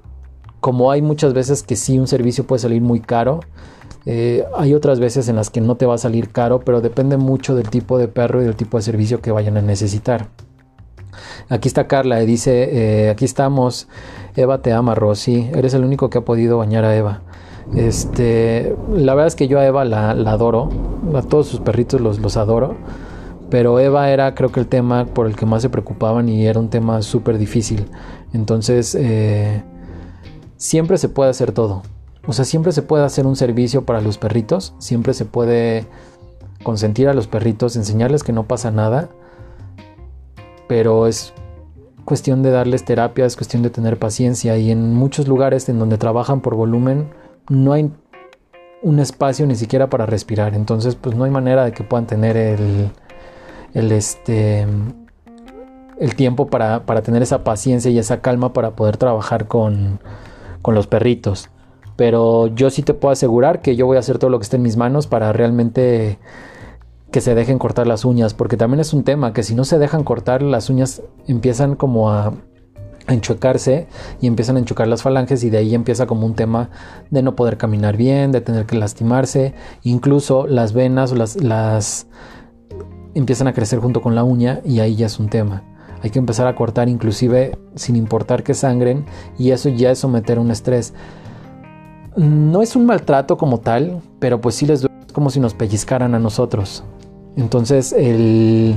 como 0.60 0.92
hay 0.92 1.02
muchas 1.02 1.34
veces 1.34 1.64
que 1.64 1.76
sí 1.76 2.00
un 2.00 2.08
servicio 2.08 2.46
puede 2.46 2.60
salir 2.60 2.82
muy 2.82 3.00
caro, 3.00 3.42
eh, 4.06 4.46
hay 4.56 4.74
otras 4.74 5.00
veces 5.00 5.28
en 5.30 5.36
las 5.36 5.50
que 5.50 5.62
no 5.62 5.76
te 5.76 5.86
va 5.86 5.96
a 5.96 6.00
salir 6.00 6.32
caro, 6.32 6.62
pero 6.62 6.82
depende 6.82 7.18
mucho 7.18 7.56
del 7.56 7.70
tipo 7.70 7.98
de 7.98 8.08
perro 8.08 8.42
y 8.42 8.46
del 8.46 8.56
tipo 8.56 8.78
de 8.78 8.84
servicio 8.84 9.22
que 9.22 9.32
vayan 9.32 9.58
a 9.58 9.62
necesitar. 9.62 10.30
Aquí 11.50 11.68
está 11.68 11.88
Carla 11.88 12.22
y 12.22 12.26
dice, 12.26 12.70
eh, 13.06 13.10
aquí 13.10 13.26
estamos, 13.26 13.88
Eva 14.36 14.62
te 14.62 14.74
ama, 14.74 14.96
Rosy, 14.96 15.50
eres 15.54 15.74
el 15.74 15.84
único 15.84 16.10
que 16.10 16.20
ha 16.20 16.22
podido 16.22 16.58
bañar 16.58 16.86
a 16.86 16.96
Eva. 16.96 17.22
Este, 17.76 18.76
la 18.94 19.14
verdad 19.14 19.28
es 19.28 19.36
que 19.36 19.48
yo 19.48 19.60
a 19.60 19.66
Eva 19.66 19.86
la, 19.86 20.12
adoro, 20.12 20.70
a 21.16 21.22
todos 21.22 21.48
sus 21.48 21.60
perritos 21.60 22.02
los, 22.02 22.20
los 22.20 22.38
adoro, 22.38 22.76
pero 23.50 23.80
Eva 23.80 24.10
era 24.10 24.34
creo 24.34 24.52
que 24.52 24.60
el 24.60 24.68
tema 24.68 25.06
por 25.06 25.28
el 25.28 25.36
que 25.36 25.46
más 25.46 25.62
se 25.62 25.70
preocupaban 25.70 26.30
y 26.30 26.46
era 26.46 26.60
un 26.60 26.70
tema 26.70 27.02
súper 27.02 27.38
difícil. 27.38 27.88
Entonces, 28.34 28.96
eh, 28.96 29.64
siempre 30.58 30.98
se 30.98 31.10
puede 31.10 31.30
hacer 31.30 31.52
todo. 31.52 31.84
O 32.28 32.34
sea, 32.34 32.46
siempre 32.46 32.72
se 32.72 32.82
puede 32.82 33.04
hacer 33.04 33.26
un 33.26 33.36
servicio 33.36 33.84
para 33.86 34.00
los 34.00 34.18
perritos, 34.18 34.74
siempre 34.78 35.14
se 35.14 35.26
puede 35.26 35.86
consentir 36.64 37.10
a 37.10 37.14
los 37.14 37.28
perritos, 37.28 37.76
enseñarles 37.76 38.24
que 38.24 38.32
no 38.32 38.48
pasa 38.48 38.72
nada 38.72 39.10
pero 40.72 41.06
es 41.06 41.34
cuestión 42.06 42.44
de 42.44 42.50
darles 42.50 42.86
terapia, 42.86 43.26
es 43.26 43.36
cuestión 43.36 43.62
de 43.62 43.70
tener 43.70 44.00
paciencia 44.00 44.58
y 44.58 44.72
en 44.72 44.94
muchos 44.94 45.28
lugares 45.28 45.68
en 45.68 45.80
donde 45.80 45.98
trabajan 45.98 46.40
por 46.40 46.56
volumen 46.56 47.10
no 47.50 47.74
hay 47.74 47.92
un 48.82 49.00
espacio 49.02 49.46
ni 49.48 49.56
siquiera 49.56 49.90
para 49.90 50.06
respirar, 50.06 50.56
entonces 50.56 50.96
pues 50.96 51.14
no 51.14 51.26
hay 51.26 51.30
manera 51.30 51.66
de 51.66 51.74
que 51.74 51.84
puedan 51.84 52.08
tener 52.08 52.38
el, 52.38 52.90
el 53.74 53.92
este 53.92 54.66
el 56.00 56.16
tiempo 56.16 56.48
para, 56.48 56.86
para, 56.86 57.02
tener 57.02 57.22
esa 57.22 57.44
paciencia 57.44 57.92
y 57.92 58.00
esa 58.00 58.22
calma 58.22 58.54
para 58.54 58.72
poder 58.78 58.96
trabajar 58.96 59.50
con, 59.50 60.00
con 60.62 60.74
los 60.74 60.88
perritos. 60.88 61.50
Pero 61.98 62.48
yo 62.48 62.70
sí 62.70 62.82
te 62.82 62.94
puedo 62.94 63.12
asegurar 63.12 63.62
que 63.62 63.76
yo 63.76 63.88
voy 63.88 63.98
a 63.98 64.00
hacer 64.00 64.20
todo 64.20 64.30
lo 64.30 64.40
que 64.40 64.44
esté 64.44 64.56
en 64.56 64.64
mis 64.64 64.78
manos 64.78 65.06
para 65.06 65.34
realmente 65.34 66.18
que 67.12 67.22
se 67.22 67.36
dejen 67.36 67.60
cortar 67.60 67.88
las 67.88 68.06
uñas, 68.06 68.34
porque 68.34 68.58
también 68.58 68.80
es 68.80 68.94
un 68.94 69.04
tema 69.04 69.34
que 69.34 69.44
si 69.44 69.54
no 69.54 69.66
se 69.66 69.78
dejan 69.78 70.04
cortar 70.04 70.42
las 70.42 70.70
uñas 70.70 71.02
empiezan 71.28 71.76
como 71.76 72.12
a, 72.12 72.34
enchuecarse 73.08 73.88
y 74.22 74.28
empiezan 74.28 74.56
a 74.56 74.60
enchucar 74.60 74.88
las 74.88 75.02
falanges 75.02 75.44
y 75.44 75.50
de 75.50 75.58
ahí 75.58 75.76
empieza 75.76 76.06
como 76.06 76.26
un 76.26 76.36
tema 76.36 76.70
de 77.10 77.22
no 77.22 77.36
poder 77.36 77.58
caminar 77.58 77.98
bien, 77.98 78.32
de 78.32 78.42
tener 78.42 78.66
que 78.66 78.78
lastimarse, 78.78 79.54
incluso 79.84 80.48
las 80.48 80.74
venas 80.74 81.12
o 81.12 81.16
las, 81.16 81.42
las 81.42 82.08
empiezan 83.14 83.48
a 83.48 83.54
crecer 83.54 83.80
junto 83.80 84.02
con 84.02 84.16
la 84.16 84.24
uña 84.24 84.62
y 84.64 84.80
ahí 84.80 84.96
ya 84.96 85.08
es 85.08 85.20
un 85.20 85.30
tema. 85.30 85.64
Hay 86.04 86.10
que 86.10 86.20
empezar 86.20 86.48
a 86.48 86.56
cortar 86.56 86.90
inclusive 86.90 87.58
sin 87.76 87.96
importar 87.96 88.44
que 88.44 88.54
sangren 88.54 89.06
y 89.38 89.52
eso 89.52 89.70
ya 89.70 89.92
es 89.92 90.00
someter 90.00 90.40
un 90.40 90.52
estrés. 90.52 90.94
No 92.16 92.62
es 92.62 92.76
un 92.76 92.86
maltrato 92.86 93.38
como 93.38 93.60
tal, 93.60 94.02
pero 94.20 94.42
pues 94.42 94.56
sí 94.56 94.66
les 94.66 94.82
duele 94.82 94.92
como 95.14 95.30
si 95.30 95.40
nos 95.40 95.54
pellizcaran 95.54 96.16
a 96.16 96.20
nosotros. 96.20 96.84
Entonces, 97.36 97.94
el... 97.94 98.76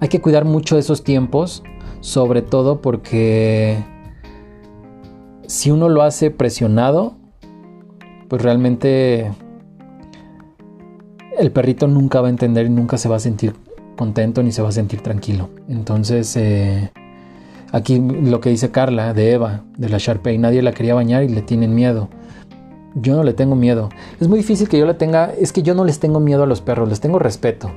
hay 0.00 0.08
que 0.08 0.20
cuidar 0.20 0.44
mucho 0.44 0.78
esos 0.78 1.04
tiempos, 1.04 1.62
sobre 2.00 2.42
todo 2.42 2.80
porque 2.80 3.84
si 5.46 5.70
uno 5.70 5.88
lo 5.88 6.02
hace 6.02 6.30
presionado, 6.30 7.16
pues 8.28 8.42
realmente 8.42 9.32
el 11.38 11.50
perrito 11.50 11.88
nunca 11.88 12.20
va 12.20 12.28
a 12.28 12.30
entender 12.30 12.66
y 12.66 12.70
nunca 12.70 12.98
se 12.98 13.08
va 13.08 13.16
a 13.16 13.20
sentir 13.20 13.54
contento 13.96 14.42
ni 14.42 14.52
se 14.52 14.62
va 14.62 14.68
a 14.68 14.72
sentir 14.72 15.02
tranquilo. 15.02 15.50
Entonces, 15.68 16.34
eh, 16.36 16.90
aquí 17.72 17.98
lo 17.98 18.40
que 18.40 18.48
dice 18.50 18.70
Carla 18.70 19.12
de 19.12 19.32
Eva, 19.32 19.64
de 19.76 19.88
la 19.88 19.98
Sharpei, 19.98 20.38
nadie 20.38 20.62
la 20.62 20.72
quería 20.72 20.94
bañar 20.94 21.22
y 21.22 21.28
le 21.28 21.42
tienen 21.42 21.74
miedo. 21.74 22.08
Yo 22.94 23.14
no 23.16 23.22
le 23.22 23.34
tengo 23.34 23.54
miedo. 23.54 23.88
Es 24.20 24.28
muy 24.28 24.38
difícil 24.38 24.68
que 24.68 24.78
yo 24.78 24.86
le 24.86 24.94
tenga, 24.94 25.32
es 25.32 25.52
que 25.52 25.62
yo 25.62 25.74
no 25.74 25.84
les 25.84 26.00
tengo 26.00 26.20
miedo 26.20 26.42
a 26.42 26.46
los 26.46 26.60
perros, 26.60 26.88
les 26.88 27.00
tengo 27.00 27.18
respeto. 27.18 27.70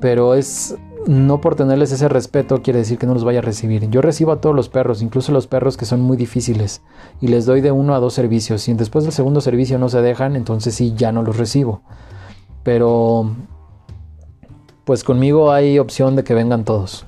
Pero 0.00 0.34
es 0.34 0.76
no 1.06 1.40
por 1.40 1.54
tenerles 1.54 1.92
ese 1.92 2.08
respeto 2.08 2.62
quiere 2.62 2.80
decir 2.80 2.98
que 2.98 3.06
no 3.06 3.14
los 3.14 3.24
vaya 3.24 3.38
a 3.38 3.42
recibir. 3.42 3.88
Yo 3.90 4.02
recibo 4.02 4.32
a 4.32 4.40
todos 4.40 4.54
los 4.54 4.68
perros, 4.68 5.02
incluso 5.02 5.32
los 5.32 5.46
perros 5.46 5.76
que 5.76 5.86
son 5.86 6.00
muy 6.00 6.16
difíciles, 6.16 6.82
y 7.20 7.28
les 7.28 7.46
doy 7.46 7.60
de 7.60 7.72
uno 7.72 7.94
a 7.94 8.00
dos 8.00 8.14
servicios. 8.14 8.62
Si 8.62 8.74
después 8.74 9.04
del 9.04 9.12
segundo 9.12 9.40
servicio 9.40 9.78
no 9.78 9.88
se 9.88 10.02
dejan, 10.02 10.36
entonces 10.36 10.74
sí, 10.74 10.94
ya 10.96 11.12
no 11.12 11.22
los 11.22 11.36
recibo. 11.36 11.82
Pero, 12.62 13.30
pues 14.84 15.04
conmigo 15.04 15.52
hay 15.52 15.78
opción 15.78 16.16
de 16.16 16.24
que 16.24 16.34
vengan 16.34 16.64
todos. 16.64 17.06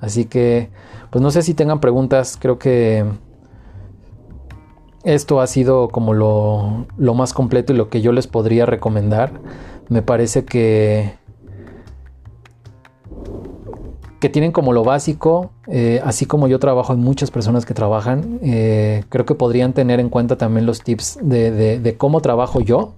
Así 0.00 0.26
que, 0.26 0.70
pues 1.10 1.22
no 1.22 1.30
sé 1.30 1.42
si 1.42 1.54
tengan 1.54 1.80
preguntas, 1.80 2.36
creo 2.38 2.58
que 2.58 3.04
esto 5.04 5.40
ha 5.40 5.46
sido 5.46 5.88
como 5.88 6.14
lo, 6.14 6.86
más 7.14 7.32
completo 7.32 7.72
y 7.72 7.76
lo 7.76 7.88
que 7.88 8.00
yo 8.00 8.12
les 8.12 8.26
podría 8.26 8.66
recomendar. 8.66 9.32
Me 9.88 10.02
parece 10.02 10.44
que, 10.44 11.14
que 14.20 14.28
tienen 14.28 14.52
como 14.52 14.72
lo 14.72 14.84
básico, 14.84 15.50
eh, 15.66 16.00
así 16.04 16.26
como 16.26 16.48
yo 16.48 16.58
trabajo, 16.58 16.92
hay 16.92 16.98
muchas 16.98 17.30
personas 17.30 17.64
que 17.64 17.74
trabajan, 17.74 18.38
eh, 18.42 19.04
creo 19.08 19.24
que 19.24 19.34
podrían 19.34 19.72
tener 19.72 20.00
en 20.00 20.08
cuenta 20.08 20.36
también 20.36 20.66
los 20.66 20.82
tips 20.82 21.18
de 21.22 21.94
cómo 21.98 22.20
trabajo 22.20 22.60
yo 22.60 22.92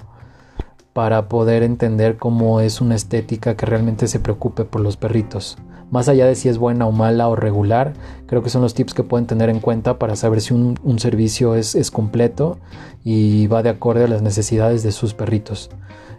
para 0.92 1.28
poder 1.28 1.62
entender 1.62 2.16
cómo 2.16 2.60
es 2.60 2.80
una 2.80 2.94
estética 2.94 3.56
que 3.56 3.66
realmente 3.66 4.08
se 4.08 4.20
preocupe 4.20 4.64
por 4.64 4.80
los 4.80 4.96
perritos. 4.96 5.56
Más 5.90 6.08
allá 6.08 6.26
de 6.26 6.36
si 6.36 6.48
es 6.48 6.58
buena 6.58 6.86
o 6.86 6.92
mala 6.92 7.28
o 7.28 7.34
regular, 7.34 7.94
creo 8.26 8.42
que 8.42 8.50
son 8.50 8.62
los 8.62 8.74
tips 8.74 8.94
que 8.94 9.02
pueden 9.02 9.26
tener 9.26 9.50
en 9.50 9.58
cuenta 9.58 9.98
para 9.98 10.14
saber 10.14 10.40
si 10.40 10.54
un, 10.54 10.98
servicio 10.98 11.56
es, 11.56 11.90
completo 11.90 12.58
y 13.04 13.48
va 13.48 13.62
de 13.62 13.70
acorde 13.70 14.04
a 14.04 14.08
las 14.08 14.22
necesidades 14.22 14.82
de 14.84 14.92
sus 14.92 15.14
perritos. 15.14 15.70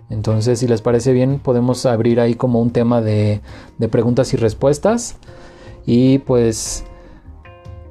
Entonces, 0.10 0.60
si 0.60 0.68
les 0.68 0.82
parece 0.82 1.14
bien, 1.14 1.40
podemos 1.40 1.86
abrir 1.86 2.20
ahí 2.20 2.36
como 2.36 2.62
un 2.62 2.72
tema 2.72 3.02
de, 3.02 3.40
de 3.78 3.88
preguntas 3.88 4.34
y 4.34 4.38
respuestas. 4.38 5.16
Y 5.86 6.20
pues 6.20 6.84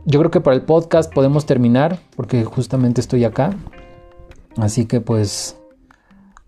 yo 0.04 0.18
creo 0.18 0.30
que 0.30 0.40
para 0.40 0.56
el 0.56 0.62
podcast 0.62 1.12
podemos 1.12 1.46
terminar 1.46 1.98
porque 2.14 2.44
justamente 2.44 3.00
estoy 3.00 3.24
acá. 3.24 3.56
Así 4.58 4.84
que 4.84 5.00
pues 5.00 5.59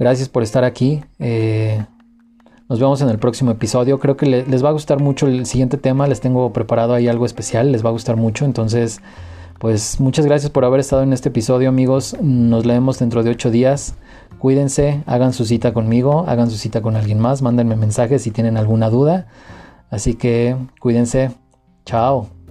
gracias 0.02 0.28
por 0.28 0.42
estar 0.42 0.64
aquí. 0.64 1.04
Eh, 1.20 1.84
nos 2.68 2.80
vemos 2.80 3.00
en 3.02 3.08
el 3.08 3.18
próximo 3.18 3.52
episodio. 3.52 4.00
Creo 4.00 4.16
que 4.16 4.26
les 4.26 4.64
va 4.64 4.70
a 4.70 4.72
gustar 4.72 5.00
mucho 5.00 5.28
el 5.28 5.46
siguiente 5.46 5.78
tema. 5.78 6.08
Les 6.08 6.20
tengo 6.20 6.52
preparado 6.52 6.94
ahí 6.94 7.06
algo 7.06 7.24
especial. 7.24 7.70
Les 7.70 7.84
va 7.84 7.90
a 7.90 7.92
gustar 7.92 8.16
mucho. 8.16 8.44
Entonces, 8.44 9.00
pues 9.60 10.00
muchas 10.00 10.26
gracias 10.26 10.50
por 10.50 10.64
haber 10.64 10.80
estado 10.80 11.02
en 11.02 11.12
este 11.12 11.28
episodio, 11.28 11.68
amigos. 11.68 12.16
Nos 12.20 12.66
leemos 12.66 12.98
dentro 12.98 13.22
de 13.22 13.30
ocho 13.30 13.50
días. 13.50 13.94
Cuídense, 14.38 15.04
hagan 15.06 15.32
su 15.32 15.44
cita 15.44 15.72
conmigo, 15.72 16.24
hagan 16.26 16.50
su 16.50 16.56
cita 16.56 16.82
con 16.82 16.96
alguien 16.96 17.20
más. 17.20 17.42
Mándenme 17.42 17.76
mensajes 17.76 18.22
si 18.22 18.32
tienen 18.32 18.56
alguna 18.56 18.90
duda. 18.90 19.28
Así 19.88 20.14
que 20.14 20.56
cuídense. 20.80 21.30
Chao. 21.84 22.41